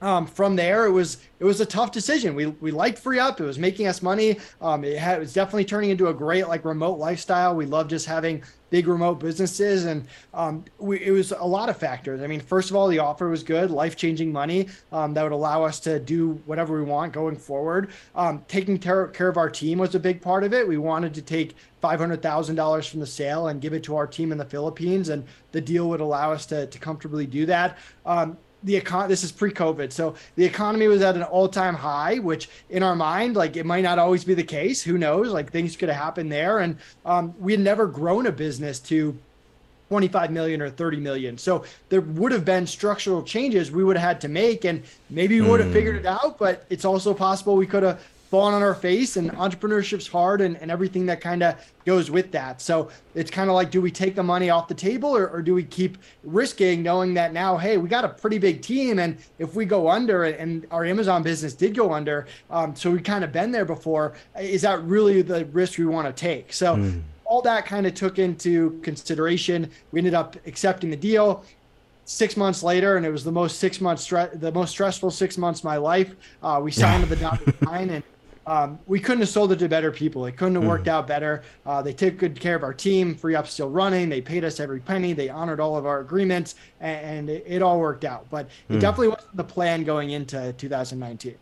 um, 0.00 0.26
from 0.26 0.56
there, 0.56 0.86
it 0.86 0.92
was 0.92 1.18
it 1.40 1.44
was 1.44 1.60
a 1.60 1.66
tough 1.66 1.92
decision. 1.92 2.34
We 2.34 2.46
we 2.46 2.70
liked 2.70 3.02
FreeUp. 3.02 3.40
It 3.40 3.44
was 3.44 3.58
making 3.58 3.86
us 3.86 4.02
money. 4.02 4.38
Um, 4.60 4.84
it, 4.84 4.98
had, 4.98 5.16
it 5.16 5.20
was 5.20 5.32
definitely 5.32 5.64
turning 5.64 5.90
into 5.90 6.08
a 6.08 6.14
great 6.14 6.48
like 6.48 6.64
remote 6.64 6.98
lifestyle. 6.98 7.54
We 7.56 7.66
love 7.66 7.88
just 7.88 8.06
having 8.06 8.42
big 8.70 8.86
remote 8.86 9.14
businesses, 9.14 9.86
and 9.86 10.06
um, 10.34 10.64
we, 10.78 11.02
it 11.04 11.10
was 11.10 11.32
a 11.32 11.44
lot 11.44 11.68
of 11.68 11.76
factors. 11.76 12.22
I 12.22 12.26
mean, 12.26 12.40
first 12.40 12.70
of 12.70 12.76
all, 12.76 12.86
the 12.88 12.98
offer 12.98 13.28
was 13.28 13.42
good, 13.42 13.70
life 13.70 13.96
changing 13.96 14.32
money 14.32 14.68
um, 14.92 15.14
that 15.14 15.22
would 15.22 15.32
allow 15.32 15.64
us 15.64 15.80
to 15.80 15.98
do 15.98 16.40
whatever 16.46 16.76
we 16.76 16.84
want 16.84 17.12
going 17.12 17.36
forward. 17.36 17.90
Um, 18.14 18.44
taking 18.46 18.78
care, 18.78 19.08
care 19.08 19.28
of 19.28 19.36
our 19.36 19.50
team 19.50 19.78
was 19.78 19.94
a 19.94 20.00
big 20.00 20.20
part 20.20 20.44
of 20.44 20.52
it. 20.52 20.68
We 20.68 20.76
wanted 20.76 21.14
to 21.14 21.22
take 21.22 21.56
$500,000 21.82 22.90
from 22.90 23.00
the 23.00 23.06
sale 23.06 23.48
and 23.48 23.60
give 23.60 23.72
it 23.72 23.82
to 23.84 23.96
our 23.96 24.06
team 24.06 24.32
in 24.32 24.38
the 24.38 24.44
Philippines. 24.44 25.08
And 25.08 25.24
the 25.52 25.60
deal 25.60 25.88
would 25.88 26.00
allow 26.00 26.32
us 26.32 26.44
to, 26.46 26.66
to 26.66 26.78
comfortably 26.78 27.26
do 27.26 27.46
that. 27.46 27.78
Um, 28.04 28.36
the 28.64 28.80
econ 28.80 29.08
this 29.08 29.22
is 29.22 29.30
pre-covid 29.30 29.92
so 29.92 30.14
the 30.34 30.44
economy 30.44 30.88
was 30.88 31.00
at 31.00 31.14
an 31.14 31.22
all-time 31.22 31.74
high 31.74 32.18
which 32.18 32.48
in 32.70 32.82
our 32.82 32.96
mind 32.96 33.36
like 33.36 33.56
it 33.56 33.64
might 33.64 33.82
not 33.82 33.98
always 33.98 34.24
be 34.24 34.34
the 34.34 34.42
case. 34.42 34.82
Who 34.82 34.98
knows? 34.98 35.32
Like 35.32 35.50
things 35.50 35.76
could 35.76 35.88
have 35.88 35.98
happened 35.98 36.30
there. 36.30 36.58
And 36.58 36.76
um, 37.04 37.34
we 37.38 37.52
had 37.52 37.60
never 37.60 37.86
grown 37.86 38.26
a 38.26 38.32
business 38.32 38.78
to 38.80 39.16
25 39.88 40.30
million 40.30 40.60
or 40.60 40.68
30 40.68 40.98
million. 40.98 41.38
So 41.38 41.64
there 41.88 42.02
would 42.02 42.32
have 42.32 42.44
been 42.44 42.66
structural 42.66 43.22
changes 43.22 43.70
we 43.70 43.84
would 43.84 43.96
have 43.96 44.06
had 44.06 44.20
to 44.22 44.28
make 44.28 44.64
and 44.64 44.82
maybe 45.08 45.40
we 45.40 45.48
would 45.48 45.60
have 45.60 45.70
mm. 45.70 45.74
figured 45.74 45.96
it 45.96 46.06
out 46.06 46.38
but 46.38 46.66
it's 46.68 46.84
also 46.84 47.14
possible 47.14 47.56
we 47.56 47.66
could 47.66 47.82
have 47.82 48.04
falling 48.30 48.54
on 48.54 48.62
our 48.62 48.74
face 48.74 49.16
and 49.16 49.30
entrepreneurship's 49.32 50.06
hard 50.06 50.42
and, 50.42 50.56
and 50.58 50.70
everything 50.70 51.06
that 51.06 51.20
kind 51.20 51.42
of 51.42 51.56
goes 51.86 52.10
with 52.10 52.30
that. 52.32 52.60
So 52.60 52.90
it's 53.14 53.30
kind 53.30 53.48
of 53.48 53.56
like, 53.56 53.70
do 53.70 53.80
we 53.80 53.90
take 53.90 54.14
the 54.14 54.22
money 54.22 54.50
off 54.50 54.68
the 54.68 54.74
table 54.74 55.16
or, 55.16 55.28
or, 55.28 55.40
do 55.40 55.54
we 55.54 55.64
keep 55.64 55.96
risking 56.24 56.82
knowing 56.82 57.14
that 57.14 57.32
now, 57.32 57.56
hey, 57.56 57.78
we 57.78 57.88
got 57.88 58.04
a 58.04 58.08
pretty 58.08 58.36
big 58.36 58.60
team. 58.60 58.98
And 58.98 59.16
if 59.38 59.54
we 59.54 59.64
go 59.64 59.88
under 59.88 60.24
and 60.24 60.66
our 60.70 60.84
Amazon 60.84 61.22
business 61.22 61.54
did 61.54 61.74
go 61.74 61.92
under, 61.92 62.26
um, 62.50 62.76
so 62.76 62.90
we 62.90 63.00
kind 63.00 63.24
of 63.24 63.32
been 63.32 63.50
there 63.50 63.64
before, 63.64 64.14
is 64.38 64.60
that 64.60 64.82
really 64.82 65.22
the 65.22 65.46
risk 65.46 65.78
we 65.78 65.86
want 65.86 66.06
to 66.06 66.12
take? 66.12 66.52
So 66.52 66.76
mm. 66.76 67.00
all 67.24 67.40
that 67.42 67.64
kind 67.64 67.86
of 67.86 67.94
took 67.94 68.18
into 68.18 68.78
consideration. 68.82 69.70
We 69.92 70.00
ended 70.00 70.14
up 70.14 70.36
accepting 70.46 70.90
the 70.90 70.96
deal 70.96 71.44
six 72.04 72.36
months 72.36 72.62
later, 72.62 72.96
and 72.96 73.04
it 73.04 73.10
was 73.10 73.22
the 73.22 73.32
most 73.32 73.58
six 73.58 73.80
months, 73.80 74.06
stre- 74.06 74.38
the 74.40 74.52
most 74.52 74.70
stressful 74.70 75.10
six 75.10 75.36
months 75.38 75.60
of 75.60 75.64
my 75.64 75.76
life. 75.76 76.14
Uh, 76.42 76.60
we 76.62 76.70
signed 76.70 77.04
the 77.08 77.16
dotted 77.16 77.60
line, 77.62 77.90
and 77.90 78.02
um, 78.48 78.78
we 78.86 78.98
couldn't 78.98 79.20
have 79.20 79.28
sold 79.28 79.52
it 79.52 79.58
to 79.58 79.68
better 79.68 79.92
people. 79.92 80.24
It 80.24 80.38
couldn't 80.38 80.54
have 80.54 80.64
worked 80.64 80.86
mm. 80.86 80.92
out 80.92 81.06
better. 81.06 81.42
Uh, 81.66 81.82
they 81.82 81.92
took 81.92 82.16
good 82.16 82.40
care 82.40 82.56
of 82.56 82.62
our 82.62 82.72
team. 82.72 83.14
FreeUp 83.14 83.46
still 83.46 83.68
running. 83.68 84.08
They 84.08 84.22
paid 84.22 84.42
us 84.42 84.58
every 84.58 84.80
penny. 84.80 85.12
They 85.12 85.28
honored 85.28 85.60
all 85.60 85.76
of 85.76 85.84
our 85.84 86.00
agreements, 86.00 86.54
and, 86.80 87.28
and 87.28 87.30
it, 87.30 87.44
it, 87.46 87.62
all 87.62 87.78
worked 87.78 88.06
out. 88.06 88.26
But 88.30 88.48
it 88.70 88.76
mm. 88.76 88.80
definitely 88.80 89.08
wasn't 89.08 89.36
the 89.36 89.44
plan 89.44 89.84
going 89.84 90.10
into 90.10 90.54
2019. 90.54 91.34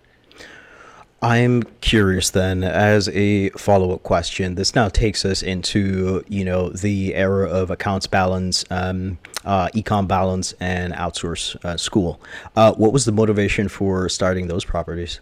I'm 1.23 1.63
curious 1.81 2.31
then, 2.31 2.65
as 2.65 3.09
a 3.11 3.51
follow 3.51 3.93
up 3.93 4.03
question, 4.03 4.57
this 4.57 4.75
now 4.75 4.89
takes 4.89 5.25
us 5.25 5.43
into, 5.43 6.25
you 6.29 6.45
know, 6.45 6.71
the 6.71 7.15
era 7.15 7.49
of 7.49 7.71
accounts 7.71 8.09
balance, 8.09 8.65
um, 8.71 9.19
uh, 9.45 9.69
ecom 9.69 10.09
balance, 10.09 10.55
and 10.61 10.93
outsource 10.93 11.57
uh, 11.65 11.77
school. 11.77 12.21
Uh, 12.57 12.73
what 12.75 12.93
was 12.93 13.05
the 13.05 13.13
motivation 13.13 13.69
for 13.69 14.09
starting 14.09 14.49
those 14.49 14.65
properties? 14.65 15.21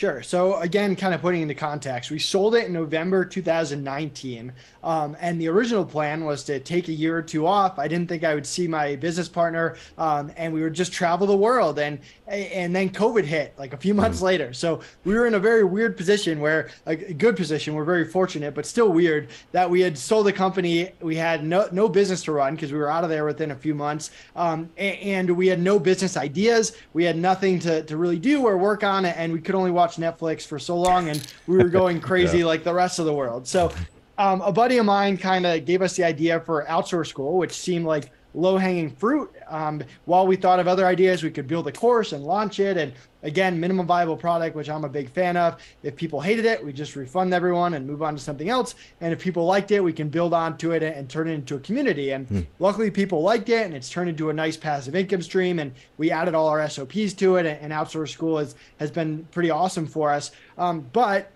Sure. 0.00 0.22
So 0.22 0.56
again, 0.60 0.96
kind 0.96 1.12
of 1.12 1.20
putting 1.20 1.42
into 1.42 1.54
context, 1.54 2.10
we 2.10 2.18
sold 2.18 2.54
it 2.54 2.64
in 2.64 2.72
November 2.72 3.22
2019, 3.22 4.50
um, 4.82 5.14
and 5.20 5.38
the 5.38 5.46
original 5.48 5.84
plan 5.84 6.24
was 6.24 6.42
to 6.44 6.58
take 6.58 6.88
a 6.88 6.92
year 6.92 7.18
or 7.18 7.20
two 7.20 7.46
off. 7.46 7.78
I 7.78 7.86
didn't 7.86 8.08
think 8.08 8.24
I 8.24 8.34
would 8.34 8.46
see 8.46 8.66
my 8.66 8.96
business 8.96 9.28
partner, 9.28 9.76
um, 9.98 10.32
and 10.38 10.54
we 10.54 10.62
would 10.62 10.72
just 10.72 10.90
travel 10.90 11.26
the 11.26 11.36
world. 11.36 11.78
And 11.78 11.98
and 12.26 12.74
then 12.74 12.88
COVID 12.88 13.24
hit 13.24 13.52
like 13.58 13.74
a 13.74 13.76
few 13.76 13.92
months 13.92 14.18
mm-hmm. 14.18 14.26
later. 14.26 14.52
So 14.54 14.80
we 15.04 15.12
were 15.12 15.26
in 15.26 15.34
a 15.34 15.38
very 15.38 15.64
weird 15.64 15.98
position 15.98 16.40
where 16.40 16.70
a 16.86 16.96
good 16.96 17.36
position. 17.36 17.74
We're 17.74 17.84
very 17.84 18.06
fortunate, 18.06 18.54
but 18.54 18.64
still 18.64 18.88
weird 18.88 19.28
that 19.52 19.68
we 19.68 19.82
had 19.82 19.98
sold 19.98 20.26
the 20.26 20.32
company. 20.32 20.92
We 21.00 21.16
had 21.16 21.44
no 21.44 21.68
no 21.72 21.90
business 21.90 22.22
to 22.24 22.32
run 22.32 22.54
because 22.54 22.72
we 22.72 22.78
were 22.78 22.90
out 22.90 23.04
of 23.04 23.10
there 23.10 23.26
within 23.26 23.50
a 23.50 23.56
few 23.56 23.74
months, 23.74 24.12
um, 24.34 24.70
and, 24.78 24.98
and 24.98 25.30
we 25.30 25.48
had 25.48 25.60
no 25.60 25.78
business 25.78 26.16
ideas. 26.16 26.74
We 26.94 27.04
had 27.04 27.18
nothing 27.18 27.58
to 27.60 27.82
to 27.82 27.98
really 27.98 28.18
do 28.18 28.46
or 28.46 28.56
work 28.56 28.82
on, 28.82 29.04
and 29.04 29.30
we 29.30 29.42
could 29.42 29.54
only 29.54 29.70
watch 29.70 29.89
Netflix 29.96 30.46
for 30.46 30.58
so 30.58 30.76
long, 30.76 31.08
and 31.08 31.26
we 31.46 31.56
were 31.56 31.68
going 31.68 32.00
crazy 32.10 32.38
yeah. 32.38 32.44
like 32.46 32.64
the 32.64 32.74
rest 32.74 32.98
of 32.98 33.06
the 33.06 33.12
world. 33.12 33.46
So 33.46 33.72
um, 34.18 34.40
a 34.42 34.52
buddy 34.52 34.78
of 34.78 34.86
mine 34.86 35.16
kind 35.16 35.46
of 35.46 35.64
gave 35.64 35.82
us 35.82 35.96
the 35.96 36.04
idea 36.04 36.40
for 36.40 36.64
outsource 36.66 37.08
school, 37.08 37.38
which 37.38 37.52
seemed 37.52 37.86
like 37.86 38.12
low 38.34 38.56
hanging 38.56 38.90
fruit. 38.90 39.32
Um, 39.48 39.82
while 40.04 40.26
we 40.26 40.36
thought 40.36 40.60
of 40.60 40.68
other 40.68 40.86
ideas, 40.86 41.22
we 41.22 41.30
could 41.30 41.46
build 41.46 41.66
a 41.66 41.72
course 41.72 42.12
and 42.12 42.24
launch 42.24 42.60
it. 42.60 42.76
And 42.76 42.92
again, 43.22 43.58
minimum 43.58 43.86
viable 43.86 44.16
product, 44.16 44.54
which 44.56 44.68
I'm 44.70 44.84
a 44.84 44.88
big 44.88 45.10
fan 45.10 45.36
of. 45.36 45.60
If 45.82 45.96
people 45.96 46.20
hated 46.20 46.44
it, 46.44 46.64
we 46.64 46.72
just 46.72 46.96
refund 46.96 47.34
everyone 47.34 47.74
and 47.74 47.86
move 47.86 48.02
on 48.02 48.14
to 48.14 48.20
something 48.20 48.48
else. 48.48 48.74
And 49.00 49.12
if 49.12 49.20
people 49.20 49.44
liked 49.44 49.70
it, 49.70 49.80
we 49.80 49.92
can 49.92 50.08
build 50.08 50.32
onto 50.32 50.72
it 50.72 50.82
and 50.82 51.08
turn 51.08 51.28
it 51.28 51.32
into 51.32 51.56
a 51.56 51.60
community. 51.60 52.10
And 52.10 52.28
mm. 52.28 52.46
luckily, 52.58 52.90
people 52.90 53.22
liked 53.22 53.48
it 53.48 53.66
and 53.66 53.74
it's 53.74 53.90
turned 53.90 54.08
into 54.08 54.30
a 54.30 54.32
nice 54.32 54.56
passive 54.56 54.94
income 54.94 55.22
stream. 55.22 55.58
And 55.58 55.72
we 55.98 56.10
added 56.10 56.34
all 56.34 56.48
our 56.48 56.68
SOPs 56.68 57.14
to 57.14 57.36
it. 57.36 57.46
And, 57.46 57.70
outsource 57.70 58.08
school 58.08 58.36
has, 58.38 58.56
has 58.80 58.90
been 58.90 59.26
pretty 59.30 59.48
awesome 59.48 59.86
for 59.86 60.10
us. 60.10 60.32
Um, 60.58 60.84
but 60.92 61.30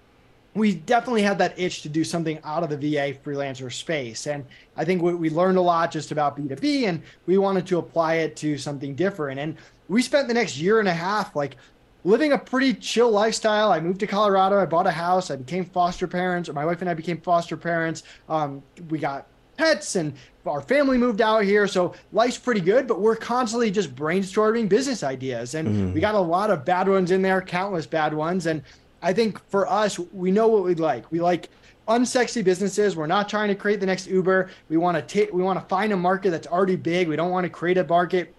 we 0.55 0.75
definitely 0.75 1.23
had 1.23 1.39
that 1.39 1.59
itch 1.59 1.83
to 1.83 1.89
do 1.89 2.05
something 2.05 2.39
out 2.45 2.63
of 2.63 2.71
the 2.71 2.77
VA 2.77 3.19
freelancer 3.25 3.73
space. 3.73 4.27
And 4.27 4.45
I 4.77 4.85
think 4.85 5.03
we, 5.03 5.15
we 5.15 5.31
learned 5.31 5.59
a 5.59 5.63
lot 5.63 5.91
just 5.91 6.13
about 6.13 6.37
B2B 6.37 6.89
and 6.89 7.03
we 7.27 7.39
wanted 7.39 7.67
to 7.67 7.79
apply 7.79 8.15
it 8.17 8.37
to 8.37 8.57
something 8.57 8.95
different. 8.95 9.41
And 9.41 9.57
we 9.89 10.01
spent 10.01 10.29
the 10.29 10.35
next 10.35 10.57
year 10.57 10.79
and 10.79 10.89
a 10.89 10.95
half 10.95 11.35
like 11.35 11.57
living 12.05 12.33
a 12.33 12.39
pretty 12.39 12.75
chill 12.75 13.11
lifestyle. 13.11 13.73
I 13.73 13.81
moved 13.81 14.01
to 14.01 14.07
Colorado. 14.07 14.61
I 14.61 14.67
bought 14.67 14.87
a 14.87 14.93
house. 14.93 15.31
I 15.31 15.37
became 15.37 15.65
foster 15.65 16.07
parents, 16.07 16.49
or 16.49 16.53
my 16.53 16.65
wife 16.65 16.81
and 16.81 16.89
I 16.89 16.95
became 16.95 17.21
foster 17.21 17.57
parents. 17.57 18.05
Um, 18.29 18.63
we 18.89 18.99
got 18.99 19.27
pets 19.57 19.97
and 19.97 20.15
our 20.47 20.61
family 20.61 20.99
moved 20.99 21.21
out 21.21 21.45
here 21.45 21.67
so 21.67 21.95
life's 22.13 22.37
pretty 22.37 22.61
good 22.61 22.87
but 22.87 23.01
we're 23.01 23.17
constantly 23.17 23.71
just 23.71 23.95
brainstorming 23.95 24.69
business 24.69 25.03
ideas 25.03 25.55
and 25.55 25.69
mm. 25.69 25.95
we 25.95 26.01
got 26.01 26.15
a 26.15 26.21
lot 26.21 26.51
of 26.51 26.65
bad 26.65 26.89
ones 26.89 27.13
in 27.13 27.23
there 27.23 27.41
countless 27.41 27.87
bad 27.87 28.13
ones 28.13 28.47
and 28.47 28.63
I 29.05 29.13
think 29.13 29.39
for 29.51 29.71
us, 29.71 29.99
we 29.99 30.31
know 30.31 30.49
what 30.49 30.65
we 30.65 30.75
like. 30.75 31.13
We 31.13 31.21
like 31.21 31.51
unsexy 31.87 32.43
businesses. 32.43 32.97
We're 32.97 33.07
not 33.07 33.29
trying 33.29 33.49
to 33.49 33.55
create 33.55 33.79
the 33.79 33.87
next 33.87 34.07
Uber. 34.07 34.49
We 34.71 34.79
want 34.79 34.97
to 34.97 35.03
take 35.03 35.31
we 35.31 35.43
want 35.43 35.61
to 35.61 35.65
find 35.67 35.93
a 35.93 35.97
market 35.97 36.31
that's 36.31 36.47
already 36.47 36.77
big. 36.77 37.09
We 37.09 37.17
don't 37.17 37.31
want 37.31 37.45
to 37.45 37.51
create 37.51 37.77
a 37.77 37.85
market. 37.85 38.35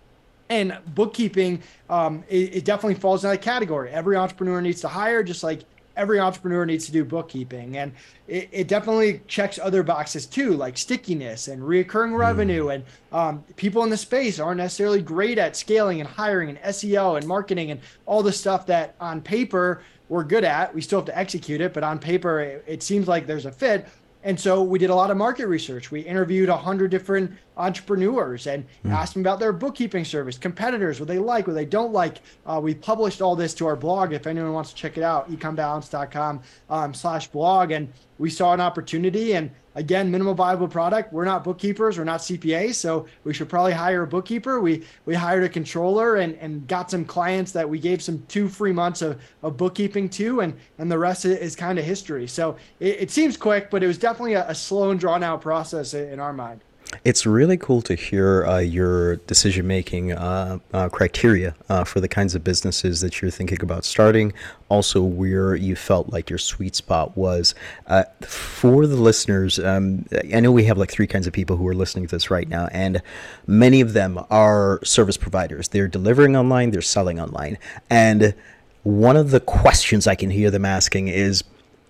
And 0.50 0.78
bookkeeping, 0.94 1.62
um, 1.90 2.24
it, 2.28 2.58
it 2.58 2.66
definitely 2.66 2.96
falls 2.96 3.24
in 3.24 3.32
that 3.32 3.42
category. 3.42 3.92
Every 3.92 4.16
entrepreneur 4.16 4.62
needs 4.62 4.82
to 4.82 4.88
hire, 4.88 5.24
just 5.24 5.44
like 5.44 5.62
every 5.98 6.20
entrepreneur 6.20 6.66
needs 6.66 6.86
to 6.86 6.92
do 6.92 7.06
bookkeeping 7.06 7.78
and 7.78 7.94
it, 8.28 8.50
it, 8.52 8.68
definitely 8.68 9.22
checks 9.28 9.60
other 9.60 9.84
boxes 9.84 10.26
too 10.26 10.52
like 10.52 10.78
stickiness 10.78 11.48
and 11.48 11.62
reoccurring 11.62 12.12
mm. 12.12 12.18
revenue 12.18 12.70
and 12.70 12.84
um, 13.12 13.44
people 13.56 13.84
in 13.84 13.90
the 13.90 13.98
space 13.98 14.40
aren't 14.40 14.58
necessarily 14.58 15.02
great 15.02 15.38
at 15.38 15.56
scaling 15.56 16.02
and 16.02 16.10
hiring 16.10 16.50
and 16.50 16.60
seo 16.60 17.18
and 17.18 17.28
marketing 17.28 17.72
and 17.72 17.80
all 18.06 18.22
the 18.22 18.32
stuff 18.32 18.66
that 18.66 18.96
on 19.00 19.22
paper 19.22 19.82
we're 20.10 20.24
good 20.24 20.44
at. 20.44 20.74
We 20.74 20.82
still 20.82 21.00
have 21.00 21.06
to 21.08 21.18
execute 21.18 21.62
it, 21.62 21.74
but 21.74 21.84
on 21.84 22.00
paper, 22.00 22.40
it, 22.40 22.64
it 22.68 22.84
seems 22.84 23.08
like 23.08 23.26
there's 23.28 23.46
a 23.46 23.52
fit. 23.52 23.88
And 24.26 24.40
so 24.40 24.64
we 24.64 24.80
did 24.80 24.90
a 24.90 24.96
lot 24.96 25.12
of 25.12 25.18
market 25.18 25.46
research. 25.46 25.92
We 25.92 26.02
interviewed 26.02 26.50
a 26.50 26.58
hundred 26.58 26.90
different 26.90 27.32
entrepreneurs 27.58 28.48
and 28.48 28.66
mm. 28.84 28.92
asked 28.92 29.14
them 29.14 29.22
about 29.22 29.40
their 29.40 29.54
bookkeeping 29.54 30.04
service, 30.04 30.36
competitors, 30.36 31.00
what 31.00 31.08
they 31.08 31.20
like, 31.20 31.46
what 31.46 31.54
they 31.54 31.66
don't 31.66 31.94
like. 31.94 32.22
Uh, 32.44 32.60
we 32.62 32.74
published 32.74 33.22
all 33.22 33.36
this 33.36 33.54
to 33.54 33.68
our 33.68 33.76
blog. 33.76 34.14
If 34.14 34.26
anyone 34.26 34.52
wants 34.52 34.72
to 34.72 34.76
check 34.76 34.98
it 34.98 35.04
out, 35.04 35.30
ecombalance.com 35.30 36.42
um, 36.72 36.94
slash 36.96 37.28
blog. 37.28 37.70
And 37.70 37.94
we 38.18 38.32
saw 38.32 38.52
an 38.54 38.62
opportunity 38.62 39.34
and 39.34 39.52
again, 39.76 40.10
minimum 40.10 40.36
viable 40.36 40.68
product. 40.68 41.14
We're 41.14 41.26
not 41.26 41.44
bookkeepers, 41.44 41.98
we're 41.98 42.04
not 42.04 42.22
CPAs, 42.22 42.76
so 42.76 43.06
we 43.24 43.34
should 43.34 43.50
probably 43.50 43.74
hire 43.74 44.04
a 44.04 44.08
bookkeeper. 44.08 44.60
We 44.60 44.84
we 45.06 45.14
hired 45.14 45.44
a 45.44 45.50
controller 45.50 46.16
and 46.16 46.36
and 46.36 46.68
got 46.68 46.90
some 46.90 47.06
clients 47.06 47.52
that 47.52 47.70
we 47.70 47.80
gave 47.80 48.02
some 48.02 48.24
two 48.28 48.48
free 48.48 48.72
months 48.72 49.02
of, 49.02 49.22
of 49.44 49.58
bookkeeping 49.58 50.10
to, 50.10 50.42
and 50.42 50.54
and 50.78 50.92
the 50.92 50.98
rest 50.98 51.26
is 51.26 51.56
kind 51.56 51.78
of 51.78 51.86
history. 51.86 52.28
So 52.28 52.58
it, 52.80 53.02
it, 53.02 53.12
seems 53.12 53.38
quick, 53.38 53.70
but 53.70 53.84
it 53.84 53.88
was 53.88 53.98
definitely 53.98 54.34
a, 54.34 54.48
a 54.50 54.56
slow 54.56 54.92
and 54.92 55.00
drawn 55.00 55.24
out 55.24 55.42
process 55.42 55.94
in 55.94 56.20
our 56.20 56.34
mind. 56.34 56.65
It's 57.04 57.26
really 57.26 57.58
cool 57.58 57.82
to 57.84 57.96
hear 57.96 58.46
uh, 58.46 58.60
your 58.60 59.18
decision 59.18 59.68
making 59.68 60.14
uh, 60.14 60.60
uh, 60.74 60.90
criteria 60.90 61.56
uh, 61.70 61.84
for 61.84 62.00
the 62.00 62.08
kinds 62.08 62.36
of 62.36 62.44
businesses 62.44 63.02
that 63.02 63.22
you're 63.22 63.32
thinking 63.32 63.62
about 63.62 63.86
starting. 63.86 64.34
Also, 64.70 65.02
where 65.04 65.56
you 65.56 65.76
felt 65.76 66.12
like 66.12 66.30
your 66.30 66.40
sweet 66.40 66.76
spot 66.76 67.16
was. 67.16 67.54
Uh, 67.86 68.06
for 68.22 68.88
the 68.88 68.96
listeners, 68.96 69.60
um, 69.60 70.06
I 70.34 70.40
know 70.40 70.52
we 70.52 70.64
have 70.66 70.78
like 70.78 70.92
three 70.92 71.06
kinds 71.06 71.28
of 71.28 71.34
people 71.34 71.58
who 71.58 71.68
are 71.68 71.76
listening 71.76 72.08
to 72.08 72.16
this 72.16 72.32
right 72.32 72.48
now, 72.48 72.68
and 72.72 73.02
many 73.46 73.82
of 73.82 73.94
them 73.94 74.20
are 74.32 74.80
service 74.84 75.18
providers. 75.18 75.68
They're 75.68 75.88
delivering 75.88 76.36
online, 76.36 76.72
they're 76.72 76.82
selling 76.82 77.20
online. 77.20 77.60
And 77.90 78.34
one 78.82 79.18
of 79.18 79.32
the 79.32 79.40
questions 79.40 80.08
I 80.08 80.16
can 80.16 80.32
hear 80.32 80.50
them 80.50 80.66
asking 80.66 81.10
is, 81.10 81.44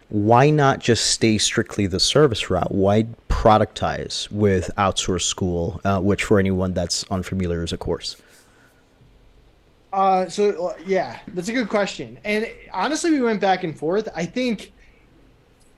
why 0.10 0.50
not 0.50 0.80
just 0.80 1.08
stay 1.08 1.38
strictly 1.38 1.88
the 1.88 2.00
service 2.00 2.50
route? 2.50 2.72
Why 2.72 3.08
productize 3.28 4.30
with 4.32 4.70
outsource 4.78 5.24
school, 5.24 5.82
uh, 5.84 6.00
which 6.00 6.24
for 6.24 6.40
anyone 6.40 6.74
that's 6.74 7.04
unfamiliar 7.12 7.64
is 7.64 7.74
a 7.74 7.78
course? 7.78 8.18
Uh, 9.92 10.28
so 10.28 10.68
uh, 10.68 10.74
yeah, 10.86 11.20
that's 11.30 11.48
a 11.48 11.54
good 11.54 11.70
question. 11.70 12.20
And 12.24 12.50
honestly, 12.74 13.12
we 13.12 13.22
went 13.22 13.40
back 13.40 13.64
and 13.64 13.78
forth. 13.78 14.10
I 14.16 14.26
think, 14.26 14.74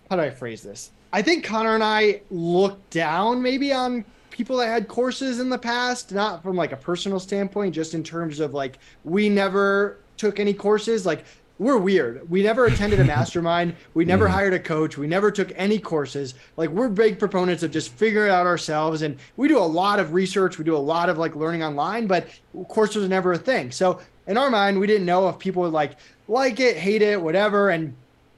how 0.09 0.15
do 0.15 0.23
I 0.23 0.29
phrase 0.29 0.63
this? 0.63 0.91
I 1.13 1.21
think 1.21 1.45
Connor 1.45 1.75
and 1.75 1.83
I 1.83 2.21
looked 2.29 2.89
down 2.89 3.41
maybe 3.41 3.71
on 3.71 4.03
people 4.31 4.57
that 4.57 4.67
had 4.67 4.87
courses 4.87 5.39
in 5.39 5.49
the 5.49 5.57
past, 5.57 6.11
not 6.11 6.43
from 6.43 6.55
like 6.55 6.71
a 6.71 6.77
personal 6.77 7.19
standpoint, 7.19 7.73
just 7.73 7.93
in 7.93 8.03
terms 8.03 8.39
of 8.39 8.53
like 8.53 8.77
we 9.03 9.29
never 9.29 9.97
took 10.17 10.39
any 10.39 10.53
courses. 10.53 11.05
Like 11.05 11.23
we're 11.60 11.78
weird. 11.78 12.30
We 12.30 12.43
never 12.43 12.65
attended 12.67 13.00
a 13.00 13.04
mastermind. 13.04 13.76
We 13.93 14.06
never 14.06 14.26
mm-hmm. 14.26 14.34
hired 14.34 14.54
a 14.54 14.60
coach. 14.60 14.98
We 14.98 15.08
never 15.08 15.32
took 15.32 15.52
any 15.56 15.80
courses. 15.80 16.34
Like 16.56 16.70
we're 16.70 16.89
big 16.89 17.20
proponents 17.20 17.63
of 17.63 17.72
just 17.72 17.89
figuring 17.93 18.30
it 18.30 18.34
out 18.34 18.46
ourselves. 18.46 19.02
And 19.02 19.17
we 19.36 19.48
do 19.48 19.58
a 19.58 19.60
lot 19.60 20.00
of 20.00 20.13
research. 20.13 20.58
We 20.58 20.65
do 20.65 20.76
a 20.76 20.78
lot 20.78 21.10
of 21.10 21.17
like 21.17 21.36
learning 21.36 21.63
online, 21.63 22.08
but 22.08 22.28
courses 22.67 23.06
are 23.06 23.10
never 23.10 23.34
a 23.34 23.38
thing. 23.38 23.72
So 23.72 24.00
in 24.28 24.38
our 24.38 24.50
mind, 24.50 24.80
we 24.80 24.88
didn't 24.88 25.06
know 25.06 25.30
if 25.30 25.39
people 25.39 25.63
would 25.63 25.74
like 25.74 25.98
like 26.28 26.60
it, 26.60 26.78
hate 26.78 27.02
it, 27.02 27.22
whatever. 27.22 27.70
And 27.70 27.96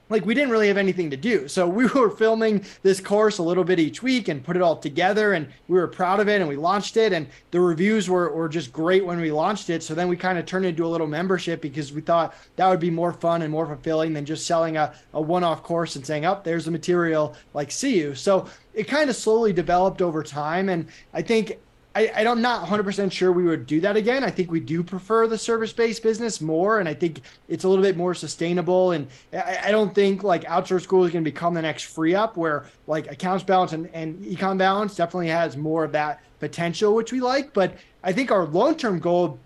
like 0.09 0.25
we 0.25 0.33
didn't 0.33 0.49
really 0.49 0.67
have 0.67 0.77
anything 0.77 1.09
to 1.11 1.17
do. 1.17 1.47
So 1.47 1.67
we 1.67 1.85
were 1.95 2.09
filming 2.09 2.65
this 2.83 2.99
course 2.99 3.37
a 3.37 3.43
little 3.43 3.63
bit 3.63 3.79
each 3.79 4.01
week 4.03 4.27
and 4.27 4.43
put 4.43 4.55
it 4.55 4.61
all 4.61 4.75
together 4.75 5.33
and 5.33 5.47
we 5.67 5.77
were 5.77 5.87
proud 5.87 6.19
of 6.19 6.27
it 6.27 6.41
and 6.41 6.49
we 6.49 6.55
launched 6.55 6.97
it 6.97 7.13
and 7.13 7.27
the 7.51 7.59
reviews 7.59 8.09
were, 8.09 8.31
were 8.33 8.49
just 8.49 8.73
great 8.73 9.05
when 9.05 9.19
we 9.21 9.31
launched 9.31 9.69
it. 9.69 9.83
So 9.83 9.93
then 9.93 10.07
we 10.07 10.17
kind 10.17 10.37
of 10.37 10.45
turned 10.45 10.65
it 10.65 10.69
into 10.69 10.85
a 10.85 10.87
little 10.87 11.07
membership 11.07 11.61
because 11.61 11.93
we 11.93 12.01
thought 12.01 12.35
that 12.55 12.67
would 12.67 12.79
be 12.79 12.89
more 12.89 13.13
fun 13.13 13.41
and 13.41 13.51
more 13.51 13.65
fulfilling 13.65 14.13
than 14.13 14.25
just 14.25 14.45
selling 14.45 14.77
a, 14.77 14.93
a 15.13 15.21
one-off 15.21 15.63
course 15.63 15.95
and 15.95 16.05
saying, 16.05 16.25
oh, 16.25 16.41
there's 16.43 16.65
the 16.65 16.71
material, 16.71 17.35
like 17.53 17.71
see 17.71 17.97
you. 17.97 18.15
So 18.15 18.47
it 18.73 18.87
kind 18.87 19.09
of 19.09 19.15
slowly 19.15 19.53
developed 19.53 20.01
over 20.01 20.23
time. 20.23 20.69
And 20.69 20.87
I 21.13 21.21
think 21.21 21.59
I, 21.95 22.07
I 22.07 22.21
am 22.21 22.41
not 22.41 22.67
100% 22.67 23.11
sure 23.11 23.31
we 23.31 23.43
would 23.43 23.65
do 23.65 23.81
that 23.81 23.97
again. 23.97 24.23
I 24.23 24.29
think 24.29 24.51
we 24.51 24.59
do 24.59 24.83
prefer 24.83 25.27
the 25.27 25.37
service 25.37 25.73
based 25.73 26.03
business 26.03 26.39
more. 26.39 26.79
And 26.79 26.87
I 26.87 26.93
think 26.93 27.21
it's 27.47 27.63
a 27.63 27.69
little 27.69 27.83
bit 27.83 27.97
more 27.97 28.13
sustainable. 28.13 28.91
And 28.91 29.07
I, 29.33 29.59
I 29.65 29.71
don't 29.71 29.93
think 29.93 30.23
like 30.23 30.43
outsource 30.43 30.83
school 30.83 31.03
is 31.03 31.11
going 31.11 31.23
to 31.23 31.31
become 31.31 31.55
the 31.55 31.61
next 31.61 31.95
FreeUp 31.95 32.35
where 32.35 32.65
like 32.85 33.11
accounts 33.11 33.43
balance 33.43 33.73
and, 33.73 33.89
and 33.93 34.23
ecom 34.23 34.57
balance 34.57 34.95
definitely 34.95 35.29
has 35.29 35.57
more 35.57 35.83
of 35.83 35.91
that 35.93 36.21
potential, 36.39 36.93
which 36.93 37.11
we 37.11 37.21
like. 37.21 37.53
But 37.53 37.75
I 38.03 38.13
think 38.13 38.31
our 38.31 38.45
long 38.45 38.75
term 38.75 38.99
goal 38.99 39.39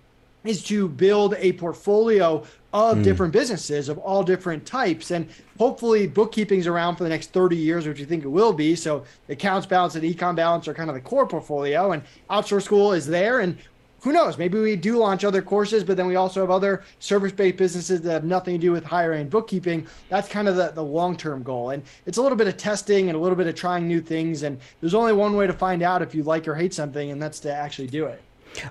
is 0.43 0.63
to 0.65 0.89
build 0.89 1.35
a 1.37 1.53
portfolio 1.53 2.43
of 2.73 2.97
mm. 2.97 3.03
different 3.03 3.31
businesses 3.31 3.87
of 3.87 3.99
all 3.99 4.23
different 4.23 4.65
types. 4.65 5.11
And 5.11 5.29
hopefully 5.57 6.07
bookkeeping's 6.07 6.67
around 6.67 6.95
for 6.95 7.03
the 7.03 7.09
next 7.09 7.31
30 7.31 7.55
years, 7.55 7.87
which 7.87 7.99
you 7.99 8.05
think 8.05 8.23
it 8.23 8.29
will 8.29 8.53
be. 8.53 8.75
So 8.75 9.05
accounts 9.29 9.67
balance 9.67 9.95
and 9.95 10.03
ecom 10.03 10.35
balance 10.35 10.67
are 10.67 10.73
kind 10.73 10.89
of 10.89 10.95
the 10.95 11.01
core 11.01 11.27
portfolio 11.27 11.91
and 11.91 12.03
outsource 12.29 12.63
school 12.63 12.93
is 12.93 13.05
there. 13.05 13.39
And 13.39 13.57
who 14.01 14.11
knows, 14.11 14.37
maybe 14.37 14.59
we 14.59 14.75
do 14.75 14.97
launch 14.97 15.23
other 15.23 15.41
courses, 15.41 15.81
but 15.81 15.95
then 15.95 16.07
we 16.07 16.17
also 16.17 16.41
have 16.41 16.51
other 16.51 16.83
service-based 16.99 17.55
businesses 17.55 18.01
that 18.01 18.11
have 18.11 18.23
nothing 18.25 18.55
to 18.55 18.59
do 18.59 18.71
with 18.73 18.83
hiring 18.83 19.29
bookkeeping. 19.29 19.87
That's 20.09 20.27
kind 20.27 20.49
of 20.49 20.57
the, 20.57 20.71
the 20.71 20.83
long-term 20.83 21.43
goal. 21.43 21.69
And 21.69 21.83
it's 22.05 22.17
a 22.17 22.21
little 22.21 22.37
bit 22.37 22.47
of 22.47 22.57
testing 22.57 23.07
and 23.07 23.15
a 23.15 23.19
little 23.21 23.37
bit 23.37 23.47
of 23.47 23.55
trying 23.55 23.87
new 23.87 24.01
things. 24.01 24.43
And 24.43 24.59
there's 24.81 24.93
only 24.93 25.13
one 25.13 25.37
way 25.37 25.47
to 25.47 25.53
find 25.53 25.81
out 25.83 26.01
if 26.01 26.13
you 26.13 26.23
like 26.23 26.49
or 26.49 26.55
hate 26.55 26.73
something, 26.73 27.11
and 27.11 27.21
that's 27.21 27.39
to 27.41 27.53
actually 27.53 27.87
do 27.87 28.07
it. 28.07 28.21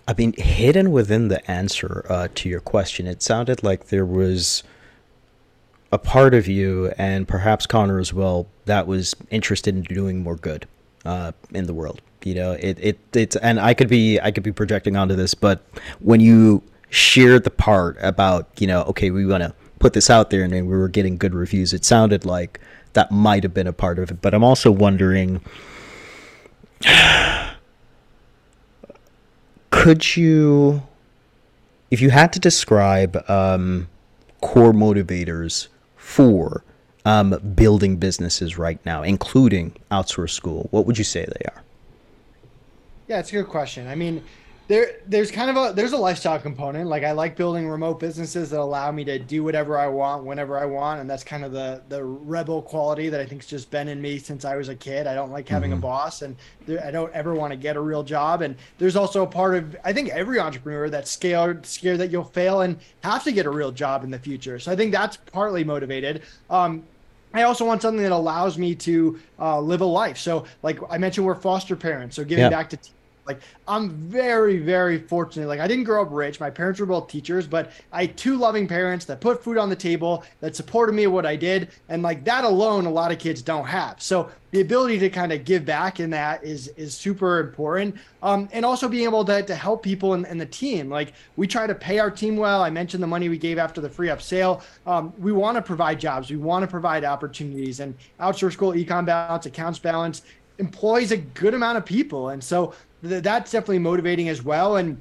I 0.06 0.14
mean, 0.16 0.32
hidden 0.34 0.92
within 0.92 1.28
the 1.28 1.48
answer 1.50 2.06
uh, 2.08 2.28
to 2.34 2.48
your 2.48 2.60
question, 2.60 3.06
it 3.06 3.22
sounded 3.22 3.62
like 3.62 3.86
there 3.86 4.06
was 4.06 4.62
a 5.90 5.98
part 5.98 6.34
of 6.34 6.48
you, 6.48 6.92
and 6.96 7.28
perhaps 7.28 7.66
Connor 7.66 7.98
as 7.98 8.12
well, 8.12 8.46
that 8.64 8.86
was 8.86 9.14
interested 9.30 9.74
in 9.74 9.82
doing 9.82 10.22
more 10.22 10.36
good 10.36 10.66
uh, 11.04 11.32
in 11.52 11.66
the 11.66 11.74
world. 11.74 12.00
You 12.24 12.34
know, 12.34 12.52
it 12.52 12.78
it 12.80 12.98
it's 13.14 13.36
and 13.36 13.60
I 13.60 13.74
could 13.74 13.88
be 13.88 14.20
I 14.20 14.30
could 14.30 14.44
be 14.44 14.52
projecting 14.52 14.96
onto 14.96 15.14
this, 15.14 15.34
but 15.34 15.64
when 16.00 16.20
you 16.20 16.62
shared 16.88 17.44
the 17.44 17.50
part 17.50 17.96
about 18.00 18.48
you 18.58 18.66
know, 18.66 18.82
okay, 18.84 19.10
we 19.10 19.26
want 19.26 19.42
to 19.42 19.54
put 19.80 19.92
this 19.92 20.08
out 20.08 20.30
there, 20.30 20.44
and 20.44 20.52
we 20.52 20.62
were 20.62 20.88
getting 20.88 21.18
good 21.18 21.34
reviews, 21.34 21.72
it 21.72 21.84
sounded 21.84 22.24
like 22.24 22.60
that 22.92 23.10
might 23.10 23.42
have 23.42 23.52
been 23.52 23.66
a 23.66 23.72
part 23.72 23.98
of 23.98 24.10
it. 24.10 24.22
But 24.22 24.34
I'm 24.34 24.44
also 24.44 24.70
wondering 24.70 25.40
could 29.72 30.16
you, 30.16 30.82
if 31.90 32.00
you 32.00 32.10
had 32.10 32.32
to 32.34 32.38
describe 32.38 33.28
um, 33.28 33.88
core 34.40 34.72
motivators 34.72 35.66
for 35.96 36.62
um, 37.04 37.30
building 37.56 37.96
businesses 37.96 38.56
right 38.58 38.78
now, 38.86 39.02
including 39.02 39.74
outsource 39.90 40.30
school, 40.30 40.68
what 40.70 40.86
would 40.86 40.98
you 40.98 41.04
say 41.04 41.24
they 41.24 41.46
are? 41.46 41.62
Yeah, 43.08 43.18
it's 43.18 43.30
a 43.30 43.32
good 43.32 43.48
question. 43.48 43.88
I 43.88 43.94
mean, 43.94 44.22
there 44.72 44.92
there's 45.06 45.30
kind 45.30 45.50
of 45.50 45.56
a 45.56 45.74
there's 45.74 45.92
a 45.92 45.96
lifestyle 45.98 46.38
component 46.38 46.88
like 46.88 47.04
i 47.04 47.12
like 47.12 47.36
building 47.36 47.68
remote 47.68 48.00
businesses 48.00 48.48
that 48.48 48.58
allow 48.58 48.90
me 48.90 49.04
to 49.04 49.18
do 49.18 49.44
whatever 49.44 49.78
i 49.78 49.86
want 49.86 50.24
whenever 50.24 50.58
i 50.58 50.64
want 50.64 50.98
and 50.98 51.10
that's 51.10 51.22
kind 51.22 51.44
of 51.44 51.52
the 51.52 51.82
the 51.90 52.02
rebel 52.02 52.62
quality 52.62 53.10
that 53.10 53.20
i 53.20 53.26
think's 53.26 53.46
just 53.46 53.70
been 53.70 53.86
in 53.86 54.00
me 54.00 54.18
since 54.18 54.46
i 54.46 54.56
was 54.56 54.70
a 54.70 54.74
kid 54.74 55.06
i 55.06 55.14
don't 55.14 55.30
like 55.30 55.46
having 55.46 55.72
mm-hmm. 55.72 55.78
a 55.78 55.82
boss 55.82 56.22
and 56.22 56.34
i 56.82 56.90
don't 56.90 57.12
ever 57.12 57.34
want 57.34 57.50
to 57.50 57.56
get 57.56 57.76
a 57.76 57.80
real 57.80 58.02
job 58.02 58.40
and 58.40 58.56
there's 58.78 58.96
also 58.96 59.22
a 59.22 59.26
part 59.26 59.54
of 59.54 59.76
i 59.84 59.92
think 59.92 60.08
every 60.08 60.40
entrepreneur 60.40 60.88
that's 60.88 61.10
scared 61.10 61.66
scared 61.66 61.98
that 61.98 62.10
you'll 62.10 62.24
fail 62.24 62.62
and 62.62 62.78
have 63.02 63.22
to 63.22 63.30
get 63.30 63.44
a 63.44 63.50
real 63.50 63.72
job 63.72 64.04
in 64.04 64.10
the 64.10 64.18
future 64.18 64.58
so 64.58 64.72
i 64.72 64.76
think 64.76 64.90
that's 64.90 65.18
partly 65.18 65.62
motivated 65.62 66.22
um, 66.48 66.82
I 67.34 67.44
also 67.44 67.64
want 67.64 67.80
something 67.80 68.02
that 68.02 68.12
allows 68.12 68.58
me 68.58 68.74
to 68.74 69.18
uh, 69.38 69.58
live 69.58 69.80
a 69.80 69.86
life. 69.86 70.18
So, 70.18 70.44
like 70.62 70.78
I 70.90 70.98
mentioned, 70.98 71.26
we're 71.26 71.34
foster 71.34 71.74
parents. 71.74 72.14
So, 72.14 72.24
giving 72.24 72.42
yep. 72.42 72.50
back 72.50 72.68
to 72.68 72.78
like 73.26 73.40
I'm 73.68 73.90
very, 73.90 74.58
very 74.58 74.98
fortunate. 74.98 75.46
Like 75.46 75.60
I 75.60 75.68
didn't 75.68 75.84
grow 75.84 76.02
up 76.02 76.08
rich. 76.10 76.40
My 76.40 76.50
parents 76.50 76.80
were 76.80 76.86
both 76.86 77.08
teachers, 77.08 77.46
but 77.46 77.70
I 77.92 78.06
had 78.06 78.16
two 78.16 78.36
loving 78.36 78.66
parents 78.66 79.04
that 79.06 79.20
put 79.20 79.42
food 79.42 79.58
on 79.58 79.68
the 79.68 79.76
table, 79.76 80.24
that 80.40 80.56
supported 80.56 80.92
me 80.92 81.06
what 81.06 81.24
I 81.24 81.36
did. 81.36 81.68
And 81.88 82.02
like 82.02 82.24
that 82.24 82.44
alone, 82.44 82.86
a 82.86 82.90
lot 82.90 83.12
of 83.12 83.18
kids 83.18 83.40
don't 83.40 83.66
have. 83.66 84.02
So 84.02 84.30
the 84.50 84.60
ability 84.60 84.98
to 84.98 85.08
kind 85.08 85.32
of 85.32 85.44
give 85.44 85.64
back 85.64 86.00
in 86.00 86.10
that 86.10 86.44
is 86.44 86.68
is 86.76 86.94
super 86.94 87.38
important. 87.38 87.96
Um, 88.22 88.48
and 88.52 88.64
also 88.64 88.88
being 88.88 89.04
able 89.04 89.24
to, 89.24 89.42
to 89.42 89.54
help 89.54 89.82
people 89.82 90.14
in 90.14 90.38
the 90.38 90.46
team. 90.46 90.90
Like 90.90 91.12
we 91.36 91.46
try 91.46 91.66
to 91.66 91.74
pay 91.74 92.00
our 92.00 92.10
team 92.10 92.36
well. 92.36 92.62
I 92.62 92.70
mentioned 92.70 93.02
the 93.02 93.08
money 93.08 93.28
we 93.28 93.38
gave 93.38 93.58
after 93.58 93.80
the 93.80 93.88
FreeUp 93.88 94.20
sale. 94.20 94.62
Um, 94.86 95.12
we 95.18 95.32
want 95.32 95.56
to 95.56 95.62
provide 95.62 96.00
jobs. 96.00 96.30
We 96.30 96.36
want 96.36 96.64
to 96.64 96.66
provide 96.66 97.04
opportunities 97.04 97.80
and 97.80 97.94
outsource 98.20 98.54
school, 98.54 98.72
ecom 98.72 99.06
balance, 99.06 99.46
accounts 99.46 99.78
balance 99.78 100.22
employs 100.58 101.12
a 101.12 101.16
good 101.16 101.54
amount 101.54 101.78
of 101.78 101.84
people. 101.84 102.30
And 102.30 102.42
so 102.42 102.74
th- 103.02 103.22
that's 103.22 103.50
definitely 103.50 103.80
motivating 103.80 104.28
as 104.28 104.42
well. 104.42 104.76
And 104.76 105.00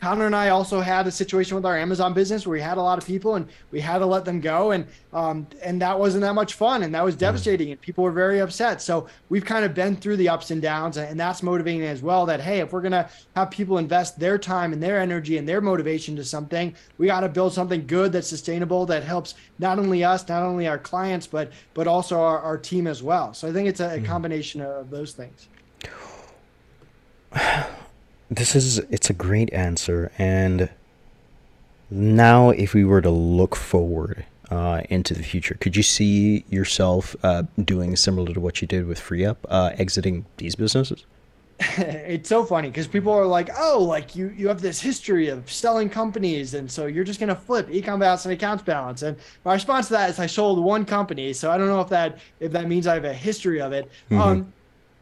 Connor 0.00 0.26
and 0.26 0.36
I 0.36 0.50
also 0.50 0.80
had 0.80 1.06
a 1.06 1.10
situation 1.10 1.54
with 1.54 1.64
our 1.64 1.76
Amazon 1.76 2.12
business 2.12 2.46
where 2.46 2.52
we 2.52 2.60
had 2.60 2.76
a 2.76 2.82
lot 2.82 2.98
of 2.98 3.06
people 3.06 3.36
and 3.36 3.48
we 3.70 3.80
had 3.80 3.98
to 3.98 4.06
let 4.06 4.26
them 4.26 4.40
go, 4.40 4.72
and 4.72 4.86
um, 5.14 5.46
and 5.62 5.80
that 5.80 5.98
wasn't 5.98 6.20
that 6.20 6.34
much 6.34 6.52
fun, 6.52 6.82
and 6.82 6.94
that 6.94 7.02
was 7.02 7.16
devastating, 7.16 7.70
and 7.70 7.80
people 7.80 8.04
were 8.04 8.10
very 8.10 8.40
upset. 8.40 8.82
So 8.82 9.08
we've 9.30 9.44
kind 9.44 9.64
of 9.64 9.72
been 9.72 9.96
through 9.96 10.18
the 10.18 10.28
ups 10.28 10.50
and 10.50 10.60
downs, 10.60 10.98
and 10.98 11.18
that's 11.18 11.42
motivating 11.42 11.82
as 11.82 12.02
well. 12.02 12.26
That 12.26 12.40
hey, 12.40 12.60
if 12.60 12.72
we're 12.72 12.82
gonna 12.82 13.08
have 13.34 13.50
people 13.50 13.78
invest 13.78 14.18
their 14.20 14.36
time 14.36 14.74
and 14.74 14.82
their 14.82 15.00
energy 15.00 15.38
and 15.38 15.48
their 15.48 15.62
motivation 15.62 16.14
to 16.16 16.24
something, 16.24 16.74
we 16.98 17.06
got 17.06 17.20
to 17.20 17.28
build 17.30 17.54
something 17.54 17.86
good 17.86 18.12
that's 18.12 18.28
sustainable 18.28 18.84
that 18.86 19.02
helps 19.02 19.34
not 19.58 19.78
only 19.78 20.04
us, 20.04 20.28
not 20.28 20.42
only 20.42 20.68
our 20.68 20.78
clients, 20.78 21.26
but 21.26 21.50
but 21.72 21.86
also 21.86 22.20
our, 22.20 22.38
our 22.40 22.58
team 22.58 22.86
as 22.86 23.02
well. 23.02 23.32
So 23.32 23.48
I 23.48 23.52
think 23.52 23.66
it's 23.66 23.80
a, 23.80 23.96
a 23.96 24.00
combination 24.02 24.60
of 24.60 24.90
those 24.90 25.12
things 25.12 25.48
this 28.30 28.54
is 28.54 28.78
it's 28.90 29.10
a 29.10 29.14
great 29.14 29.52
answer 29.52 30.10
and 30.18 30.68
now 31.90 32.50
if 32.50 32.74
we 32.74 32.84
were 32.84 33.00
to 33.00 33.10
look 33.10 33.54
forward 33.54 34.24
uh, 34.50 34.82
into 34.88 35.14
the 35.14 35.22
future 35.22 35.56
could 35.60 35.76
you 35.76 35.82
see 35.82 36.44
yourself 36.48 37.16
uh, 37.22 37.42
doing 37.64 37.96
similar 37.96 38.32
to 38.32 38.40
what 38.40 38.60
you 38.60 38.68
did 38.68 38.86
with 38.86 39.00
FreeUp 39.00 39.36
uh, 39.48 39.72
exiting 39.76 40.24
these 40.36 40.54
businesses? 40.54 41.04
It's 41.78 42.28
so 42.28 42.44
funny 42.44 42.68
because 42.68 42.86
people 42.86 43.12
are 43.12 43.26
like 43.26 43.48
oh 43.58 43.82
like 43.82 44.14
you 44.14 44.28
you 44.36 44.48
have 44.48 44.60
this 44.60 44.80
history 44.80 45.28
of 45.28 45.50
selling 45.50 45.88
companies 45.88 46.54
and 46.54 46.70
so 46.70 46.86
you're 46.86 47.04
just 47.04 47.18
going 47.18 47.28
to 47.28 47.34
flip 47.34 47.68
ecom 47.68 47.98
balance 47.98 48.24
and 48.24 48.32
accounts 48.32 48.62
balance. 48.62 49.02
And 49.02 49.16
my 49.44 49.54
response 49.54 49.86
to 49.88 49.94
that 49.94 50.10
is 50.10 50.18
i 50.18 50.26
sold 50.26 50.62
one 50.62 50.84
company 50.84 51.32
so 51.32 51.50
i 51.50 51.56
don't 51.56 51.68
know 51.68 51.80
if 51.80 51.88
that 51.88 52.18
if 52.40 52.52
that 52.52 52.68
means 52.68 52.86
i 52.86 52.94
have 52.94 53.04
a 53.04 53.14
history 53.14 53.60
of 53.60 53.72
it. 53.72 53.90
Mm-hmm. 54.10 54.20
um 54.20 54.52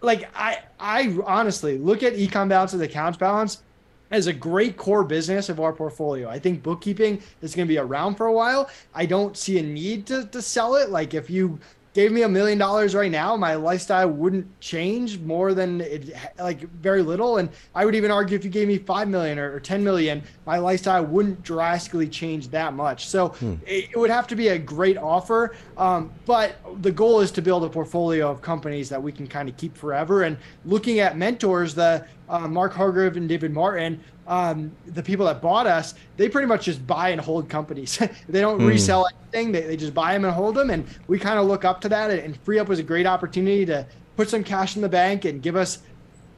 like 0.05 0.31
I 0.37 0.59
I 0.79 1.17
honestly 1.25 1.79
look 1.79 2.03
at 2.03 2.14
ecom 2.14 2.49
balance 2.49 2.73
and 2.73 2.83
accounts 2.83 3.19
balance 3.19 3.62
as 4.11 4.27
a 4.27 4.33
great 4.33 4.77
core 4.77 5.05
business 5.05 5.49
of 5.49 5.61
our 5.61 5.73
portfolio. 5.73 6.29
I 6.29 6.38
think 6.38 6.62
bookkeeping 6.62 7.21
is 7.43 7.55
going 7.55 7.67
to 7.67 7.73
be 7.73 7.79
around 7.79 8.14
for 8.14 8.27
a 8.27 8.33
while. 8.33 8.71
I 8.95 9.07
don't 9.07 9.37
see 9.37 9.59
a 9.59 9.62
need 9.62 10.07
to, 10.07 10.27
to 10.27 10.40
sell 10.40 10.77
it. 10.77 10.90
Like 10.90 11.14
if 11.14 11.29
you 11.31 11.59
gave 11.95 12.11
me 12.11 12.23
a 12.23 12.29
million 12.29 12.59
dollars 12.59 12.95
right 12.95 13.11
now, 13.11 13.37
my 13.37 13.55
lifestyle 13.55 14.11
wouldn't 14.11 14.61
change 14.61 15.21
more 15.21 15.55
than 15.55 15.81
it, 15.81 16.13
like 16.39 16.61
very 16.61 17.03
little. 17.03 17.39
And 17.39 17.49
I 17.75 17.85
would 17.85 17.95
even 17.95 18.11
argue 18.11 18.37
if 18.37 18.45
you 18.45 18.51
gave 18.51 18.67
me 18.67 18.79
five 18.79 19.09
million 19.09 19.39
or, 19.39 19.55
or 19.55 19.61
ten 19.61 19.83
million, 19.83 20.23
my 20.45 20.59
lifestyle 20.59 21.05
wouldn't 21.05 21.43
drastically 21.45 22.09
change 22.09 22.49
that 22.49 22.75
much. 22.75 23.09
So 23.09 23.29
hmm. 23.29 23.55
it, 23.65 23.91
it, 23.93 23.97
would 23.97 24.11
have 24.11 24.27
to 24.27 24.37
be 24.37 24.49
a 24.49 24.59
great 24.59 24.99
offer. 24.99 25.55
Um, 25.79 26.13
but 26.27 26.57
the 26.83 26.91
goal 26.91 27.21
is 27.21 27.31
to 27.33 27.43
build 27.43 27.63
a 27.63 27.69
portfolio 27.69 28.29
of 28.29 28.43
companies 28.43 28.89
that 28.89 29.01
we 29.01 29.13
can 29.13 29.29
kind 29.29 29.49
of 29.49 29.57
keep 29.57 29.77
forever. 29.77 30.25
And 30.25 30.37
looking 30.65 30.99
at 30.99 31.17
mentors, 31.17 31.77
the 31.77 32.05
uh, 32.29 32.49
Mark 32.49 32.73
Hargrove 32.73 33.17
and 33.17 33.29
David 33.29 33.53
Martin, 33.53 34.01
um, 34.27 34.73
the 34.87 35.03
people 35.03 35.27
that 35.27 35.43
bought 35.43 35.67
us, 35.67 35.95
they 36.17 36.29
pretty 36.29 36.47
much 36.47 36.65
just 36.65 36.87
buy 36.87 37.11
and 37.11 37.21
hold 37.21 37.49
companies. 37.49 37.99
they 38.29 38.41
don't 38.41 38.61
mm. 38.61 38.69
resell 38.69 39.07
anything. 39.07 39.53
They, 39.53 39.63
they 39.63 39.77
just 39.77 39.95
buy 39.95 40.15
them 40.15 40.25
and 40.25 40.35
hold 40.35 40.55
them. 40.55 40.71
And 40.71 40.87
we 41.07 41.19
kind 41.19 41.39
of 41.39 41.47
look 41.47 41.65
up 41.65 41.81
to 41.83 41.89
that. 41.91 42.11
And 42.11 42.43
FreeUp 42.45 42.67
was 42.67 42.79
a 42.79 42.83
great 42.83 43.07
opportunity 43.07 43.67
to 43.67 43.87
put 44.17 44.29
some 44.29 44.45
cash 44.45 44.77
in 44.77 44.83
the 44.83 44.89
bank 44.89 45.25
and 45.25 45.43
give 45.43 45.57
us 45.57 45.79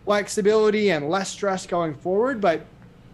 flexibility 0.04 0.90
and 0.90 1.08
less 1.08 1.30
stress 1.30 1.66
going 1.66 1.94
forward. 1.94 2.40
But 2.40 2.66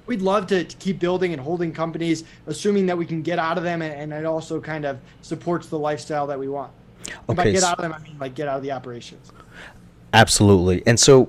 we'd 0.07 0.23
love 0.23 0.47
to, 0.49 0.65
to 0.65 0.77
keep 0.79 0.99
building 0.99 1.33
and 1.33 1.41
holding 1.41 1.73
companies, 1.73 2.25
assuming 2.47 2.87
that 2.87 2.97
we 2.97 3.07
can 3.07 3.23
get 3.23 3.39
out 3.39 3.59
of 3.59 3.65
them. 3.65 3.83
And, 3.83 3.95
and 3.95 4.13
it 4.13 4.27
also 4.27 4.61
kind 4.61 4.85
of 4.85 4.99
supports 5.21 5.69
the 5.69 5.79
lifestyle 5.79 6.27
that 6.27 6.39
we 6.39 6.49
want. 6.49 6.73
Okay, 7.29 7.35
by 7.35 7.51
get 7.51 7.63
out 7.63 7.79
of 7.79 7.83
them, 7.83 7.93
I 7.93 7.99
mean 7.99 8.17
like 8.19 8.35
get 8.35 8.49
out 8.49 8.57
of 8.57 8.63
the 8.63 8.73
operations. 8.73 9.33
Absolutely. 10.15 10.83
And 10.87 11.01
so 11.01 11.29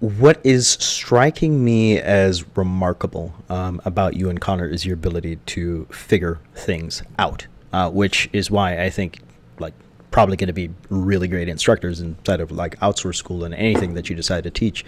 what 0.00 0.40
is 0.44 0.66
striking 0.66 1.62
me 1.62 1.98
as 1.98 2.44
remarkable 2.56 3.34
um, 3.50 3.82
about 3.84 4.16
you 4.16 4.30
and 4.30 4.40
Connor 4.40 4.66
is 4.66 4.86
your 4.86 4.94
ability 4.94 5.36
to 5.46 5.86
figure 5.90 6.40
things 6.54 7.02
out, 7.18 7.46
uh, 7.72 7.90
which 7.90 8.28
is 8.32 8.50
why 8.50 8.82
I 8.82 8.88
think 8.88 9.20
like 9.58 9.74
probably 10.10 10.38
going 10.38 10.48
to 10.48 10.54
be 10.54 10.70
really 10.88 11.28
great 11.28 11.50
instructors 11.50 12.00
inside 12.00 12.40
of 12.40 12.50
like 12.50 12.80
outsource 12.80 13.16
school 13.16 13.44
and 13.44 13.54
anything 13.54 13.92
that 13.92 14.08
you 14.08 14.16
decide 14.16 14.44
to 14.44 14.50
teach. 14.50 14.86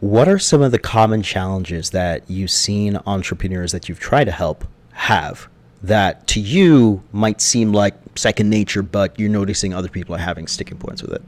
What 0.00 0.28
are 0.28 0.38
some 0.38 0.62
of 0.62 0.72
the 0.72 0.78
common 0.78 1.22
challenges 1.22 1.90
that 1.90 2.22
you've 2.26 2.50
seen 2.50 2.98
entrepreneurs 3.06 3.72
that 3.72 3.86
you've 3.86 4.00
tried 4.00 4.24
to 4.24 4.32
help 4.32 4.64
have 4.92 5.46
that 5.82 6.26
to 6.28 6.40
you 6.40 7.02
might 7.12 7.42
seem 7.42 7.72
like 7.74 7.94
second 8.14 8.48
nature, 8.48 8.82
but 8.82 9.18
you're 9.20 9.28
noticing 9.28 9.74
other 9.74 9.88
people 9.90 10.14
are 10.14 10.18
having 10.18 10.46
sticking 10.46 10.78
points 10.78 11.02
with 11.02 11.12
it? 11.12 11.22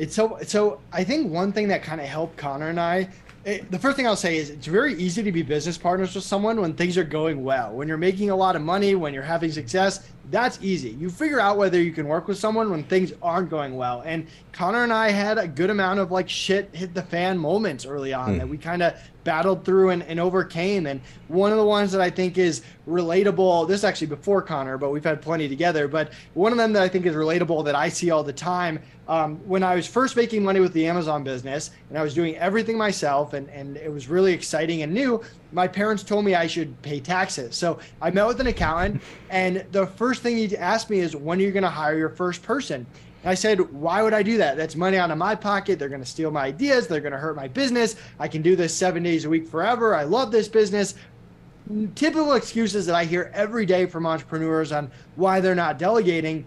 It's 0.00 0.14
so 0.14 0.38
so. 0.46 0.80
I 0.92 1.04
think 1.04 1.30
one 1.30 1.52
thing 1.52 1.68
that 1.68 1.82
kind 1.82 2.00
of 2.00 2.06
helped 2.06 2.38
Connor 2.38 2.70
and 2.70 2.80
I. 2.80 3.10
It, 3.44 3.70
the 3.70 3.78
first 3.78 3.96
thing 3.96 4.06
I'll 4.06 4.16
say 4.16 4.38
is 4.38 4.48
it's 4.48 4.66
very 4.66 4.94
easy 4.94 5.22
to 5.22 5.30
be 5.30 5.42
business 5.42 5.76
partners 5.76 6.14
with 6.14 6.24
someone 6.24 6.58
when 6.60 6.72
things 6.72 6.96
are 6.96 7.04
going 7.04 7.44
well. 7.44 7.72
When 7.72 7.86
you're 7.86 7.98
making 7.98 8.30
a 8.30 8.36
lot 8.36 8.56
of 8.56 8.62
money, 8.62 8.94
when 8.94 9.12
you're 9.12 9.22
having 9.22 9.52
success, 9.52 10.10
that's 10.30 10.58
easy. 10.62 10.90
You 10.90 11.10
figure 11.10 11.40
out 11.40 11.58
whether 11.58 11.80
you 11.80 11.92
can 11.92 12.08
work 12.08 12.28
with 12.28 12.38
someone 12.38 12.70
when 12.70 12.82
things 12.84 13.12
aren't 13.22 13.50
going 13.50 13.76
well. 13.76 14.02
And 14.06 14.26
Connor 14.52 14.84
and 14.84 14.92
I 14.92 15.10
had 15.10 15.36
a 15.36 15.46
good 15.46 15.68
amount 15.68 16.00
of 16.00 16.10
like 16.10 16.30
shit 16.30 16.74
hit 16.74 16.94
the 16.94 17.02
fan 17.02 17.36
moments 17.36 17.84
early 17.84 18.14
on 18.14 18.34
mm. 18.34 18.38
that 18.38 18.48
we 18.48 18.56
kind 18.56 18.82
of 18.82 18.94
battled 19.24 19.64
through 19.64 19.90
and, 19.90 20.02
and 20.04 20.18
overcame. 20.18 20.86
And 20.86 21.00
one 21.28 21.52
of 21.52 21.58
the 21.58 21.64
ones 21.64 21.92
that 21.92 22.00
I 22.00 22.10
think 22.10 22.38
is 22.38 22.62
relatable, 22.88 23.68
this 23.68 23.78
is 23.80 23.84
actually 23.84 24.08
before 24.08 24.42
Connor, 24.42 24.78
but 24.78 24.90
we've 24.90 25.04
had 25.04 25.22
plenty 25.22 25.48
together. 25.48 25.88
But 25.88 26.12
one 26.34 26.52
of 26.52 26.58
them 26.58 26.72
that 26.72 26.82
I 26.82 26.88
think 26.88 27.06
is 27.06 27.14
relatable 27.14 27.64
that 27.64 27.74
I 27.74 27.88
see 27.88 28.10
all 28.10 28.22
the 28.22 28.32
time 28.32 28.80
um, 29.10 29.38
when 29.48 29.64
I 29.64 29.74
was 29.74 29.88
first 29.88 30.14
making 30.14 30.44
money 30.44 30.60
with 30.60 30.72
the 30.72 30.86
Amazon 30.86 31.24
business 31.24 31.72
and 31.88 31.98
I 31.98 32.02
was 32.02 32.14
doing 32.14 32.36
everything 32.36 32.78
myself 32.78 33.32
and, 33.32 33.48
and 33.50 33.76
it 33.76 33.92
was 33.92 34.08
really 34.08 34.32
exciting 34.32 34.82
and 34.82 34.94
new, 34.94 35.20
my 35.50 35.66
parents 35.66 36.04
told 36.04 36.24
me 36.24 36.36
I 36.36 36.46
should 36.46 36.80
pay 36.82 37.00
taxes. 37.00 37.56
So 37.56 37.80
I 38.00 38.12
met 38.12 38.28
with 38.28 38.40
an 38.40 38.46
accountant 38.46 39.02
and 39.28 39.66
the 39.72 39.84
first 39.84 40.22
thing 40.22 40.36
he 40.36 40.56
asked 40.56 40.90
me 40.90 41.00
is, 41.00 41.16
when 41.16 41.40
are 41.40 41.42
you 41.42 41.50
going 41.50 41.64
to 41.64 41.68
hire 41.68 41.98
your 41.98 42.08
first 42.08 42.44
person? 42.44 42.86
I 43.24 43.34
said, 43.34 43.60
why 43.72 44.02
would 44.02 44.14
I 44.14 44.22
do 44.22 44.38
that? 44.38 44.56
That's 44.56 44.76
money 44.76 44.96
out 44.96 45.10
of 45.10 45.18
my 45.18 45.34
pocket. 45.34 45.78
They're 45.78 45.88
going 45.88 46.02
to 46.02 46.06
steal 46.06 46.30
my 46.30 46.44
ideas. 46.44 46.86
They're 46.86 47.00
going 47.00 47.12
to 47.12 47.18
hurt 47.18 47.36
my 47.36 47.48
business. 47.48 47.96
I 48.18 48.28
can 48.28 48.40
do 48.40 48.56
this 48.56 48.74
seven 48.74 49.02
days 49.02 49.24
a 49.24 49.28
week 49.28 49.46
forever. 49.46 49.94
I 49.94 50.04
love 50.04 50.30
this 50.30 50.48
business. 50.48 50.94
Typical 51.94 52.32
excuses 52.32 52.86
that 52.86 52.94
I 52.94 53.04
hear 53.04 53.30
every 53.34 53.66
day 53.66 53.86
from 53.86 54.06
entrepreneurs 54.06 54.72
on 54.72 54.90
why 55.16 55.40
they're 55.40 55.54
not 55.54 55.78
delegating. 55.78 56.46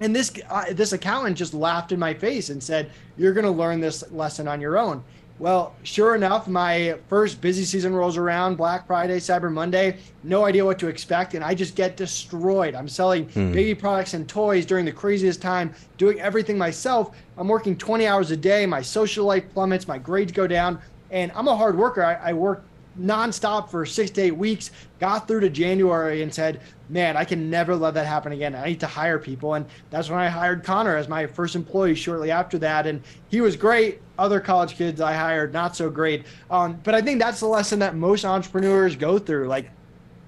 And 0.00 0.14
this 0.14 0.32
uh, 0.50 0.64
this 0.72 0.92
accountant 0.92 1.38
just 1.38 1.54
laughed 1.54 1.92
in 1.92 1.98
my 1.98 2.12
face 2.12 2.50
and 2.50 2.62
said, 2.62 2.90
"You're 3.16 3.32
going 3.32 3.46
to 3.46 3.50
learn 3.50 3.80
this 3.80 4.10
lesson 4.10 4.46
on 4.48 4.60
your 4.60 4.76
own." 4.76 5.02
Well, 5.38 5.74
sure 5.82 6.14
enough, 6.14 6.48
my 6.48 6.96
first 7.08 7.42
busy 7.42 7.64
season 7.64 7.94
rolls 7.94 8.16
around 8.16 8.56
Black 8.56 8.86
Friday, 8.86 9.18
Cyber 9.18 9.52
Monday. 9.52 9.98
No 10.22 10.46
idea 10.46 10.64
what 10.64 10.78
to 10.78 10.88
expect. 10.88 11.34
And 11.34 11.44
I 11.44 11.54
just 11.54 11.74
get 11.74 11.96
destroyed. 11.96 12.74
I'm 12.74 12.88
selling 12.88 13.28
hmm. 13.28 13.52
baby 13.52 13.74
products 13.74 14.14
and 14.14 14.26
toys 14.26 14.64
during 14.64 14.86
the 14.86 14.92
craziest 14.92 15.42
time, 15.42 15.74
doing 15.98 16.20
everything 16.20 16.56
myself. 16.56 17.14
I'm 17.36 17.48
working 17.48 17.76
20 17.76 18.06
hours 18.06 18.30
a 18.30 18.36
day. 18.36 18.64
My 18.64 18.80
social 18.80 19.26
life 19.26 19.44
plummets. 19.52 19.86
My 19.86 19.98
grades 19.98 20.32
go 20.32 20.46
down. 20.46 20.80
And 21.10 21.30
I'm 21.34 21.48
a 21.48 21.56
hard 21.56 21.76
worker. 21.76 22.02
I, 22.02 22.30
I 22.30 22.32
work 22.32 22.64
nonstop 22.98 23.70
for 23.70 23.84
six 23.84 24.10
to 24.12 24.22
eight 24.22 24.36
weeks, 24.36 24.70
got 25.00 25.28
through 25.28 25.40
to 25.40 25.50
January 25.50 26.22
and 26.22 26.32
said, 26.32 26.62
man, 26.88 27.16
I 27.16 27.24
can 27.24 27.50
never 27.50 27.74
let 27.74 27.94
that 27.94 28.06
happen 28.06 28.32
again. 28.32 28.54
I 28.54 28.66
need 28.66 28.80
to 28.80 28.86
hire 28.86 29.18
people. 29.18 29.54
And 29.54 29.66
that's 29.90 30.08
when 30.08 30.18
I 30.18 30.28
hired 30.28 30.64
Connor 30.64 30.96
as 30.96 31.08
my 31.08 31.26
first 31.26 31.56
employee 31.56 31.94
shortly 31.94 32.30
after 32.30 32.58
that. 32.58 32.86
And 32.86 33.02
he 33.28 33.40
was 33.40 33.56
great. 33.56 34.00
Other 34.18 34.40
college 34.40 34.76
kids 34.76 35.00
I 35.00 35.12
hired, 35.12 35.52
not 35.52 35.76
so 35.76 35.90
great. 35.90 36.24
Um, 36.50 36.78
but 36.84 36.94
I 36.94 37.02
think 37.02 37.20
that's 37.20 37.40
the 37.40 37.46
lesson 37.46 37.78
that 37.80 37.96
most 37.96 38.24
entrepreneurs 38.24 38.96
go 38.96 39.18
through. 39.18 39.48
Like, 39.48 39.70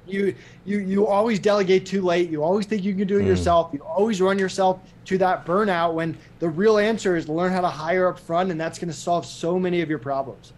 you 0.06 0.34
you 0.64 0.78
you 0.78 1.06
always 1.06 1.38
delegate 1.38 1.84
too 1.84 2.00
late. 2.00 2.30
You 2.30 2.42
always 2.42 2.64
think 2.64 2.82
you 2.82 2.94
can 2.94 3.06
do 3.06 3.18
it 3.18 3.24
mm. 3.24 3.26
yourself. 3.26 3.70
You 3.74 3.80
always 3.80 4.22
run 4.22 4.38
yourself 4.38 4.80
to 5.04 5.18
that 5.18 5.44
burnout 5.44 5.94
when 5.94 6.16
the 6.38 6.48
real 6.48 6.78
answer 6.78 7.16
is 7.16 7.28
learn 7.28 7.52
how 7.52 7.60
to 7.60 7.68
hire 7.68 8.08
up 8.08 8.18
front 8.18 8.50
and 8.50 8.60
that's 8.60 8.78
going 8.78 8.88
to 8.88 8.96
solve 8.96 9.26
so 9.26 9.58
many 9.58 9.80
of 9.80 9.88
your 9.88 9.98
problems. 9.98 10.52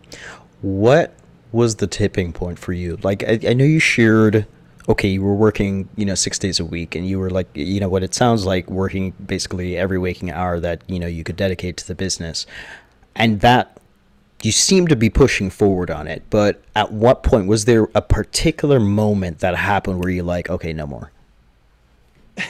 What 0.62 1.14
was 1.52 1.76
the 1.76 1.86
tipping 1.86 2.32
point 2.32 2.58
for 2.58 2.72
you? 2.72 2.98
Like, 3.02 3.22
I, 3.24 3.38
I 3.48 3.54
know 3.54 3.64
you 3.64 3.80
shared, 3.80 4.46
okay, 4.90 5.08
you 5.08 5.22
were 5.22 5.34
working, 5.34 5.88
you 5.96 6.04
know, 6.04 6.16
six 6.16 6.38
days 6.38 6.58
a 6.58 6.64
week, 6.64 6.96
and 6.96 7.06
you 7.06 7.18
were 7.18 7.30
like, 7.30 7.48
you 7.54 7.78
know, 7.78 7.88
what 7.88 8.02
it 8.02 8.12
sounds 8.12 8.44
like 8.44 8.68
working 8.68 9.12
basically 9.24 9.76
every 9.76 9.98
waking 9.98 10.32
hour 10.32 10.58
that, 10.58 10.82
you 10.88 10.98
know, 10.98 11.06
you 11.06 11.22
could 11.22 11.36
dedicate 11.36 11.76
to 11.76 11.86
the 11.86 11.94
business. 11.94 12.44
And 13.14 13.40
that 13.40 13.78
you 14.42 14.50
seem 14.50 14.88
to 14.88 14.96
be 14.96 15.08
pushing 15.08 15.48
forward 15.48 15.90
on 15.90 16.08
it. 16.08 16.24
But 16.28 16.62
at 16.74 16.92
what 16.92 17.22
point 17.22 17.46
was 17.46 17.66
there 17.66 17.88
a 17.94 18.02
particular 18.02 18.80
moment 18.80 19.38
that 19.40 19.54
happened 19.54 20.02
where 20.02 20.10
you're 20.10 20.24
like, 20.24 20.50
okay, 20.50 20.72
no 20.72 20.86
more? 20.86 21.12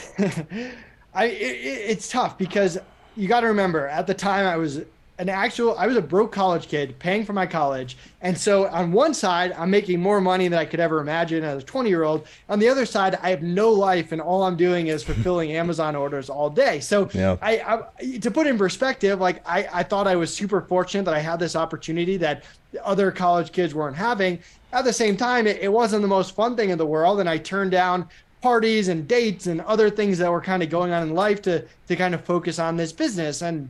I, 1.13 1.25
it, 1.25 1.57
it's 1.89 2.09
tough 2.09 2.37
because 2.37 2.79
you 3.15 3.27
got 3.27 3.41
to 3.41 3.47
remember 3.47 3.87
at 3.87 4.07
the 4.07 4.13
time 4.13 4.47
I 4.47 4.57
was 4.57 4.81
an 5.17 5.29
actual 5.29 5.77
I 5.77 5.85
was 5.87 5.97
a 5.97 6.01
broke 6.01 6.31
college 6.31 6.67
kid 6.67 6.97
paying 6.97 7.25
for 7.25 7.33
my 7.33 7.45
college. 7.45 7.97
And 8.21 8.37
so 8.37 8.67
on 8.67 8.91
one 8.91 9.13
side, 9.13 9.51
I'm 9.53 9.69
making 9.69 9.99
more 9.99 10.19
money 10.19 10.47
than 10.47 10.57
I 10.57 10.65
could 10.65 10.79
ever 10.79 10.99
imagine 10.99 11.43
as 11.43 11.61
a 11.61 11.65
20 11.65 11.89
year 11.89 12.03
old. 12.03 12.25
On 12.49 12.59
the 12.59 12.67
other 12.67 12.85
side, 12.85 13.19
I 13.21 13.29
have 13.29 13.43
no 13.43 13.69
life 13.69 14.11
and 14.11 14.21
all 14.21 14.43
I'm 14.43 14.57
doing 14.57 14.87
is 14.87 15.03
fulfilling 15.03 15.51
Amazon 15.55 15.95
orders 15.95 16.29
all 16.29 16.49
day. 16.49 16.79
So 16.79 17.09
yeah. 17.13 17.37
I, 17.41 17.83
I, 17.99 18.17
to 18.17 18.31
put 18.31 18.47
in 18.47 18.57
perspective, 18.57 19.19
like 19.19 19.47
I, 19.47 19.67
I 19.71 19.83
thought 19.83 20.07
I 20.07 20.15
was 20.15 20.33
super 20.33 20.61
fortunate 20.61 21.03
that 21.05 21.13
I 21.13 21.19
had 21.19 21.39
this 21.39 21.55
opportunity 21.55 22.17
that 22.17 22.43
other 22.83 23.11
college 23.11 23.51
kids 23.51 23.75
weren't 23.75 23.97
having. 23.97 24.39
At 24.73 24.85
the 24.85 24.93
same 24.93 25.17
time, 25.17 25.45
it, 25.45 25.57
it 25.57 25.71
wasn't 25.71 26.01
the 26.01 26.07
most 26.07 26.33
fun 26.33 26.55
thing 26.55 26.69
in 26.69 26.77
the 26.77 26.85
world. 26.85 27.19
And 27.19 27.29
I 27.29 27.37
turned 27.37 27.71
down 27.71 28.07
parties 28.41 28.87
and 28.87 29.07
dates 29.07 29.45
and 29.45 29.61
other 29.61 29.89
things 29.89 30.17
that 30.17 30.31
were 30.31 30.41
kind 30.41 30.63
of 30.63 30.69
going 30.69 30.91
on 30.91 31.03
in 31.03 31.13
life 31.13 31.41
to 31.43 31.63
to 31.87 31.95
kind 31.95 32.15
of 32.15 32.25
focus 32.25 32.57
on 32.57 32.75
this 32.75 32.91
business. 32.91 33.41
And 33.41 33.69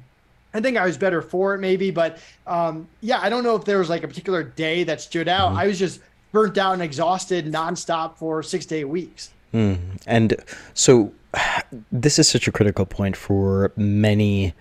I 0.54 0.60
think 0.62 0.78
I 0.78 0.86
was 0.86 0.98
better 0.98 1.22
for 1.22 1.56
it, 1.56 1.60
maybe, 1.60 1.92
but 1.92 2.18
um, 2.46 2.88
yeah, 3.02 3.20
I 3.22 3.30
don't 3.30 3.44
know 3.44 3.56
if 3.56 3.66
there 3.66 3.80
was 3.80 3.90
like 3.90 4.04
a 4.04 4.08
particular 4.08 4.44
day 4.44 4.84
that 4.84 5.02
stood 5.02 5.28
out. 5.28 5.50
Mm-hmm. 5.50 5.60
I 5.60 5.68
was 5.68 5.80
just 5.80 6.02
burnt 6.32 6.58
out 6.58 6.74
and 6.74 6.82
exhausted 6.82 7.46
nonstop 7.52 8.18
for 8.18 8.44
six 8.44 8.66
to 8.68 8.76
eight 8.76 8.86
weeks. 8.86 9.32
Mm. 9.54 10.02
And 10.08 10.36
so, 10.74 11.14
this 11.92 12.20
is 12.20 12.28
such 12.28 12.48
a 12.48 12.52
critical 12.52 12.86
point 12.86 13.16
for 13.16 13.72
many 13.76 14.54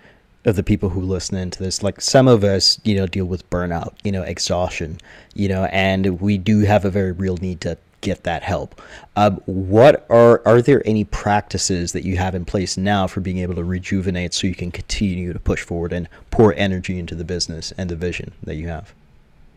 of 0.44 0.56
the 0.56 0.62
people 0.62 0.88
who 0.88 1.00
listen 1.00 1.36
into 1.36 1.62
this. 1.62 1.82
Like 1.82 2.00
some 2.00 2.26
of 2.28 2.44
us, 2.44 2.80
you 2.84 2.94
know, 2.94 3.06
deal 3.06 3.24
with 3.24 3.48
burnout, 3.50 3.94
you 4.04 4.12
know, 4.12 4.22
exhaustion, 4.22 4.98
you 5.34 5.48
know, 5.48 5.64
and 5.66 6.20
we 6.20 6.38
do 6.38 6.60
have 6.60 6.84
a 6.84 6.90
very 6.90 7.12
real 7.12 7.36
need 7.36 7.60
to 7.62 7.76
get 8.00 8.24
that 8.24 8.42
help. 8.42 8.80
Um, 9.16 9.40
what 9.46 10.06
are 10.10 10.42
are 10.46 10.62
there 10.62 10.82
any 10.86 11.04
practices 11.04 11.92
that 11.92 12.04
you 12.04 12.16
have 12.16 12.34
in 12.34 12.44
place 12.44 12.76
now 12.76 13.06
for 13.06 13.20
being 13.20 13.38
able 13.38 13.54
to 13.54 13.64
rejuvenate 13.64 14.34
so 14.34 14.46
you 14.46 14.54
can 14.54 14.70
continue 14.70 15.32
to 15.32 15.38
push 15.38 15.62
forward 15.62 15.92
and 15.92 16.08
pour 16.30 16.54
energy 16.54 16.98
into 16.98 17.14
the 17.14 17.24
business 17.24 17.72
and 17.76 17.90
the 17.90 17.96
vision 17.96 18.32
that 18.42 18.56
you 18.56 18.68
have? 18.68 18.94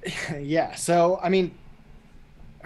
Yeah. 0.40 0.76
So 0.76 1.20
I 1.24 1.30
mean, 1.30 1.52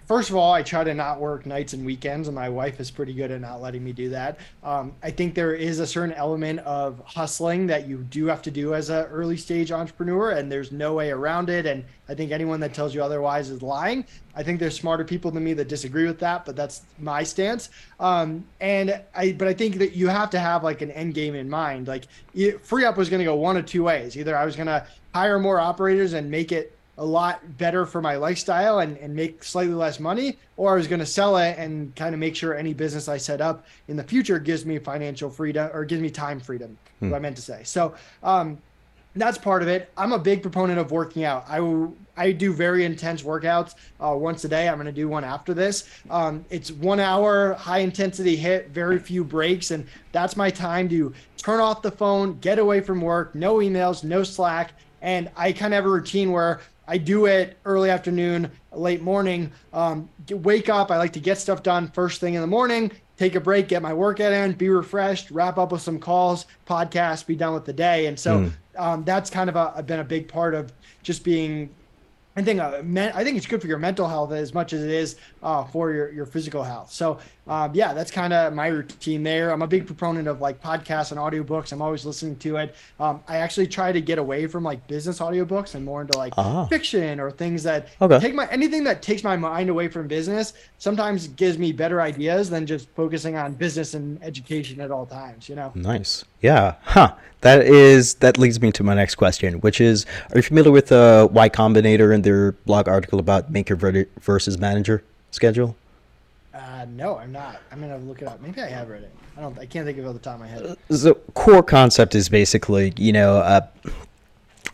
first 0.08 0.30
of 0.30 0.36
all, 0.36 0.54
I 0.54 0.64
try 0.64 0.84
to 0.84 0.94
not 0.94 1.20
work 1.20 1.46
nights 1.46 1.74
and 1.74 1.86
weekends, 1.86 2.28
and 2.28 2.36
my 2.36 2.50
wife 2.50 2.80
is 2.80 2.90
pretty 2.90 3.14
good 3.14 3.30
at 3.30 3.42
not 3.42 3.62
letting 3.62 3.84
me 3.84 3.92
do 3.92 4.10
that. 4.10 4.40
Um, 4.64 4.94
I 5.04 5.12
think 5.12 5.36
there 5.36 5.54
is 5.54 5.80
a 5.80 5.86
certain 5.86 6.14
element 6.14 6.60
of 6.62 7.02
hustling 7.06 7.68
that 7.68 7.88
you 7.88 7.98
do 8.10 8.26
have 8.28 8.42
to 8.44 8.52
do 8.52 8.74
as 8.74 8.90
an 8.90 9.06
early 9.06 9.38
stage 9.38 9.72
entrepreneur, 9.72 10.32
and 10.32 10.52
there's 10.52 10.72
no 10.72 10.94
way 10.94 11.12
around 11.12 11.50
it. 11.50 11.66
And 11.66 11.84
I 12.08 12.16
think 12.16 12.32
anyone 12.32 12.62
that 12.62 12.74
tells 12.74 12.96
you 12.96 13.04
otherwise 13.04 13.50
is 13.50 13.62
lying. 13.62 14.06
I 14.34 14.44
think 14.44 14.60
there's 14.60 14.80
smarter 14.80 15.04
people 15.04 15.30
than 15.30 15.44
me 15.44 15.54
that 15.54 15.68
disagree 15.68 16.08
with 16.08 16.20
that, 16.20 16.46
but 16.46 16.56
that's 16.56 16.84
my 17.00 17.24
stance. 17.24 17.70
Um, 18.00 18.46
and 18.62 19.02
I, 19.14 19.34
but 19.34 19.48
I 19.48 19.54
think 19.54 19.78
that 19.80 19.94
you 19.94 20.08
have 20.08 20.30
to 20.30 20.40
have 20.40 20.64
like 20.64 20.82
an 20.82 20.92
end 20.92 21.16
game 21.16 21.36
in 21.36 21.50
mind. 21.50 21.88
Like, 21.88 22.06
FreeUp 22.34 22.96
was 22.96 23.10
going 23.10 23.20
to 23.20 23.26
go 23.26 23.36
one 23.36 23.58
of 23.58 23.66
two 23.66 23.84
ways. 23.84 24.16
Either 24.16 24.38
I 24.38 24.46
was 24.46 24.56
going 24.56 24.68
to 24.68 24.86
hire 25.14 25.40
more 25.40 25.60
operators 25.60 26.14
and 26.14 26.32
make 26.32 26.52
it 26.52 26.77
a 26.98 27.06
lot 27.06 27.58
better 27.58 27.86
for 27.86 28.02
my 28.02 28.16
lifestyle 28.16 28.80
and, 28.80 28.98
and 28.98 29.16
make 29.16 29.44
slightly 29.44 29.74
less 29.74 30.00
money, 30.00 30.38
or 30.56 30.74
I 30.74 30.76
was 30.76 30.88
going 30.88 31.00
to 31.00 31.06
sell 31.06 31.38
it 31.38 31.58
and 31.58 31.96
kind 31.96 32.14
of 32.14 32.20
make 32.20 32.36
sure 32.36 32.56
any 32.56 32.74
business 32.74 33.08
I 33.08 33.18
set 33.18 33.42
up 33.42 33.66
in 33.88 33.98
the 33.98 34.04
future 34.04 34.40
gives 34.40 34.66
me 34.66 34.80
financial 34.80 35.30
freedom 35.30 35.70
or 35.74 35.86
gives 35.86 36.02
me 36.02 36.10
time 36.10 36.40
freedom, 36.40 36.78
hmm. 37.00 37.10
what 37.10 37.18
I 37.18 37.20
meant 37.20 37.36
to 37.36 37.42
say. 37.42 37.62
So, 37.64 37.94
um, 38.24 38.58
that's 39.20 39.38
part 39.38 39.62
of 39.62 39.68
it. 39.68 39.92
I'm 39.98 40.12
a 40.12 40.20
big 40.20 40.42
proponent 40.42 40.80
of 40.80 40.92
working 40.92 41.24
out. 41.24 41.46
I 41.50 41.88
I 42.16 42.32
do 42.32 42.54
very 42.54 42.84
intense 42.86 43.22
workouts 43.22 43.76
uh, 44.00 44.16
once 44.16 44.44
a 44.44 44.48
day. 44.48 44.68
I'm 44.68 44.76
going 44.76 44.88
to 44.88 44.92
do 44.92 45.08
one 45.08 45.24
after 45.24 45.54
this. 45.54 45.90
Um, 46.10 46.46
it's 46.50 46.72
one 46.72 47.00
hour, 47.00 47.54
high 47.54 47.80
intensity 47.80 48.36
hit, 48.36 48.70
very 48.70 49.00
few 49.00 49.24
breaks, 49.24 49.72
and 49.72 49.86
that's 50.12 50.36
my 50.36 50.50
time 50.50 50.90
to 50.90 51.14
turn 51.38 51.60
off 51.60 51.82
the 51.82 51.92
phone, 51.92 52.38
get 52.40 52.60
away 52.60 52.82
from 52.82 53.02
work, 53.02 53.36
no 53.36 53.56
emails, 53.58 54.04
no 54.04 54.24
Slack, 54.24 54.74
and 55.02 55.30
I 55.36 55.52
kind 55.52 55.74
of 55.74 55.78
have 55.78 55.86
a 55.86 55.90
routine 55.90 56.32
where 56.32 56.60
I 56.88 56.98
do 56.98 57.26
it 57.26 57.58
early 57.66 57.90
afternoon, 57.90 58.52
late 58.72 59.02
morning. 59.02 59.52
Um, 59.74 60.10
wake 60.30 60.70
up. 60.70 60.90
I 60.92 60.98
like 60.98 61.14
to 61.14 61.20
get 61.20 61.38
stuff 61.38 61.64
done 61.64 61.90
first 61.90 62.22
thing 62.22 62.36
in 62.36 62.42
the 62.42 62.48
morning. 62.48 62.92
Take 63.18 63.36
a 63.36 63.40
break, 63.40 63.68
get 63.68 63.82
my 63.82 63.94
workout 63.94 64.32
in, 64.32 64.54
be 64.54 64.70
refreshed, 64.70 65.32
wrap 65.32 65.58
up 65.58 65.72
with 65.72 65.82
some 65.82 66.00
calls, 66.00 66.46
podcast, 66.68 67.26
be 67.26 67.36
done 67.36 67.54
with 67.54 67.66
the 67.66 67.74
day. 67.74 68.06
And 68.06 68.20
so 68.20 68.40
mm. 68.40 68.52
um, 68.78 69.04
that's 69.04 69.30
kind 69.30 69.50
of 69.50 69.56
a, 69.56 69.84
been 69.84 70.00
a 70.00 70.04
big 70.04 70.28
part 70.28 70.54
of 70.54 70.72
just 71.04 71.24
being 71.24 71.70
I 72.38 72.44
think 72.44 72.60
uh, 72.60 72.84
I 73.16 73.24
think 73.24 73.36
it's 73.36 73.48
good 73.48 73.62
for 73.62 73.68
your 73.68 73.80
mental 73.80 74.08
health 74.08 74.32
as 74.32 74.54
much 74.54 74.72
as 74.72 74.84
it 74.84 74.92
is 74.92 75.16
uh, 75.42 75.64
for 75.64 75.92
your, 75.92 76.12
your 76.12 76.28
physical 76.28 76.62
health. 76.62 76.92
So 76.92 77.18
um, 77.48 77.74
yeah, 77.74 77.94
that's 77.94 78.12
kind 78.12 78.34
of 78.34 78.54
my 78.54 78.68
routine 78.68 79.24
there. 79.24 79.52
I'm 79.52 79.62
a 79.62 79.68
big 79.68 79.86
proponent 79.86 80.28
of 80.28 80.42
like 80.42 80.62
podcasts 80.62 81.12
and 81.12 81.20
audiobooks. 81.20 81.72
I'm 81.72 81.82
always 81.82 82.06
listening 82.06 82.36
to 82.38 82.58
it. 82.58 82.76
Um, 83.00 83.22
I 83.28 83.38
actually 83.38 83.68
try 83.68 83.92
to 83.92 84.02
get 84.02 84.18
away 84.18 84.48
from 84.48 84.64
like 84.64 84.86
business 84.88 85.20
audiobooks 85.20 85.76
and 85.76 85.86
more 85.86 86.02
into 86.02 86.18
like 86.18 86.34
uh-huh. 86.38 86.68
fiction 86.68 87.20
or 87.20 87.32
things 87.32 87.64
that 87.64 87.90
okay. 88.02 88.20
take 88.20 88.36
my 88.36 88.48
anything 88.48 88.84
that 88.84 89.02
takes 89.02 89.24
my 89.24 89.38
mind 89.38 89.70
away 89.70 89.88
from 89.88 90.08
business. 90.08 90.54
Sometimes 90.78 91.28
gives 91.30 91.58
me 91.58 91.72
better 91.72 92.02
ideas 92.02 92.50
than 92.50 92.66
just 92.66 92.90
focusing 92.96 93.38
on 93.38 93.54
business 93.54 93.94
and 93.94 94.22
education 94.24 94.82
at 94.82 94.92
all 94.92 95.06
times. 95.06 95.48
You 95.48 95.56
know. 95.56 95.72
Nice. 95.76 96.26
Yeah. 96.42 96.76
Huh. 96.84 97.16
That 97.42 97.62
is 97.62 98.16
that 98.16 98.38
leads 98.38 98.62
me 98.62 98.72
to 98.74 98.84
my 98.84 98.94
next 98.94 99.16
question, 99.16 99.62
which 99.62 99.80
is: 99.80 100.06
Are 100.32 100.38
you 100.38 100.42
familiar 100.44 100.72
with 100.72 100.92
uh, 100.92 101.30
Y 101.32 101.50
Combinator 101.50 102.14
and 102.14 102.24
their 102.24 102.54
blog 102.66 102.88
article 102.88 103.20
about 103.20 103.52
maker 103.52 103.76
versus 103.76 104.58
manager 104.58 105.04
schedule? 105.32 105.76
Uh, 106.58 106.86
no, 106.90 107.18
I'm 107.18 107.32
not. 107.32 107.62
I'm 107.72 107.80
gonna 107.80 107.98
look 108.00 108.22
it 108.22 108.28
up. 108.28 108.42
Maybe 108.42 108.62
I 108.62 108.68
have 108.68 108.90
read 108.90 109.04
it. 109.04 109.14
I 109.38 109.42
don't. 109.42 109.58
I 109.60 109.68
can't 109.68 109.86
think 109.86 110.00
of 110.00 110.06
it 110.06 110.08
off 110.08 110.14
the 110.16 110.20
top 110.20 110.36
of 110.36 110.40
my 110.40 110.48
head. 110.48 110.76
The 110.88 111.14
core 111.36 111.62
concept 111.62 112.16
is 112.16 112.30
basically, 112.30 112.94
you 112.98 113.14
know, 113.14 113.38
uh, 113.38 113.68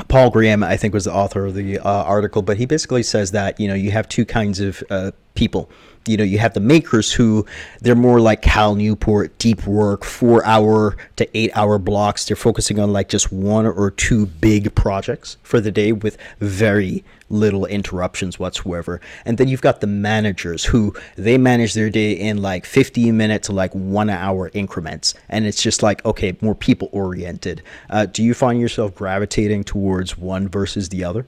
Paul 0.08 0.30
Graham, 0.30 0.64
I 0.64 0.78
think, 0.78 0.94
was 0.94 1.04
the 1.06 1.14
author 1.14 1.46
of 1.46 1.56
the 1.56 1.80
uh, 1.80 1.84
article, 1.84 2.42
but 2.42 2.58
he 2.58 2.66
basically 2.66 3.04
says 3.04 3.32
that 3.32 3.60
you 3.60 3.68
know 3.68 3.74
you 3.74 3.92
have 3.92 4.08
two 4.08 4.24
kinds 4.24 4.62
of 4.62 4.82
uh, 4.90 5.12
people 5.36 5.70
you 6.06 6.18
know, 6.18 6.24
you 6.24 6.40
have 6.40 6.54
the 6.54 6.60
makers 6.60 7.12
who 7.12 7.46
they're 7.82 7.96
more 7.96 8.20
like 8.20 8.42
Cal 8.42 8.76
Newport, 8.76 9.38
deep 9.38 9.66
work, 9.66 10.04
four 10.04 10.46
hour 10.46 10.98
to 11.16 11.38
eight 11.38 11.52
hour 11.56 11.78
blocks. 11.78 12.26
They're 12.26 12.36
focusing 12.36 12.80
on 12.80 12.92
like 12.92 13.10
just 13.10 13.32
one 13.32 13.66
or 13.66 13.92
two 13.92 14.26
big 14.26 14.74
projects 14.76 15.38
for 15.44 15.62
the 15.62 15.72
day 15.72 15.92
with 15.92 16.18
very 16.40 17.04
little 17.30 17.66
interruptions 17.66 18.38
whatsoever. 18.38 19.02
And 19.26 19.38
then 19.38 19.48
you've 19.48 19.62
got 19.62 19.82
the 19.82 19.88
managers 19.88 20.64
who 20.64 20.96
they 21.16 21.38
manage 21.38 21.74
their 21.74 21.90
day 21.90 22.14
in 22.14 22.42
like 22.42 22.66
15 22.66 23.16
minute 23.18 23.44
to 23.44 23.52
like 23.52 23.74
one 23.74 24.10
hour 24.10 24.52
increments. 24.54 25.16
And 25.30 25.46
it's 25.46 25.62
just 25.62 25.82
like, 25.82 26.06
okay, 26.06 26.38
more 26.42 26.56
people 26.56 26.90
oriented. 26.92 27.64
Uh, 27.90 28.06
do 28.06 28.24
you 28.24 28.34
find 28.34 28.60
yourself 28.60 28.94
gravitating 28.96 29.64
towards 29.64 30.18
one 30.18 30.48
versus 30.48 30.90
the 30.90 31.04
other? 31.04 31.26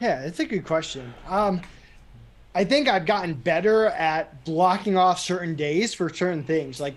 Yeah, 0.00 0.20
it's 0.20 0.40
a 0.40 0.44
good 0.44 0.64
question. 0.64 1.12
Um, 1.28 1.60
I 2.54 2.64
think 2.64 2.88
I've 2.88 3.06
gotten 3.06 3.34
better 3.34 3.86
at 3.86 4.44
blocking 4.44 4.96
off 4.96 5.20
certain 5.20 5.54
days 5.54 5.94
for 5.94 6.12
certain 6.12 6.42
things. 6.42 6.80
Like 6.80 6.96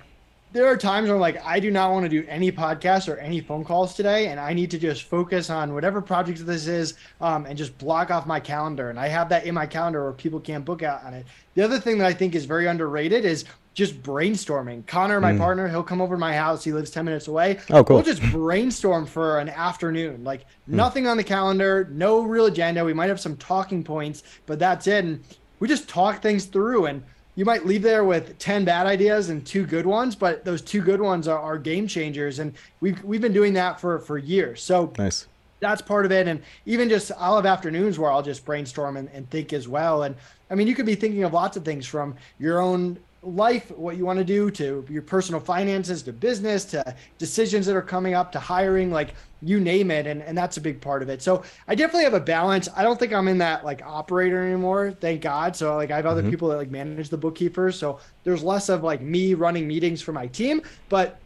there 0.54 0.66
are 0.66 0.78
times 0.78 1.10
where 1.10 1.18
like 1.18 1.44
I 1.46 1.60
do 1.60 1.72
not 1.72 1.92
want 1.92 2.04
to 2.04 2.10
do 2.10 2.26
any 2.28 2.52
podcasts 2.52 3.08
or 3.08 3.18
any 3.18 3.42
phone 3.42 3.64
calls 3.64 3.94
today, 3.94 4.28
and 4.28 4.40
I 4.40 4.54
need 4.54 4.72
to 4.72 4.80
just 4.80 5.04
focus 5.04 5.50
on 5.50 5.74
whatever 5.74 6.02
project 6.02 6.46
this 6.46 6.68
is, 6.68 6.96
um, 7.22 7.46
and 7.46 7.58
just 7.58 7.78
block 7.78 8.12
off 8.12 8.26
my 8.26 8.40
calendar. 8.40 8.90
And 8.90 9.00
I 9.00 9.08
have 9.08 9.30
that 9.30 9.46
in 9.46 9.54
my 9.54 9.66
calendar 9.66 10.04
where 10.04 10.14
people 10.14 10.40
can't 10.40 10.66
book 10.66 10.84
out 10.84 11.04
on 11.04 11.14
it. 11.14 11.26
The 11.54 11.64
other 11.64 11.80
thing 11.80 11.98
that 12.00 12.08
I 12.08 12.14
think 12.14 12.36
is 12.36 12.46
very 12.46 12.68
underrated 12.68 13.26
is 13.26 13.46
just 13.74 14.02
brainstorming. 14.04 14.86
Connor, 14.86 15.22
my 15.22 15.32
mm. 15.32 15.38
partner, 15.38 15.68
he'll 15.68 15.84
come 15.84 16.02
over 16.02 16.16
to 16.16 16.20
my 16.20 16.36
house. 16.36 16.64
He 16.64 16.74
lives 16.74 16.92
10 16.92 17.06
minutes 17.06 17.30
away. 17.30 17.58
Oh, 17.70 17.84
cool. 17.84 17.98
We'll 17.98 18.06
just 18.06 18.22
brainstorm 18.24 19.06
for 19.06 19.40
an 19.40 19.48
afternoon. 19.48 20.26
Like 20.26 20.42
mm. 20.42 20.46
nothing 20.74 21.08
on 21.08 21.16
the 21.16 21.24
calendar, 21.24 21.88
no 21.92 22.22
real 22.22 22.48
agenda. 22.48 22.84
We 22.84 22.94
might 22.94 23.08
have 23.08 23.22
some 23.22 23.38
talking 23.38 23.84
points, 23.84 24.24
but 24.46 24.60
that's 24.60 24.88
it. 24.88 25.06
And 25.06 25.24
we 25.62 25.68
just 25.68 25.88
talk 25.88 26.22
things 26.22 26.46
through 26.46 26.88
and 26.88 27.02
you 27.36 27.46
might 27.46 27.66
leave 27.66 27.82
there 27.82 28.04
with 28.04 28.38
10 28.40 28.66
bad 28.66 28.88
ideas 28.88 29.30
and 29.30 29.46
two 29.46 29.66
good 29.66 29.86
ones 29.86 30.16
but 30.16 30.44
those 30.44 30.62
two 30.62 30.82
good 30.82 31.00
ones 31.00 31.30
are, 31.30 31.40
are 31.40 31.58
game 31.58 31.88
changers 31.88 32.40
and 32.40 32.54
we've 32.82 33.02
we've 33.06 33.22
been 33.22 33.32
doing 33.32 33.54
that 33.54 33.80
for 33.80 34.00
for 34.00 34.18
years. 34.18 34.62
So 34.62 34.92
nice. 34.98 35.28
that's 35.62 35.82
part 35.82 36.06
of 36.06 36.12
it 36.12 36.28
and 36.28 36.42
even 36.66 36.90
just 36.90 37.14
i'll 37.18 37.38
have 37.38 37.46
afternoons 37.46 37.98
where 37.98 38.12
i'll 38.12 38.24
just 38.24 38.44
brainstorm 38.44 38.98
and, 38.98 39.08
and 39.14 39.30
think 39.30 39.54
as 39.54 39.68
well 39.68 40.04
and 40.04 40.16
i 40.50 40.56
mean 40.56 40.68
you 40.68 40.76
could 40.76 40.86
be 40.86 40.96
thinking 40.96 41.24
of 41.24 41.32
lots 41.32 41.56
of 41.56 41.64
things 41.64 41.86
from 41.86 42.16
your 42.40 42.60
own 42.60 42.98
life, 43.24 43.70
what 43.78 43.98
you 43.98 44.06
want 44.06 44.18
to 44.18 44.26
do, 44.26 44.50
to 44.50 44.84
your 44.90 45.04
personal 45.04 45.40
finances, 45.40 46.02
to 46.04 46.14
business, 46.14 46.66
to 46.66 46.96
decisions 47.20 47.68
that 47.68 47.76
are 47.76 47.82
coming 47.82 48.16
up, 48.16 48.32
to 48.32 48.40
hiring, 48.40 48.92
like 48.92 49.14
you 49.44 49.60
name 49.60 49.92
it. 49.92 50.08
And, 50.08 50.24
and 50.24 50.36
that's 50.36 50.58
a 50.58 50.62
big 50.62 50.82
part 50.82 51.04
of 51.04 51.10
it. 51.10 51.22
So 51.22 51.44
I 51.68 51.76
definitely 51.76 52.06
have 52.06 52.16
a 52.16 52.20
balance. 52.20 52.68
I 52.76 52.84
don't 52.84 53.00
think 53.00 53.14
I'm 53.14 53.28
in 53.28 53.38
that 53.38 53.64
like 53.64 53.84
operator 53.84 54.44
anymore, 54.44 54.92
thank 55.00 55.22
God. 55.22 55.56
So 55.56 55.76
like 55.76 55.92
I 55.92 55.98
have 55.98 56.08
other 56.08 56.22
mm-hmm. 56.22 56.32
people 56.32 56.50
that 56.50 56.58
like 56.58 56.72
manage 56.72 57.10
the 57.10 57.18
bookkeepers. 57.18 57.78
So 57.78 58.00
there's 58.24 58.44
less 58.44 58.70
of 58.70 58.84
like 58.84 59.02
me 59.02 59.36
running 59.36 59.68
meetings 59.68 60.02
for 60.02 60.14
my 60.14 60.28
team, 60.28 60.62
but 60.90 61.21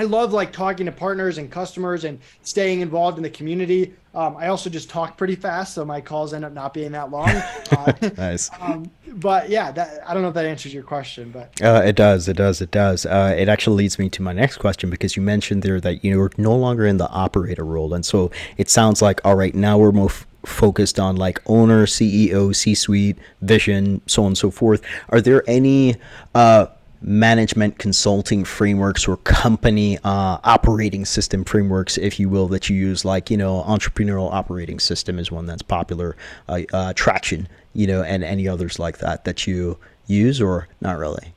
I 0.00 0.04
love 0.04 0.32
like 0.32 0.50
talking 0.50 0.86
to 0.86 0.92
partners 0.92 1.36
and 1.36 1.50
customers 1.50 2.04
and 2.04 2.20
staying 2.40 2.80
involved 2.80 3.18
in 3.18 3.22
the 3.22 3.28
community. 3.28 3.92
Um, 4.14 4.34
I 4.34 4.48
also 4.48 4.70
just 4.70 4.88
talk 4.88 5.18
pretty 5.18 5.34
fast, 5.34 5.74
so 5.74 5.84
my 5.84 6.00
calls 6.00 6.32
end 6.32 6.42
up 6.42 6.54
not 6.54 6.72
being 6.72 6.92
that 6.92 7.10
long. 7.10 7.30
Uh, 7.70 7.92
nice. 8.16 8.50
Um, 8.60 8.90
but 9.06 9.48
yeah, 9.48 9.70
that, 9.70 10.00
I 10.04 10.12
don't 10.12 10.22
know 10.22 10.28
if 10.28 10.34
that 10.34 10.44
answers 10.44 10.74
your 10.74 10.82
question, 10.82 11.30
but 11.30 11.52
uh, 11.62 11.82
it 11.84 11.94
does. 11.94 12.28
It 12.28 12.36
does. 12.36 12.60
It 12.60 12.72
does. 12.72 13.06
Uh, 13.06 13.34
it 13.38 13.48
actually 13.48 13.76
leads 13.76 13.98
me 13.98 14.08
to 14.10 14.22
my 14.22 14.32
next 14.32 14.56
question 14.56 14.90
because 14.90 15.14
you 15.16 15.22
mentioned 15.22 15.62
there 15.62 15.80
that 15.80 16.04
you're 16.04 16.32
no 16.36 16.56
longer 16.56 16.84
in 16.84 16.96
the 16.96 17.08
operator 17.10 17.64
role, 17.64 17.94
and 17.94 18.04
so 18.04 18.30
it 18.56 18.68
sounds 18.68 19.00
like 19.00 19.20
all 19.24 19.36
right 19.36 19.54
now 19.54 19.78
we're 19.78 19.92
more 19.92 20.10
f- 20.10 20.26
focused 20.44 20.98
on 20.98 21.14
like 21.16 21.40
owner, 21.46 21.86
CEO, 21.86 22.54
C-suite, 22.54 23.18
vision, 23.40 24.00
so 24.06 24.22
on 24.22 24.28
and 24.28 24.38
so 24.38 24.50
forth. 24.50 24.82
Are 25.10 25.20
there 25.20 25.44
any 25.46 25.94
uh, 26.34 26.66
management 27.02 27.78
consulting 27.78 28.44
frameworks 28.44 29.08
or 29.08 29.16
company 29.18 29.98
uh, 29.98 30.38
operating 30.44 31.04
system 31.04 31.44
frameworks, 31.44 31.96
if 31.96 32.20
you 32.20 32.28
will, 32.28 32.48
that 32.48 32.68
you 32.68 32.76
use, 32.76 33.04
like, 33.04 33.30
you 33.30 33.36
know, 33.36 33.64
entrepreneurial 33.66 34.32
operating 34.32 34.78
system 34.78 35.18
is 35.18 35.30
one 35.30 35.46
that's 35.46 35.62
popular, 35.62 36.16
uh, 36.48 36.60
uh, 36.72 36.92
Traction, 36.92 37.48
you 37.72 37.86
know, 37.86 38.02
and 38.02 38.22
any 38.22 38.46
others 38.46 38.78
like 38.78 38.98
that 38.98 39.24
that 39.24 39.46
you 39.46 39.78
use 40.06 40.40
or 40.40 40.68
not 40.80 40.98
really? 40.98 41.32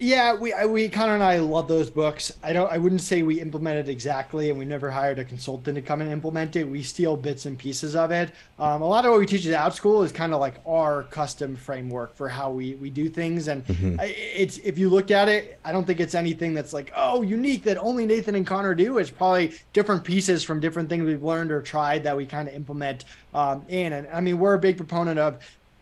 Yeah, 0.00 0.34
we 0.34 0.54
we 0.66 0.88
Connor 0.88 1.14
and 1.14 1.22
I 1.24 1.38
love 1.38 1.66
those 1.66 1.90
books. 1.90 2.32
I 2.42 2.52
don't. 2.52 2.70
I 2.70 2.78
wouldn't 2.78 3.00
say 3.00 3.22
we 3.22 3.40
implemented 3.40 3.88
exactly, 3.88 4.48
and 4.48 4.58
we 4.58 4.64
never 4.64 4.92
hired 4.92 5.18
a 5.18 5.24
consultant 5.24 5.74
to 5.74 5.82
come 5.82 6.00
and 6.00 6.10
implement 6.10 6.54
it. 6.54 6.64
We 6.64 6.84
steal 6.84 7.16
bits 7.16 7.46
and 7.46 7.58
pieces 7.58 7.96
of 7.96 8.12
it. 8.12 8.30
Um, 8.60 8.82
a 8.82 8.86
lot 8.86 9.04
of 9.04 9.10
what 9.10 9.18
we 9.18 9.26
teach 9.26 9.44
at 9.46 9.58
Outschool 9.58 10.04
is 10.04 10.12
kind 10.12 10.32
of 10.32 10.40
like 10.40 10.60
our 10.66 11.02
custom 11.04 11.56
framework 11.56 12.14
for 12.14 12.28
how 12.28 12.52
we 12.52 12.76
we 12.76 12.90
do 12.90 13.08
things. 13.08 13.48
And 13.48 13.66
mm-hmm. 13.66 13.96
it's 14.00 14.58
if 14.58 14.78
you 14.78 14.88
look 14.88 15.10
at 15.10 15.28
it, 15.28 15.58
I 15.64 15.72
don't 15.72 15.84
think 15.84 15.98
it's 15.98 16.14
anything 16.14 16.54
that's 16.54 16.72
like 16.72 16.92
oh 16.94 17.22
unique 17.22 17.64
that 17.64 17.76
only 17.78 18.06
Nathan 18.06 18.36
and 18.36 18.46
Connor 18.46 18.76
do. 18.76 18.98
It's 18.98 19.10
probably 19.10 19.54
different 19.72 20.04
pieces 20.04 20.44
from 20.44 20.60
different 20.60 20.88
things 20.88 21.04
we've 21.04 21.24
learned 21.24 21.50
or 21.50 21.60
tried 21.60 22.04
that 22.04 22.16
we 22.16 22.24
kind 22.24 22.46
of 22.46 22.54
implement 22.54 23.04
um, 23.34 23.64
in. 23.68 23.92
And 23.92 24.06
I 24.12 24.20
mean, 24.20 24.38
we're 24.38 24.54
a 24.54 24.60
big 24.60 24.76
proponent 24.76 25.18
of 25.18 25.38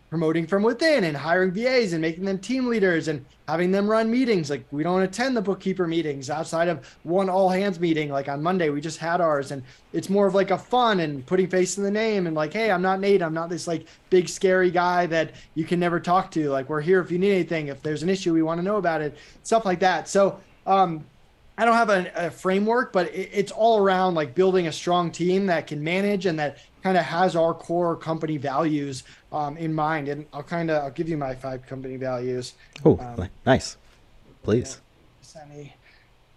promoting 0.09 0.47
from 0.47 0.63
within 0.63 1.03
and 1.03 1.17
hiring 1.17 1.51
VAs 1.51 1.93
and 1.93 2.01
making 2.01 2.23
them 2.23 2.39
team 2.39 2.67
leaders 2.67 3.09
and 3.09 3.25
having 3.47 3.71
them 3.71 3.89
run 3.89 4.09
meetings. 4.09 4.49
Like 4.49 4.65
we 4.71 4.83
don't 4.83 5.01
attend 5.01 5.35
the 5.35 5.41
bookkeeper 5.41 5.85
meetings 5.85 6.29
outside 6.29 6.69
of 6.69 6.97
one 7.03 7.29
all 7.29 7.49
hands 7.49 7.79
meeting. 7.79 8.09
Like 8.09 8.29
on 8.29 8.41
Monday, 8.41 8.69
we 8.69 8.79
just 8.79 8.99
had 8.99 9.19
ours 9.19 9.51
and 9.51 9.63
it's 9.91 10.09
more 10.09 10.27
of 10.27 10.35
like 10.35 10.51
a 10.51 10.57
fun 10.57 11.01
and 11.01 11.25
putting 11.25 11.47
face 11.47 11.77
in 11.77 11.83
the 11.83 11.91
name 11.91 12.25
and 12.25 12.35
like, 12.35 12.53
Hey, 12.53 12.71
I'm 12.71 12.81
not 12.81 12.99
Nate. 13.01 13.21
I'm 13.21 13.33
not 13.33 13.49
this 13.49 13.67
like 13.67 13.87
big 14.09 14.29
scary 14.29 14.71
guy 14.71 15.05
that 15.07 15.31
you 15.55 15.65
can 15.65 15.79
never 15.79 15.99
talk 15.99 16.31
to. 16.31 16.49
Like 16.49 16.69
we're 16.69 16.81
here 16.81 17.01
if 17.01 17.11
you 17.11 17.19
need 17.19 17.33
anything, 17.33 17.67
if 17.67 17.81
there's 17.81 18.03
an 18.03 18.09
issue, 18.09 18.33
we 18.33 18.41
want 18.41 18.59
to 18.59 18.63
know 18.63 18.77
about 18.77 19.01
it, 19.01 19.17
stuff 19.43 19.65
like 19.65 19.79
that. 19.81 20.07
So, 20.07 20.39
um, 20.65 21.05
I 21.59 21.65
don't 21.65 21.73
have 21.73 21.89
a, 21.89 22.11
a 22.15 22.29
framework, 22.29 22.93
but 22.93 23.07
it, 23.07 23.31
it's 23.33 23.51
all 23.51 23.79
around 23.79 24.13
like 24.13 24.35
building 24.35 24.67
a 24.67 24.71
strong 24.71 25.11
team 25.11 25.47
that 25.47 25.65
can 25.65 25.83
manage 25.83 26.27
and 26.27 26.37
that 26.37 26.59
kind 26.83 26.97
of 26.97 27.03
has 27.03 27.35
our 27.35 27.53
core 27.53 27.95
company 27.95 28.37
values 28.37 29.03
um, 29.31 29.57
in 29.57 29.73
mind. 29.73 30.07
And 30.07 30.25
I'll 30.33 30.43
kind 30.43 30.69
of 30.69 30.83
I'll 30.83 30.91
give 30.91 31.09
you 31.09 31.17
my 31.17 31.35
five 31.35 31.65
company 31.65 31.97
values. 31.97 32.53
Oh, 32.85 32.97
um, 32.99 33.29
nice. 33.45 33.77
Please. 34.43 34.79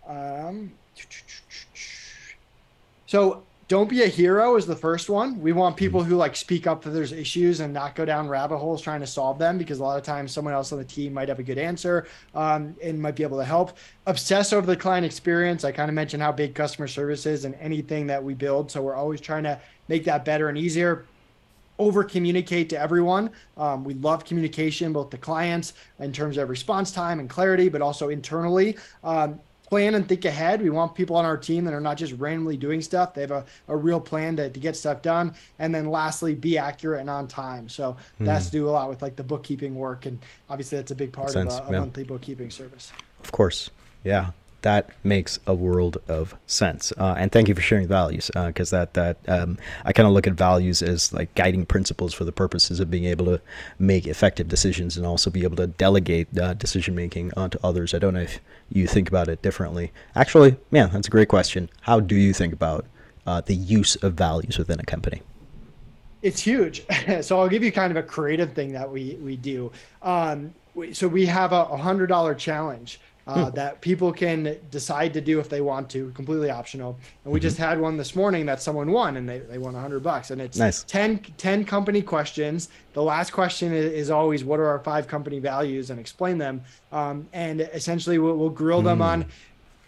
Um, 0.07 0.73
so 3.07 3.43
don't 3.71 3.89
be 3.89 4.03
a 4.03 4.09
hero 4.09 4.57
is 4.57 4.67
the 4.67 4.75
first 4.75 5.09
one. 5.09 5.41
We 5.41 5.53
want 5.53 5.77
people 5.77 6.03
who 6.03 6.17
like 6.17 6.35
speak 6.35 6.67
up 6.67 6.85
if 6.85 6.93
there's 6.93 7.13
issues 7.13 7.61
and 7.61 7.73
not 7.73 7.95
go 7.95 8.05
down 8.05 8.29
rabbit 8.29 8.59
holes 8.59 8.83
trying 8.83 8.99
to 8.99 9.07
solve 9.07 9.39
them 9.39 9.59
because 9.59 9.79
a 9.79 9.83
lot 9.85 9.97
of 9.97 10.03
times 10.03 10.33
someone 10.33 10.53
else 10.53 10.73
on 10.73 10.79
the 10.79 10.85
team 10.85 11.15
might 11.15 11.29
have 11.29 11.39
a 11.39 11.45
good 11.45 11.57
answer 11.57 12.09
um, 12.35 12.75
and 12.83 13.01
might 13.01 13.15
be 13.15 13.23
able 13.23 13.39
to 13.39 13.45
help. 13.45 13.79
Obsess 14.07 14.53
over 14.53 14.67
the 14.67 14.77
client 14.77 15.07
experience. 15.07 15.65
I 15.65 15.71
kind 15.71 15.89
of 15.89 15.95
mentioned 15.95 16.21
how 16.21 16.33
big 16.33 16.53
customer 16.53 16.89
service 16.89 17.27
is 17.27 17.45
and 17.45 17.55
anything 17.61 18.09
that 18.09 18.23
we 18.23 18.35
build. 18.35 18.73
So 18.73 18.83
we're 18.83 18.97
always 18.97 19.21
trying 19.21 19.45
to 19.45 19.61
make 19.87 20.03
that 20.03 20.25
better 20.25 20.49
and 20.49 20.59
easier 20.59 21.07
over 21.79 22.03
communicate 22.03 22.71
to 22.71 22.81
everyone. 22.81 23.31
Um, 23.57 23.85
we 23.85 23.95
love 23.95 24.25
communication, 24.25 24.93
both 24.93 25.11
the 25.11 25.19
clients 25.19 25.75
in 26.01 26.13
terms 26.13 26.39
of 26.39 26.49
response 26.49 26.91
time 26.91 27.21
and 27.21 27.31
clarity, 27.31 27.69
but 27.69 27.83
also 27.83 28.09
internally. 28.09 28.77
Um, 29.05 29.39
plan 29.71 29.95
and 29.95 30.09
think 30.09 30.25
ahead. 30.25 30.61
We 30.61 30.71
want 30.71 30.95
people 30.95 31.17
on 31.17 31.25
our 31.25 31.37
team 31.37 31.65
that 31.65 31.73
are 31.73 31.81
not 31.81 31.97
just 31.97 32.13
randomly 32.15 32.57
doing 32.57 32.83
stuff. 32.83 33.15
They 33.15 33.23
have 33.23 33.31
a, 33.31 33.45
a 33.69 33.77
real 33.77 34.01
plan 34.01 34.37
to, 34.37 34.51
to 34.51 34.61
get 34.61 34.77
stuff 34.77 35.01
done. 35.01 35.35
And 35.59 35.75
then 35.75 35.87
lastly, 35.87 36.35
be 36.35 36.59
accurate 36.59 37.01
and 37.01 37.09
on 37.09 37.29
time. 37.29 37.69
So 37.69 37.97
mm. 38.21 38.27
that's 38.27 38.47
to 38.47 38.53
do 38.53 38.69
a 38.69 38.71
lot 38.71 38.89
with 38.89 39.01
like 39.01 39.17
the 39.17 39.25
bookkeeping 39.25 39.77
work. 39.77 40.07
And 40.07 40.19
obviously 40.51 40.79
that's 40.79 40.91
a 40.91 40.97
big 40.97 41.13
part 41.13 41.35
of 41.35 41.47
a, 41.47 41.49
a 41.49 41.73
yeah. 41.73 41.79
monthly 41.79 42.05
bookkeeping 42.05 42.51
service. 42.51 42.93
Of 43.23 43.33
course. 43.33 43.71
Yeah 44.05 44.31
that 44.63 44.91
makes 45.05 45.39
a 45.47 45.55
world 45.55 45.99
of 46.09 46.35
sense. 46.47 46.93
Uh, 46.99 47.15
and 47.19 47.33
thank 47.33 47.49
you 47.49 47.55
for 47.55 47.61
sharing 47.61 47.89
values, 47.89 48.31
because 48.35 48.73
uh, 48.73 48.85
that 48.85 48.95
that 48.95 49.29
um, 49.29 49.59
I 49.85 49.93
kind 49.93 50.07
of 50.07 50.13
look 50.13 50.27
at 50.27 50.35
values 50.35 50.83
as 50.83 51.13
like 51.13 51.35
guiding 51.35 51.67
principles 51.67 52.13
for 52.13 52.25
the 52.25 52.33
purposes 52.33 52.81
of 52.81 52.91
being 52.91 53.05
able 53.05 53.27
to 53.27 53.41
make 53.79 54.07
effective 54.07 54.49
decisions 54.49 54.97
and 54.97 55.07
also 55.07 55.31
be 55.31 55.43
able 55.45 55.57
to 55.57 55.67
delegate 55.67 56.37
uh, 56.39 56.55
decision 56.55 56.95
making 56.95 57.33
onto 57.37 57.59
others. 57.63 57.95
I 57.95 57.99
don't 57.99 58.15
know 58.15 58.21
if 58.21 58.41
you 58.71 58.87
think 58.87 59.09
about 59.09 59.29
it 59.29 59.43
differently. 59.43 59.93
Actually, 60.15 60.57
yeah, 60.71 60.87
that's 60.87 61.09
a 61.09 61.11
great 61.11 61.29
question. 61.29 61.69
How 61.83 62.01
do 62.01 62.15
you 62.15 62.33
think 62.33 62.53
about 62.53 62.87
uh, 63.27 63.41
the 63.41 63.55
use 63.55 63.97
of 63.97 64.15
values 64.15 64.59
within 64.59 64.81
a 64.81 64.85
company? 64.85 65.23
It's 66.23 66.41
huge. 66.41 66.85
so 67.23 67.41
I'll 67.41 67.49
give 67.49 67.65
you 67.65 67.73
kind 67.73 67.91
of 67.91 67.97
a 67.97 68.03
creative 68.03 68.53
thing 68.53 68.73
that 68.73 68.91
we 68.91 69.17
we 69.23 69.37
do. 69.37 69.73
Um, 70.03 70.55
so 70.93 71.09
we 71.09 71.27
have 71.27 71.53
a 71.53 71.77
hundred 71.77 72.07
dollar 72.07 72.35
challenge 72.35 73.01
uh, 73.31 73.45
hmm. 73.49 73.55
that 73.55 73.81
people 73.81 74.13
can 74.13 74.57
decide 74.71 75.15
to 75.15 75.21
do 75.21 75.39
if 75.39 75.49
they 75.49 75.61
want 75.61 75.89
to, 75.91 76.11
completely 76.13 76.51
optional. 76.51 76.99
And 77.25 77.33
we 77.33 77.39
mm-hmm. 77.39 77.45
just 77.45 77.59
had 77.59 77.81
one 77.81 77.97
this 77.97 78.17
morning 78.17 78.45
that 78.47 78.61
someone 78.61 78.91
won 78.91 79.17
and 79.17 79.29
they, 79.29 79.39
they 79.39 79.59
won 79.59 79.75
100 79.75 80.03
bucks. 80.03 80.31
And 80.31 80.41
it's 80.41 80.59
nice. 80.59 80.83
10, 80.85 81.21
10 81.37 81.65
company 81.65 82.03
questions. 82.03 82.71
The 82.93 83.03
last 83.03 83.33
question 83.33 83.73
is, 83.73 84.11
always 84.11 84.43
what 84.43 84.59
are 84.59 84.67
our 84.67 84.81
five 84.81 85.07
company 85.07 85.39
values 85.39 85.91
and 85.91 86.01
explain 86.01 86.39
them. 86.39 86.63
Um, 86.91 87.29
and 87.33 87.61
essentially, 87.61 88.19
we'll, 88.19 88.37
we'll 88.37 88.51
grill 88.51 88.81
mm. 88.81 88.87
them 88.87 89.03
on 89.03 89.23
hmm. 89.23 89.29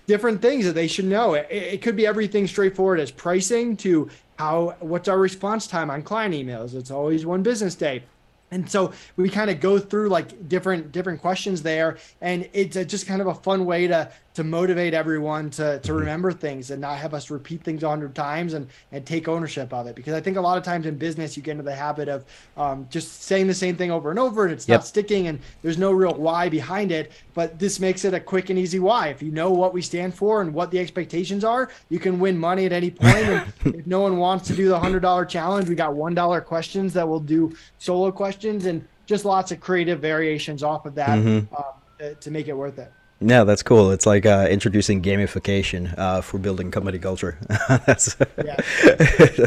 different 0.07 0.41
things 0.41 0.65
that 0.65 0.75
they 0.75 0.87
should 0.87 1.07
know. 1.07 1.35
It, 1.35 1.49
it 1.51 1.83
could 1.83 1.97
be 1.97 2.07
everything 2.07 2.47
straightforward 2.47 3.01
as 3.01 3.11
pricing 3.11 3.77
to 3.79 4.09
how 4.39 4.77
what's 4.79 5.09
our 5.09 5.19
response 5.19 5.67
time 5.67 5.91
on 5.91 6.03
client 6.03 6.35
emails. 6.35 6.75
It's 6.75 6.93
always 6.93 7.27
one 7.27 7.43
business 7.43 7.75
day 7.75 8.05
and 8.53 8.71
so 8.71 8.93
we 9.17 9.29
kind 9.29 9.51
of 9.51 9.59
go 9.59 9.79
through 9.79 10.09
like 10.09 10.49
different 10.49 10.93
different 10.93 11.21
questions 11.21 11.63
there 11.63 11.99
and 12.21 12.49
it's 12.53 12.77
a, 12.77 12.85
just 12.85 13.07
kind 13.07 13.21
of 13.21 13.27
a 13.27 13.35
fun 13.35 13.65
way 13.65 13.89
to 13.89 14.13
to 14.35 14.45
motivate 14.45 14.95
everyone 14.95 15.51
to 15.51 15.79
to 15.81 15.89
mm-hmm. 15.89 15.99
remember 15.99 16.33
things 16.33 16.71
and 16.71 16.81
not 16.81 16.99
have 16.99 17.15
us 17.15 17.31
repeat 17.31 17.63
things 17.63 17.83
a 17.83 17.89
hundred 17.89 18.15
times 18.15 18.55
and 18.55 18.67
and 18.91 19.05
take 19.05 19.29
ownership 19.29 19.73
of 19.73 19.87
it 19.87 19.95
because 19.95 20.15
I 20.15 20.21
think 20.21 20.37
a 20.37 20.41
lot 20.41 20.57
of 20.57 20.65
times 20.65 20.87
in 20.87 20.97
business 20.97 21.37
you 21.37 21.43
get 21.43 21.53
into 21.53 21.65
the 21.65 21.75
habit 21.75 22.09
of 22.09 22.25
um, 22.57 22.87
just 22.91 23.25
saying 23.25 23.47
the 23.47 23.55
same 23.55 23.77
thing 23.77 23.91
over 23.91 24.11
and 24.11 24.19
over 24.19 24.45
and 24.45 24.53
it's 24.53 24.69
yep. 24.69 24.81
not 24.81 24.87
sticking 24.87 25.27
and 25.27 25.39
there's 25.63 25.79
no 25.79 25.93
real 25.93 26.15
why 26.15 26.49
behind 26.49 26.93
it 26.93 27.13
but 27.35 27.59
this 27.59 27.79
makes 27.79 28.05
it 28.05 28.15
a 28.15 28.21
quick 28.21 28.51
and 28.51 28.59
easy 28.59 28.79
why 28.79 29.09
if 29.09 29.23
you 29.23 29.31
know 29.31 29.51
what 29.51 29.73
we 29.73 29.83
stand 29.83 30.15
for 30.15 30.41
and 30.41 30.53
what 30.53 30.71
the 30.71 30.79
expectations 30.79 31.45
are 31.45 31.71
you 31.89 31.99
can 31.99 32.19
win 32.19 32.39
money 32.39 32.65
at 32.65 32.73
any 32.73 32.91
point 32.91 33.17
and 33.17 33.53
if 33.75 33.87
no 33.87 34.01
one 34.01 34.17
wants 34.17 34.47
to 34.47 34.55
do 34.55 34.69
the 34.69 34.79
hundred 34.79 35.01
dollar 35.01 35.25
challenge 35.25 35.69
we 35.69 35.75
got 35.75 35.95
one 35.95 36.15
dollar 36.15 36.41
questions 36.41 36.93
that 36.93 37.07
will 37.07 37.21
do 37.21 37.55
solo 37.79 38.11
questions 38.11 38.67
and 38.67 38.87
just 39.05 39.25
lots 39.25 39.53
of 39.53 39.61
creative 39.61 40.01
variations 40.01 40.63
off 40.63 40.87
of 40.87 40.95
that 40.95 41.19
mm-hmm. 41.19 41.55
um, 41.55 41.65
to, 41.99 42.15
to 42.15 42.31
make 42.31 42.49
it 42.49 42.55
worth 42.55 42.79
it 42.79 42.91
yeah, 43.25 43.45
that's 43.45 43.63
cool. 43.63 43.91
It's 43.91 44.07
like 44.07 44.27
uh, 44.27 44.47
introducing 44.51 45.03
gamification 45.03 45.97
uh, 45.99 46.21
for 46.21 46.39
building 46.39 46.71
company 46.71 46.99
culture. 46.99 47.39
that's, 47.87 48.17
yeah. 48.45 48.57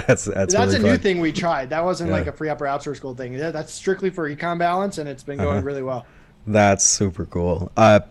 that's 0.07 0.26
that's 0.26 0.26
that's 0.26 0.55
really 0.55 0.76
a 0.76 0.80
fun. 0.80 0.82
new 0.82 0.97
thing 0.97 1.19
we 1.19 1.32
tried. 1.32 1.69
That 1.69 1.84
wasn't 1.84 2.09
yeah. 2.09 2.17
like 2.17 2.28
a 2.28 2.32
FreeUp 2.32 2.61
or 2.61 2.65
outsource 2.65 2.97
school 2.97 3.15
thing. 3.15 3.38
That's 3.38 3.73
strictly 3.73 4.09
for 4.09 4.30
ecom 4.30 4.57
balance, 4.57 4.97
and 4.97 5.09
it's 5.09 5.23
been 5.23 5.38
going 5.38 5.57
uh-huh. 5.57 5.65
really 5.65 5.84
well. 5.84 6.05
That's 6.47 6.86
super 6.86 7.26
cool. 7.26 7.71
Uh, 7.76 8.01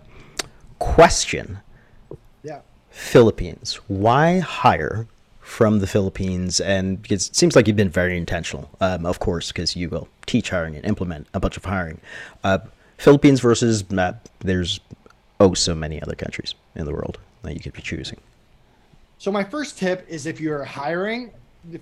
question. 0.78 1.58
Yeah. 2.42 2.60
Philippines. 2.90 3.80
Why 3.88 4.40
hire 4.40 5.06
from 5.40 5.78
the 5.78 5.86
Philippines? 5.86 6.60
And 6.60 7.00
because 7.00 7.28
it 7.28 7.36
seems 7.36 7.56
like 7.56 7.66
you've 7.66 7.76
been 7.76 7.90
very 7.90 8.16
intentional, 8.16 8.70
um, 8.80 9.06
of 9.06 9.20
course, 9.20 9.52
because 9.52 9.76
you 9.76 9.88
will 9.88 10.08
teach 10.26 10.50
hiring 10.50 10.76
and 10.76 10.84
implement 10.84 11.26
a 11.34 11.40
bunch 11.40 11.56
of 11.56 11.64
hiring. 11.64 12.00
Uh, 12.42 12.58
Philippines 12.98 13.40
versus 13.40 13.84
uh, 13.92 14.12
there's 14.40 14.80
oh 15.40 15.54
so 15.54 15.74
many 15.74 16.00
other 16.02 16.14
countries 16.14 16.54
in 16.74 16.84
the 16.84 16.92
world 16.92 17.18
that 17.42 17.54
you 17.54 17.60
could 17.60 17.72
be 17.72 17.82
choosing. 17.82 18.18
So 19.18 19.30
my 19.32 19.44
first 19.44 19.78
tip 19.78 20.06
is 20.08 20.26
if 20.26 20.40
you're 20.40 20.64
hiring 20.64 21.30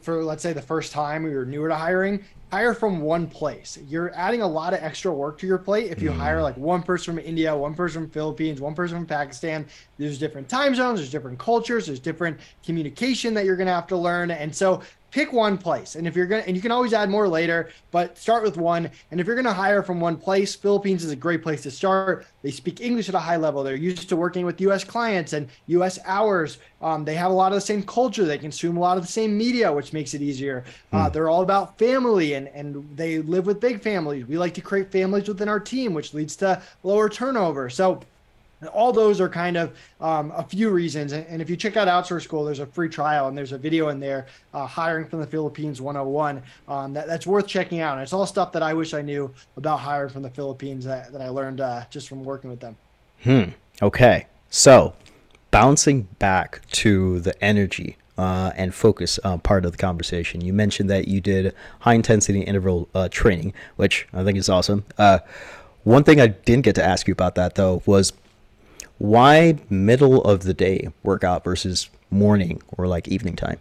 for 0.00 0.22
let's 0.22 0.42
say 0.42 0.52
the 0.52 0.62
first 0.62 0.92
time 0.92 1.26
or 1.26 1.30
you're 1.30 1.44
newer 1.44 1.68
to 1.68 1.74
hiring, 1.74 2.24
hire 2.50 2.74
from 2.74 3.00
one 3.00 3.26
place. 3.26 3.78
You're 3.88 4.14
adding 4.14 4.42
a 4.42 4.46
lot 4.46 4.74
of 4.74 4.82
extra 4.82 5.12
work 5.12 5.38
to 5.38 5.46
your 5.46 5.58
plate 5.58 5.90
if 5.90 6.02
you 6.02 6.10
mm. 6.10 6.16
hire 6.16 6.42
like 6.42 6.56
one 6.56 6.82
person 6.82 7.14
from 7.14 7.24
India, 7.24 7.54
one 7.54 7.74
person 7.74 8.02
from 8.02 8.10
Philippines, 8.10 8.60
one 8.60 8.74
person 8.74 8.98
from 8.98 9.06
Pakistan. 9.06 9.66
There's 9.98 10.18
different 10.18 10.48
time 10.48 10.74
zones, 10.74 11.00
there's 11.00 11.10
different 11.10 11.38
cultures, 11.38 11.86
there's 11.86 12.00
different 12.00 12.38
communication 12.64 13.34
that 13.34 13.44
you're 13.44 13.56
going 13.56 13.66
to 13.66 13.72
have 13.72 13.86
to 13.88 13.96
learn. 13.96 14.30
And 14.30 14.54
so 14.54 14.82
pick 15.12 15.32
one 15.32 15.56
place. 15.56 15.94
And 15.94 16.08
if 16.08 16.16
you're 16.16 16.26
gonna 16.26 16.42
and 16.46 16.56
you 16.56 16.62
can 16.62 16.72
always 16.72 16.92
add 16.92 17.08
more 17.08 17.28
later 17.28 17.70
but 17.92 18.18
start 18.18 18.42
with 18.42 18.56
one. 18.56 18.90
And 19.10 19.20
if 19.20 19.26
you're 19.26 19.36
gonna 19.36 19.52
hire 19.52 19.82
from 19.82 20.00
one 20.00 20.16
place 20.16 20.56
philippines 20.56 21.04
is 21.04 21.12
a 21.12 21.16
great 21.16 21.42
place 21.42 21.62
to 21.62 21.70
start. 21.70 22.26
They 22.42 22.50
speak 22.50 22.80
english 22.80 23.08
at 23.08 23.14
a 23.14 23.20
high 23.20 23.36
level. 23.36 23.62
They're 23.62 23.76
used 23.76 24.08
to 24.08 24.16
working 24.16 24.44
with 24.44 24.60
us 24.60 24.82
clients 24.82 25.34
and 25.34 25.48
us 25.68 25.98
hours. 26.04 26.58
Um, 26.80 27.04
they 27.04 27.14
have 27.14 27.30
a 27.30 27.34
lot 27.34 27.52
of 27.52 27.56
the 27.56 27.60
same 27.60 27.82
culture. 27.82 28.24
They 28.24 28.38
consume 28.38 28.76
a 28.76 28.80
lot 28.80 28.96
of 28.96 29.04
the 29.06 29.12
same 29.12 29.36
media 29.36 29.72
which 29.72 29.92
makes 29.92 30.14
it 30.14 30.22
easier. 30.22 30.64
Uh, 30.92 31.06
hmm. 31.06 31.12
they're 31.12 31.28
all 31.28 31.42
about 31.42 31.78
family 31.78 32.34
and 32.34 32.48
and 32.48 32.88
they 32.96 33.18
live 33.18 33.46
with 33.46 33.60
big 33.60 33.82
families. 33.82 34.26
We 34.26 34.38
like 34.38 34.54
to 34.54 34.62
create 34.62 34.90
families 34.90 35.28
within 35.28 35.48
our 35.48 35.60
team 35.60 35.94
which 35.94 36.14
leads 36.14 36.34
to 36.36 36.60
lower 36.82 37.08
turnover. 37.08 37.68
So 37.68 38.00
all 38.68 38.92
those 38.92 39.20
are 39.20 39.28
kind 39.28 39.56
of 39.56 39.76
um, 40.00 40.32
a 40.36 40.42
few 40.42 40.70
reasons. 40.70 41.12
And, 41.12 41.42
if 41.42 41.50
you 41.50 41.56
check 41.56 41.76
out 41.76 41.88
Outsource 41.88 42.22
School, 42.22 42.44
there's 42.44 42.60
a 42.60 42.66
free 42.66 42.88
trial 42.88 43.28
and 43.28 43.36
there's 43.36 43.52
a 43.52 43.58
video 43.58 43.88
in 43.88 43.98
there, 43.98 44.26
uh, 44.54 44.66
Hiring 44.66 45.06
from 45.06 45.20
the 45.20 45.26
Philippines 45.26 45.80
101, 45.80 46.42
um, 46.68 46.92
that, 46.92 47.06
that's 47.06 47.26
worth 47.26 47.46
checking 47.46 47.80
out. 47.80 47.94
And 47.94 48.02
it's 48.02 48.12
all 48.12 48.26
stuff 48.26 48.52
that 48.52 48.62
I 48.62 48.74
wish 48.74 48.94
I 48.94 49.02
knew 49.02 49.32
about 49.56 49.78
hiring 49.78 50.10
from 50.10 50.22
the 50.22 50.30
Philippines 50.30 50.84
that, 50.84 51.12
that 51.12 51.20
I 51.20 51.28
learned 51.28 51.60
uh, 51.60 51.84
just 51.90 52.08
from 52.08 52.24
working 52.24 52.50
with 52.50 52.60
them. 52.60 52.76
Hmm. 53.22 53.44
Okay. 53.80 54.26
So 54.50 54.94
bouncing 55.50 56.02
back 56.18 56.66
to 56.68 57.20
the 57.20 57.42
energy 57.42 57.96
uh, 58.18 58.52
and 58.56 58.74
focus 58.74 59.18
uh, 59.24 59.38
part 59.38 59.64
of 59.64 59.72
the 59.72 59.78
conversation. 59.78 60.40
You 60.40 60.52
mentioned 60.52 60.90
that 60.90 61.08
you 61.08 61.20
did 61.20 61.54
high 61.80 61.94
intensity 61.94 62.42
interval 62.42 62.88
uh, 62.94 63.08
training, 63.08 63.54
which 63.76 64.06
I 64.12 64.22
think 64.24 64.38
is 64.38 64.48
awesome. 64.48 64.84
Uh, 64.98 65.20
one 65.84 66.04
thing 66.04 66.20
I 66.20 66.28
didn't 66.28 66.64
get 66.64 66.74
to 66.76 66.84
ask 66.84 67.08
you 67.08 67.12
about 67.12 67.34
that 67.36 67.54
though 67.54 67.82
was 67.86 68.12
why 69.02 69.56
middle 69.68 70.22
of 70.22 70.44
the 70.44 70.54
day 70.54 70.88
workout 71.02 71.42
versus 71.42 71.90
morning 72.08 72.62
or 72.78 72.86
like 72.86 73.08
evening 73.08 73.34
time? 73.34 73.58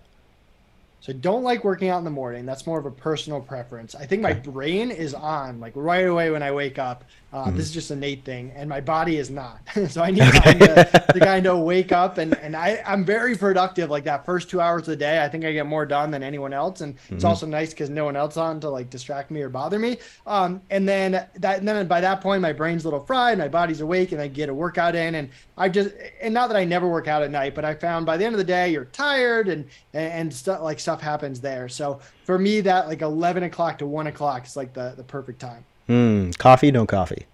So 0.99 1.13
I 1.13 1.15
don't 1.15 1.41
like 1.41 1.63
working 1.63 1.89
out 1.89 1.97
in 1.97 2.03
the 2.03 2.11
morning. 2.11 2.45
That's 2.45 2.67
more 2.67 2.77
of 2.77 2.85
a 2.85 2.91
personal 2.91 3.41
preference. 3.41 3.95
I 3.95 4.05
think 4.05 4.21
my 4.21 4.33
brain 4.33 4.91
is 4.91 5.15
on 5.15 5.59
like 5.59 5.73
right 5.75 6.05
away 6.05 6.29
when 6.29 6.43
I 6.43 6.51
wake 6.51 6.77
up. 6.77 7.05
Uh, 7.33 7.45
mm-hmm. 7.45 7.55
This 7.55 7.67
is 7.67 7.71
just 7.71 7.91
a 7.91 7.95
Nate 7.95 8.25
thing, 8.25 8.51
and 8.55 8.67
my 8.67 8.81
body 8.81 9.15
is 9.15 9.29
not. 9.29 9.61
so 9.87 10.01
I 10.01 10.11
need 10.11 10.23
okay. 10.23 10.53
to, 10.59 11.05
to 11.13 11.19
kind 11.21 11.47
of 11.47 11.59
wake 11.59 11.93
up, 11.93 12.17
and 12.17 12.37
and 12.39 12.57
I 12.57 12.83
I'm 12.85 13.05
very 13.05 13.37
productive. 13.37 13.89
Like 13.89 14.03
that 14.03 14.25
first 14.25 14.49
two 14.49 14.59
hours 14.59 14.81
of 14.81 14.87
the 14.87 14.95
day, 14.97 15.23
I 15.23 15.29
think 15.29 15.45
I 15.45 15.53
get 15.53 15.65
more 15.65 15.85
done 15.85 16.11
than 16.11 16.23
anyone 16.23 16.51
else, 16.51 16.81
and 16.81 16.97
mm-hmm. 16.97 17.15
it's 17.15 17.23
also 17.23 17.45
nice 17.45 17.69
because 17.69 17.89
no 17.89 18.03
one 18.03 18.17
else 18.17 18.35
on 18.35 18.59
to 18.61 18.69
like 18.69 18.89
distract 18.89 19.31
me 19.31 19.41
or 19.41 19.47
bother 19.47 19.79
me. 19.79 19.97
Um, 20.27 20.61
and 20.69 20.87
then 20.87 21.11
that 21.11 21.59
and 21.59 21.67
then 21.67 21.87
by 21.87 22.01
that 22.01 22.19
point, 22.19 22.41
my 22.41 22.51
brain's 22.51 22.83
a 22.83 22.87
little 22.87 23.05
fried, 23.05 23.37
my 23.37 23.47
body's 23.47 23.79
awake, 23.79 24.11
and 24.11 24.21
I 24.21 24.27
get 24.27 24.49
a 24.49 24.53
workout 24.53 24.95
in, 24.95 25.15
and 25.15 25.29
I 25.57 25.69
just 25.69 25.91
and 26.21 26.33
not 26.33 26.47
that 26.49 26.57
I 26.57 26.65
never 26.65 26.89
work 26.89 27.07
out 27.07 27.23
at 27.23 27.31
night, 27.31 27.55
but 27.55 27.63
I 27.63 27.75
found 27.75 28.05
by 28.05 28.17
the 28.17 28.25
end 28.25 28.35
of 28.35 28.39
the 28.39 28.43
day, 28.43 28.71
you're 28.71 28.85
tired, 28.85 29.47
and 29.47 29.69
and 29.93 30.33
stuff 30.33 30.61
like 30.61 30.81
stuff 30.81 30.99
happens 30.99 31.39
there. 31.39 31.69
So 31.69 32.01
for 32.25 32.37
me, 32.37 32.59
that 32.61 32.89
like 32.89 33.01
11 33.01 33.43
o'clock 33.43 33.77
to 33.77 33.87
one 33.87 34.07
o'clock 34.07 34.45
is 34.45 34.57
like 34.57 34.73
the 34.73 34.95
the 34.97 35.03
perfect 35.03 35.39
time. 35.39 35.63
Mm, 35.89 36.37
coffee, 36.37 36.71
no 36.71 36.85
coffee. 36.85 37.25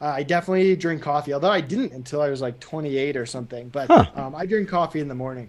Uh, 0.00 0.06
I 0.16 0.22
definitely 0.22 0.76
drink 0.76 1.02
coffee, 1.02 1.32
although 1.32 1.50
I 1.50 1.60
didn't 1.60 1.92
until 1.92 2.20
I 2.20 2.28
was 2.28 2.40
like 2.40 2.60
28 2.60 3.16
or 3.16 3.26
something. 3.26 3.68
But 3.68 3.88
huh. 3.88 4.06
um, 4.14 4.34
I 4.34 4.44
drink 4.44 4.68
coffee 4.68 5.00
in 5.00 5.08
the 5.08 5.14
morning. 5.14 5.48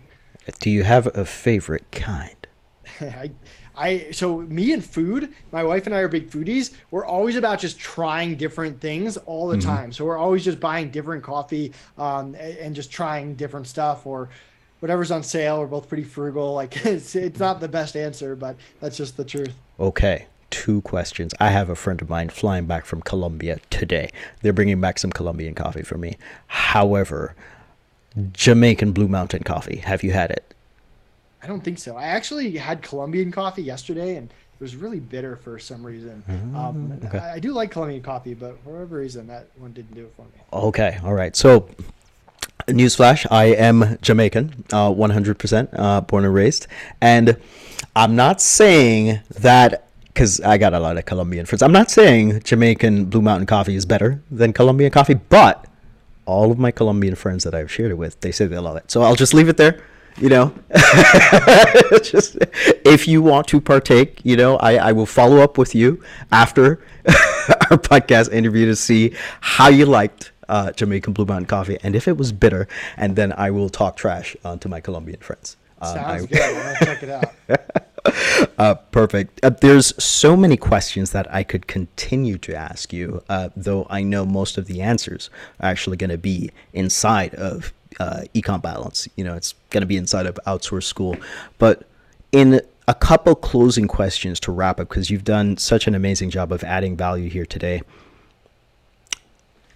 Do 0.60 0.70
you 0.70 0.84
have 0.84 1.08
a 1.18 1.26
favorite 1.26 1.84
kind? 1.91 2.36
I, 3.01 3.32
I 3.76 4.12
so 4.12 4.38
me 4.41 4.72
and 4.72 4.86
food. 4.86 5.34
My 5.51 5.64
wife 5.64 5.88
and 5.88 5.95
I 5.95 5.99
are 5.99 6.08
big 6.08 6.30
foodies. 6.30 6.74
We're 6.91 7.06
always 7.06 7.36
about 7.36 7.60
just 7.60 7.80
trying 7.80 8.36
different 8.36 8.80
things 8.80 9.18
all 9.18 9.47
the 9.47 9.58
mm-hmm. 9.58 9.68
time. 9.68 9.91
So 9.91 10.06
we're 10.06 10.18
always 10.18 10.45
just 10.45 10.60
buying 10.60 10.89
different 10.89 11.24
coffee 11.24 11.74
um, 11.97 12.36
and 12.36 12.76
just 12.76 12.91
trying 12.91 13.36
different 13.36 13.68
stuff 13.68 14.06
or 14.06 14.30
whatever's 14.80 15.12
on 15.12 15.24
sale. 15.24 15.60
We're 15.60 15.68
both 15.68 15.89
pretty 15.89 16.03
frugal. 16.03 16.53
Like 16.53 16.78
it's 16.86 17.16
it's 17.16 17.39
not 17.39 17.60
the 17.60 17.68
best 17.68 17.95
answer, 17.95 18.36
but 18.36 18.56
that's 18.80 18.97
just 18.97 19.18
the 19.18 19.26
truth. 19.26 19.53
Okay. 19.80 20.28
Two 20.56 20.82
questions. 20.82 21.34
I 21.38 21.49
have 21.49 21.70
a 21.70 21.76
friend 21.76 22.01
of 22.01 22.10
mine 22.10 22.30
flying 22.30 22.66
back 22.66 22.86
from 22.86 23.01
Colombia 23.01 23.60
today. 23.70 24.10
They're 24.41 24.53
bringing 24.53 24.80
back 24.80 24.97
some 24.97 25.12
Colombian 25.12 25.53
coffee 25.53 25.84
for 25.84 25.97
me. 25.97 26.16
However, 26.47 27.36
Jamaican 28.32 28.93
Blue 28.93 29.10
Mountain 29.10 29.43
coffee. 29.43 29.76
Have 29.76 30.01
you 30.01 30.12
had 30.14 30.32
it? 30.32 30.56
I 31.43 31.47
don't 31.47 31.62
think 31.62 31.78
so. 31.78 31.97
I 31.97 32.06
actually 32.06 32.56
had 32.56 32.82
Colombian 32.82 33.34
coffee 33.34 33.64
yesterday, 33.64 34.16
and 34.16 34.30
it 34.30 34.62
was 34.62 34.78
really 34.78 35.01
bitter 35.01 35.36
for 35.36 35.60
some 35.60 35.86
reason. 35.86 36.24
Um, 36.56 36.99
okay. 37.03 37.18
I, 37.18 37.34
I 37.34 37.39
do 37.39 37.51
like 37.51 37.72
Colombian 37.72 38.01
coffee, 38.01 38.34
but 38.34 38.58
for 38.64 38.72
whatever 38.72 38.99
reason, 38.99 39.28
that 39.28 39.47
one 39.58 39.74
didn't 39.74 39.93
do 39.93 40.06
it 40.06 40.14
for 40.16 40.22
me. 40.22 40.41
Okay, 40.53 40.97
all 41.03 41.14
right. 41.14 41.36
So, 41.36 41.68
newsflash: 42.68 43.28
I 43.30 43.47
am 43.47 43.97
Jamaican, 44.01 44.64
uh, 44.72 44.89
100%, 44.89 45.68
uh, 45.74 45.99
born 45.99 46.24
and 46.24 46.34
raised, 46.34 46.68
and 47.01 47.36
I'm 47.93 48.16
not 48.16 48.39
saying 48.39 49.20
that 49.38 49.86
because 50.16 50.39
I 50.39 50.57
got 50.57 50.74
a 50.74 50.80
lot 50.80 50.97
of 50.97 51.03
Colombian 51.03 51.45
friends. 51.45 51.61
I'm 51.61 51.74
not 51.74 51.91
saying 51.91 52.41
Jamaican 52.43 53.05
Blue 53.05 53.22
Mountain 53.22 53.47
coffee 53.47 53.76
is 53.76 53.86
better 53.86 54.24
than 54.32 54.53
Colombian 54.53 54.89
coffee, 54.89 55.16
but 55.16 55.68
all 56.26 56.51
of 56.51 56.57
my 56.57 56.72
Colombian 56.72 57.16
friends 57.16 57.43
that 57.43 57.53
I've 57.53 57.70
shared 57.70 57.91
it 57.91 57.95
with, 57.95 58.22
they 58.22 58.32
say 58.32 58.45
they 58.45 58.57
love 58.57 58.78
it. 58.78 58.89
So 58.89 59.01
I'll 59.01 59.18
just 59.18 59.34
leave 59.34 59.49
it 59.49 59.57
there. 59.57 59.84
You 60.18 60.30
know, 60.30 60.53
just 62.01 62.38
if 62.86 63.05
you 63.05 63.22
want 63.22 63.49
to 63.49 63.59
partake, 63.59 64.22
you 64.24 64.38
know, 64.38 64.55
I, 64.55 64.76
I 64.78 64.91
will 64.93 65.05
follow 65.05 65.39
up 65.41 65.57
with 65.57 65.76
you 65.76 66.01
after 66.32 66.80
our 67.70 67.78
podcast 67.78 68.32
interview 68.32 68.66
to 68.68 68.78
see 68.78 69.13
how 69.41 69.68
you 69.68 69.86
liked 69.86 70.32
uh, 70.47 70.72
Jamaican 70.72 71.11
Blue 71.11 71.26
Mountain 71.26 71.47
coffee 71.47 71.78
and 71.84 71.97
if 71.97 72.07
it 72.07 72.16
was 72.16 72.32
bitter, 72.32 72.70
and 72.95 73.18
then 73.18 73.34
I 73.36 73.51
will 73.51 73.68
talk 73.68 73.97
trash 73.97 74.38
uh, 74.45 74.55
to 74.55 74.70
my 74.70 74.80
Colombian 74.80 75.20
friends. 75.20 75.57
Um, 75.82 75.95
Sounds 75.95 76.24
I- 76.24 76.26
good. 76.28 76.39
Gonna 76.39 76.78
check 76.86 77.03
it 77.03 77.09
out. 77.09 77.82
uh, 78.58 78.76
perfect. 78.91 79.43
Uh, 79.43 79.49
there's 79.49 79.93
so 80.03 80.36
many 80.36 80.58
questions 80.58 81.12
that 81.12 81.32
I 81.34 81.43
could 81.43 81.68
continue 81.68 82.38
to 82.39 82.56
ask 82.56 82.93
you, 82.93 83.24
uh, 83.30 83.49
though 83.56 83.88
I 83.89 84.03
know 84.03 84.26
most 84.26 84.58
of 84.58 84.68
the 84.68 84.82
answers 84.82 85.30
are 85.60 85.70
actually 85.70 85.97
going 85.97 86.10
to 86.10 86.18
be 86.18 86.51
inside 86.74 87.34
of 87.36 87.74
uh, 87.99 88.22
Ecom 88.34 88.62
Balance. 88.62 89.08
You 89.16 89.24
know, 89.24 89.36
it's 89.36 89.53
going 89.70 89.82
to 89.82 89.88
be 89.88 89.97
inside 89.97 90.26
of 90.26 90.39
Outsource 90.45 90.84
School. 90.84 91.16
But 91.58 91.88
in 92.32 92.62
a 92.88 92.93
couple 92.93 93.34
closing 93.36 93.88
questions 93.88 94.39
to 94.41 94.51
wrap 94.51 94.80
up, 94.80 94.89
because 94.89 95.10
you've 95.10 95.24
done 95.24 95.58
such 95.58 95.88
an 95.88 95.95
amazing 95.95 96.30
job 96.30 96.51
of 96.51 96.64
adding 96.64 96.95
value 96.95 97.30
here 97.30 97.45
today. 97.45 97.82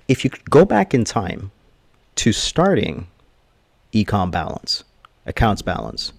If 0.08 0.24
you 0.24 0.30
could 0.30 0.50
go 0.50 0.66
back 0.66 0.94
in 0.94 1.04
time 1.04 1.52
to 2.16 2.34
starting 2.34 3.08
Ecom 3.94 4.32
Balance, 4.32 4.84
Accounts 5.26 5.62
Balance, 5.62 6.14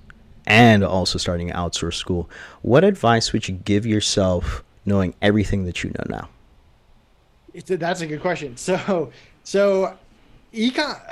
and 0.46 0.82
also 0.84 1.18
starting 1.18 1.50
outsource 1.50 1.94
school, 1.94 2.28
what 2.62 2.84
advice 2.84 3.32
would 3.32 3.48
you 3.48 3.54
give 3.54 3.86
yourself 3.86 4.64
knowing 4.84 5.14
everything 5.22 5.64
that 5.64 5.82
you 5.84 5.90
know 5.90 6.04
now? 6.08 6.28
It's 7.52 7.70
a, 7.70 7.76
that's 7.76 8.00
a 8.00 8.06
good 8.06 8.20
question. 8.20 8.56
So, 8.56 9.10
so 9.44 9.96
ecom. 10.52 11.00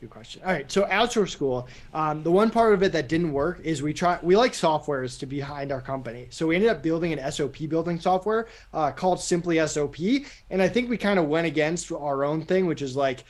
Good 0.00 0.10
question. 0.10 0.42
All 0.46 0.52
right, 0.52 0.70
so 0.70 0.84
outsource 0.84 1.30
school. 1.30 1.66
Um, 1.92 2.22
the 2.22 2.30
one 2.30 2.50
part 2.50 2.72
of 2.72 2.84
it 2.84 2.92
that 2.92 3.08
didn't 3.08 3.32
work 3.32 3.58
is 3.64 3.82
we 3.82 3.92
try 3.92 4.16
we 4.22 4.36
like 4.36 4.52
softwares 4.52 5.18
to 5.18 5.26
behind 5.26 5.72
our 5.72 5.80
company, 5.80 6.28
so 6.30 6.46
we 6.46 6.54
ended 6.54 6.70
up 6.70 6.84
building 6.84 7.12
an 7.12 7.32
SOP 7.32 7.56
building 7.68 7.98
software 7.98 8.46
uh, 8.72 8.92
called 8.92 9.20
Simply 9.20 9.58
SOP, 9.66 9.96
and 10.50 10.62
I 10.62 10.68
think 10.68 10.88
we 10.88 10.96
kind 10.98 11.18
of 11.18 11.26
went 11.26 11.48
against 11.48 11.90
our 11.90 12.24
own 12.24 12.44
thing, 12.44 12.66
which 12.66 12.80
is 12.80 12.94
like 12.94 13.24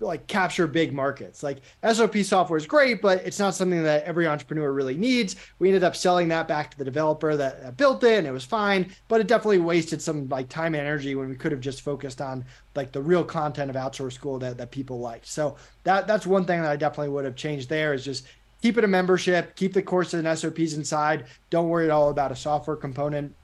like 0.00 0.26
capture 0.26 0.66
big 0.66 0.92
markets. 0.92 1.42
Like 1.42 1.58
SOP 1.90 2.16
software 2.18 2.56
is 2.56 2.66
great, 2.66 3.00
but 3.00 3.24
it's 3.24 3.38
not 3.38 3.54
something 3.54 3.82
that 3.82 4.04
every 4.04 4.26
entrepreneur 4.26 4.72
really 4.72 4.96
needs. 4.96 5.36
We 5.58 5.68
ended 5.68 5.84
up 5.84 5.96
selling 5.96 6.28
that 6.28 6.48
back 6.48 6.70
to 6.70 6.78
the 6.78 6.84
developer 6.84 7.36
that, 7.36 7.76
built 7.76 8.04
it, 8.04 8.18
and 8.18 8.26
it 8.26 8.32
was 8.32 8.44
fine. 8.44 8.92
But 9.08 9.20
it 9.20 9.26
definitely 9.26 9.58
wasted 9.58 10.00
some 10.00 10.28
like 10.28 10.48
time 10.48 10.74
and 10.74 10.86
energy 10.86 11.14
when 11.14 11.28
we 11.28 11.36
could 11.36 11.52
have 11.52 11.60
just 11.60 11.82
focused 11.82 12.20
on 12.20 12.44
like 12.74 12.92
the 12.92 13.02
real 13.02 13.24
content 13.24 13.70
of 13.70 13.76
outsource 13.76 14.12
school 14.12 14.38
that, 14.40 14.56
that 14.58 14.70
people 14.70 15.00
liked. 15.00 15.26
So 15.26 15.56
that 15.84 16.06
that's 16.06 16.26
one 16.26 16.44
thing 16.44 16.62
that 16.62 16.70
I 16.70 16.76
definitely 16.76 17.10
would 17.10 17.24
have 17.24 17.36
changed 17.36 17.68
there 17.68 17.94
is 17.94 18.04
just 18.04 18.26
keep 18.62 18.78
it 18.78 18.84
a 18.84 18.88
membership, 18.88 19.54
keep 19.56 19.72
the 19.72 19.82
courses 19.82 20.24
and 20.24 20.38
SOPs 20.38 20.72
inside. 20.74 21.26
Don't 21.50 21.68
worry 21.68 21.84
at 21.84 21.90
all 21.90 22.08
about 22.08 22.32
a 22.32 22.36
software 22.36 22.76
component. 22.76 23.34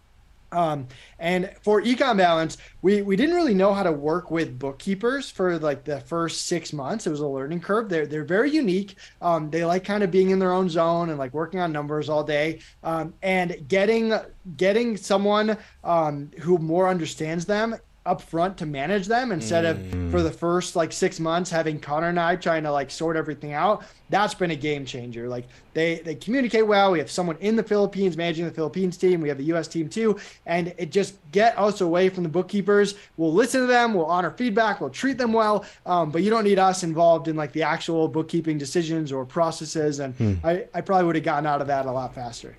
Um, 0.53 0.89
and 1.19 1.55
for 1.63 1.83
ecom 1.83 2.17
balance, 2.17 2.57
we 2.83 3.03
we 3.03 3.17
didn't 3.17 3.35
really 3.35 3.55
know 3.55 3.73
how 3.73 3.83
to 3.83 3.93
work 3.93 4.31
with 4.31 4.59
bookkeepers 4.59 5.31
for 5.31 5.59
like 5.59 5.85
the 5.85 6.01
first 6.01 6.47
six 6.47 6.73
months. 6.73 7.07
It 7.07 7.11
was 7.11 7.21
a 7.21 7.27
learning 7.27 7.61
curve. 7.61 7.89
They're 7.89 8.07
they're 8.07 8.25
very 8.25 8.51
unique. 8.51 8.97
Um, 9.21 9.51
they 9.51 9.65
like 9.65 9.85
kind 9.85 10.03
of 10.03 10.11
being 10.11 10.31
in 10.31 10.39
their 10.39 10.53
own 10.53 10.69
zone 10.69 11.11
and 11.11 11.19
like 11.19 11.35
working 11.35 11.61
on 11.61 11.73
numbers 11.73 12.09
all 12.09 12.25
day. 12.25 12.61
Um, 12.83 13.15
and 13.23 13.69
getting 13.69 14.13
getting 14.57 14.97
someone 14.97 15.57
um, 15.85 16.31
who 16.41 16.59
more 16.59 16.89
understands 16.89 17.47
them 17.47 17.77
up 18.07 18.23
front 18.23 18.57
to 18.57 18.65
manage 18.65 19.07
them 19.07 19.31
instead 19.31 19.67
of 19.67 19.79
for 20.11 20.23
the 20.23 20.31
first 20.31 20.75
like 20.75 20.91
six 20.91 21.21
months 21.21 21.51
having 21.51 21.79
Connor 21.79 22.09
and 22.09 22.19
I 22.19 22.35
trying 22.35 22.63
to 22.63 22.73
like 22.73 22.91
sort 22.91 23.15
everything 23.15 23.53
out. 23.53 23.85
That's 24.09 24.33
been 24.33 24.51
a 24.51 24.57
game 24.57 24.87
changer. 24.87 25.29
Like 25.29 25.47
they 25.75 26.01
they 26.01 26.15
communicate 26.15 26.67
well. 26.67 26.93
We 26.93 26.99
have 26.99 27.11
someone 27.11 27.37
in 27.41 27.57
the 27.57 27.63
Philippines 27.63 28.17
managing 28.17 28.47
the 28.47 28.51
Philippines 28.51 28.97
team. 28.97 29.21
We 29.21 29.29
have 29.29 29.37
the 29.37 29.45
US 29.53 29.69
team 29.69 29.91
too. 29.91 30.19
And 30.47 30.75
it 30.79 30.91
just 30.91 31.17
get 31.31 31.59
us 31.59 31.83
away 31.83 32.09
from 32.09 32.23
the 32.23 32.31
bookkeepers. 32.31 32.95
We'll 33.19 33.35
listen 33.35 33.61
to 33.61 33.67
them, 33.67 33.93
we'll 33.93 34.07
honor 34.07 34.31
feedback, 34.31 34.81
we'll 34.81 34.91
treat 34.91 35.19
them 35.19 35.35
well. 35.35 35.67
Um, 35.85 36.11
but 36.11 36.23
you 36.23 36.31
don't 36.31 36.45
need 36.45 36.59
us 36.59 36.83
involved 36.83 37.29
in 37.29 37.37
like 37.37 37.53
the 37.53 37.65
actual 37.65 38.09
bookkeeping 38.09 38.57
decisions 38.57 39.13
or 39.13 39.27
processes. 39.27 40.01
And 40.01 40.41
I, 40.43 40.65
I 40.73 40.81
probably 40.81 41.05
would 41.05 41.17
have 41.17 41.25
gotten 41.25 41.47
out 41.47 41.61
of 41.61 41.67
that 41.67 41.85
a 41.85 41.93
lot 41.93 42.15
faster. 42.15 42.57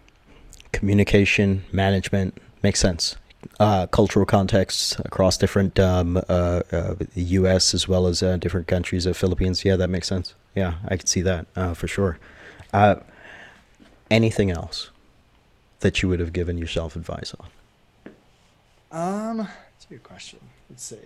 Communication, 0.71 1.63
management 1.71 2.37
makes 2.61 2.79
sense. 2.79 3.15
Uh, 3.59 3.87
cultural 3.87 4.25
contexts 4.25 4.97
across 4.99 5.37
different 5.37 5.79
um, 5.79 6.17
uh, 6.29 6.61
uh, 6.71 6.95
U.S. 7.15 7.73
as 7.73 7.87
well 7.87 8.05
as 8.05 8.21
uh, 8.21 8.37
different 8.37 8.67
countries 8.67 9.05
of 9.05 9.17
Philippines. 9.17 9.65
Yeah, 9.65 9.75
that 9.77 9.89
makes 9.89 10.07
sense. 10.07 10.35
Yeah, 10.55 10.75
I 10.87 10.97
can 10.97 11.07
see 11.07 11.21
that 11.21 11.47
uh, 11.55 11.73
for 11.73 11.87
sure. 11.87 12.19
Uh, 12.71 12.95
anything 14.11 14.51
else 14.51 14.91
that 15.79 16.01
you 16.01 16.09
would 16.09 16.19
have 16.19 16.33
given 16.33 16.57
yourself 16.57 16.95
advice 16.95 17.33
on? 17.39 17.47
Um, 18.91 19.37
that's 19.37 19.85
a 19.85 19.89
good 19.89 20.03
question. 20.03 20.39
Let's 20.69 20.83
see. 20.83 20.97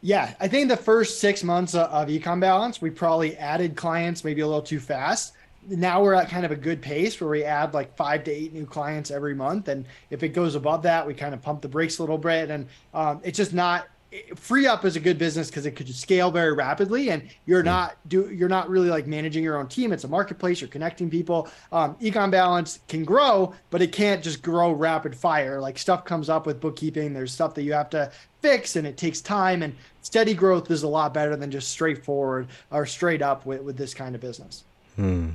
Yeah, 0.00 0.34
I 0.38 0.46
think 0.46 0.68
the 0.68 0.76
first 0.76 1.18
six 1.18 1.42
months 1.42 1.74
of 1.74 2.08
ecom 2.08 2.40
balance, 2.40 2.80
we 2.80 2.90
probably 2.90 3.36
added 3.36 3.74
clients 3.74 4.22
maybe 4.22 4.42
a 4.42 4.46
little 4.46 4.62
too 4.62 4.78
fast. 4.78 5.32
Now 5.68 6.02
we're 6.02 6.14
at 6.14 6.28
kind 6.28 6.44
of 6.44 6.50
a 6.50 6.56
good 6.56 6.80
pace 6.80 7.20
where 7.20 7.30
we 7.30 7.44
add 7.44 7.74
like 7.74 7.94
five 7.96 8.24
to 8.24 8.30
eight 8.30 8.52
new 8.52 8.66
clients 8.66 9.10
every 9.10 9.34
month, 9.34 9.68
and 9.68 9.84
if 10.10 10.22
it 10.22 10.30
goes 10.30 10.54
above 10.54 10.82
that, 10.82 11.06
we 11.06 11.14
kind 11.14 11.34
of 11.34 11.42
pump 11.42 11.62
the 11.62 11.68
brakes 11.68 11.98
a 11.98 12.02
little 12.02 12.18
bit. 12.18 12.50
And 12.50 12.66
um, 12.94 13.20
it's 13.22 13.36
just 13.36 13.52
not 13.52 13.86
FreeUp 14.10 14.86
is 14.86 14.96
a 14.96 15.00
good 15.00 15.18
business 15.18 15.48
because 15.48 15.66
it 15.66 15.72
could 15.72 15.94
scale 15.94 16.30
very 16.30 16.54
rapidly. 16.54 17.10
And 17.10 17.28
you're 17.44 17.62
not 17.62 17.96
do 18.08 18.30
you're 18.32 18.48
not 18.48 18.70
really 18.70 18.88
like 18.88 19.06
managing 19.06 19.44
your 19.44 19.58
own 19.58 19.68
team. 19.68 19.92
It's 19.92 20.04
a 20.04 20.08
marketplace. 20.08 20.60
You're 20.60 20.68
connecting 20.68 21.10
people. 21.10 21.48
Um, 21.72 21.94
ecom 21.96 22.30
balance 22.30 22.80
can 22.88 23.04
grow 23.04 23.54
but 23.70 23.82
it 23.82 23.92
can't 23.92 24.24
just 24.24 24.42
grow 24.42 24.72
rapid 24.72 25.14
fire. 25.14 25.60
Like 25.60 25.78
stuff 25.78 26.06
comes 26.06 26.30
up 26.30 26.46
with 26.46 26.58
bookkeeping. 26.58 27.12
There's 27.12 27.32
stuff 27.32 27.54
that 27.54 27.62
you 27.62 27.74
have 27.74 27.90
to 27.90 28.10
fix 28.40 28.76
and 28.76 28.86
it 28.86 28.96
takes 28.96 29.20
time. 29.20 29.62
And 29.62 29.74
steady 30.00 30.32
growth 30.32 30.70
is 30.70 30.84
a 30.84 30.88
lot 30.88 31.12
better 31.12 31.36
than 31.36 31.50
just 31.50 31.68
straightforward 31.68 32.48
or 32.70 32.86
straight 32.86 33.20
up 33.20 33.44
with, 33.44 33.60
with 33.60 33.76
this 33.76 33.92
kind 33.92 34.14
of 34.14 34.22
business. 34.22 34.64
Hmm. 34.96 35.30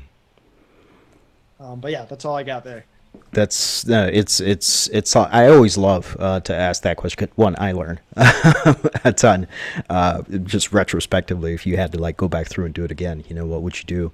Um, 1.60 1.80
but 1.80 1.92
yeah 1.92 2.06
that's 2.06 2.26
all 2.26 2.36
i 2.36 2.44
got 2.44 2.64
there 2.64 2.86
That's 3.32 3.88
uh, 3.90 4.10
it's 4.12 4.40
it's 4.40 4.88
it's. 4.90 5.16
I 5.16 5.48
always 5.48 5.78
love 5.78 6.16
uh, 6.20 6.40
to 6.42 6.56
ask 6.56 6.82
that 6.84 6.98
question. 6.98 7.30
One, 7.36 7.56
I 7.60 7.72
learn 7.72 8.00
a 8.16 9.14
ton. 9.16 9.48
Uh, 9.90 10.24
just 10.44 10.72
retrospectively, 10.72 11.54
if 11.54 11.66
you 11.66 11.78
had 11.78 11.92
to 11.92 12.00
like 12.00 12.18
go 12.18 12.28
back 12.28 12.48
through 12.48 12.66
and 12.66 12.74
do 12.74 12.84
it 12.84 12.92
again, 12.92 13.24
you 13.28 13.36
know, 13.36 13.46
what 13.46 13.62
would 13.62 13.78
you 13.78 13.86
do? 13.86 14.12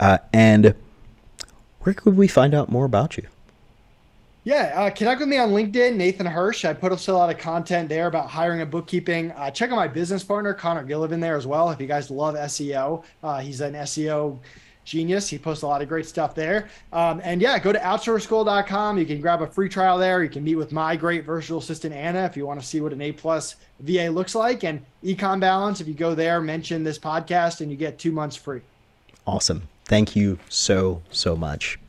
Uh, 0.00 0.18
and 0.32 0.74
where 1.80 1.94
could 1.94 2.16
we 2.16 2.28
find 2.28 2.54
out 2.54 2.70
more 2.70 2.84
about 2.84 3.16
you? 3.16 3.26
Yeah, 4.42 4.72
uh, 4.74 4.90
connect 4.90 5.20
with 5.20 5.28
me 5.28 5.36
on 5.36 5.50
LinkedIn, 5.50 5.96
Nathan 5.96 6.26
Hirsch. 6.26 6.64
I 6.64 6.72
put 6.72 6.92
up 6.92 7.06
a 7.06 7.12
lot 7.12 7.28
of 7.28 7.38
content 7.38 7.88
there 7.88 8.06
about 8.06 8.30
hiring 8.30 8.62
and 8.62 8.70
bookkeeping. 8.70 9.32
Uh, 9.32 9.50
check 9.50 9.70
out 9.70 9.76
my 9.76 9.86
business 9.88 10.24
partner, 10.24 10.54
Connor 10.54 10.84
Gillivan, 10.84 11.20
there 11.20 11.36
as 11.36 11.46
well. 11.46 11.70
If 11.70 11.80
you 11.80 11.86
guys 11.86 12.10
love 12.10 12.34
SEO, 12.34 13.04
uh, 13.22 13.40
he's 13.40 13.60
an 13.60 13.74
SEO 13.74 14.38
genius. 14.90 15.28
He 15.28 15.38
posts 15.38 15.62
a 15.62 15.66
lot 15.66 15.80
of 15.80 15.88
great 15.88 16.06
stuff 16.06 16.34
there. 16.34 16.68
Um, 16.92 17.20
and 17.24 17.40
yeah, 17.40 17.58
go 17.58 17.72
to 17.72 17.78
outsourceschool.com. 17.78 18.98
You 18.98 19.06
can 19.06 19.20
grab 19.20 19.40
a 19.40 19.46
free 19.46 19.68
trial 19.68 19.96
there. 19.96 20.22
You 20.22 20.28
can 20.28 20.44
meet 20.44 20.56
with 20.56 20.72
my 20.72 20.96
great 20.96 21.24
virtual 21.24 21.58
assistant, 21.58 21.94
Anna, 21.94 22.24
if 22.24 22.36
you 22.36 22.46
want 22.46 22.60
to 22.60 22.66
see 22.66 22.80
what 22.80 22.92
an 22.92 23.00
A 23.00 23.12
plus 23.12 23.56
VA 23.80 24.10
looks 24.10 24.34
like. 24.34 24.64
And 24.64 24.84
Ecom 25.02 25.40
Balance, 25.40 25.80
if 25.80 25.88
you 25.88 25.94
go 25.94 26.14
there, 26.14 26.40
mention 26.40 26.84
this 26.84 26.98
podcast, 26.98 27.60
and 27.62 27.70
you 27.70 27.76
get 27.76 27.98
two 27.98 28.12
months 28.12 28.36
free. 28.36 28.60
Awesome. 29.26 29.62
Thank 29.84 30.14
you 30.14 30.38
so 30.48 31.02
so 31.10 31.34
much. 31.34 31.80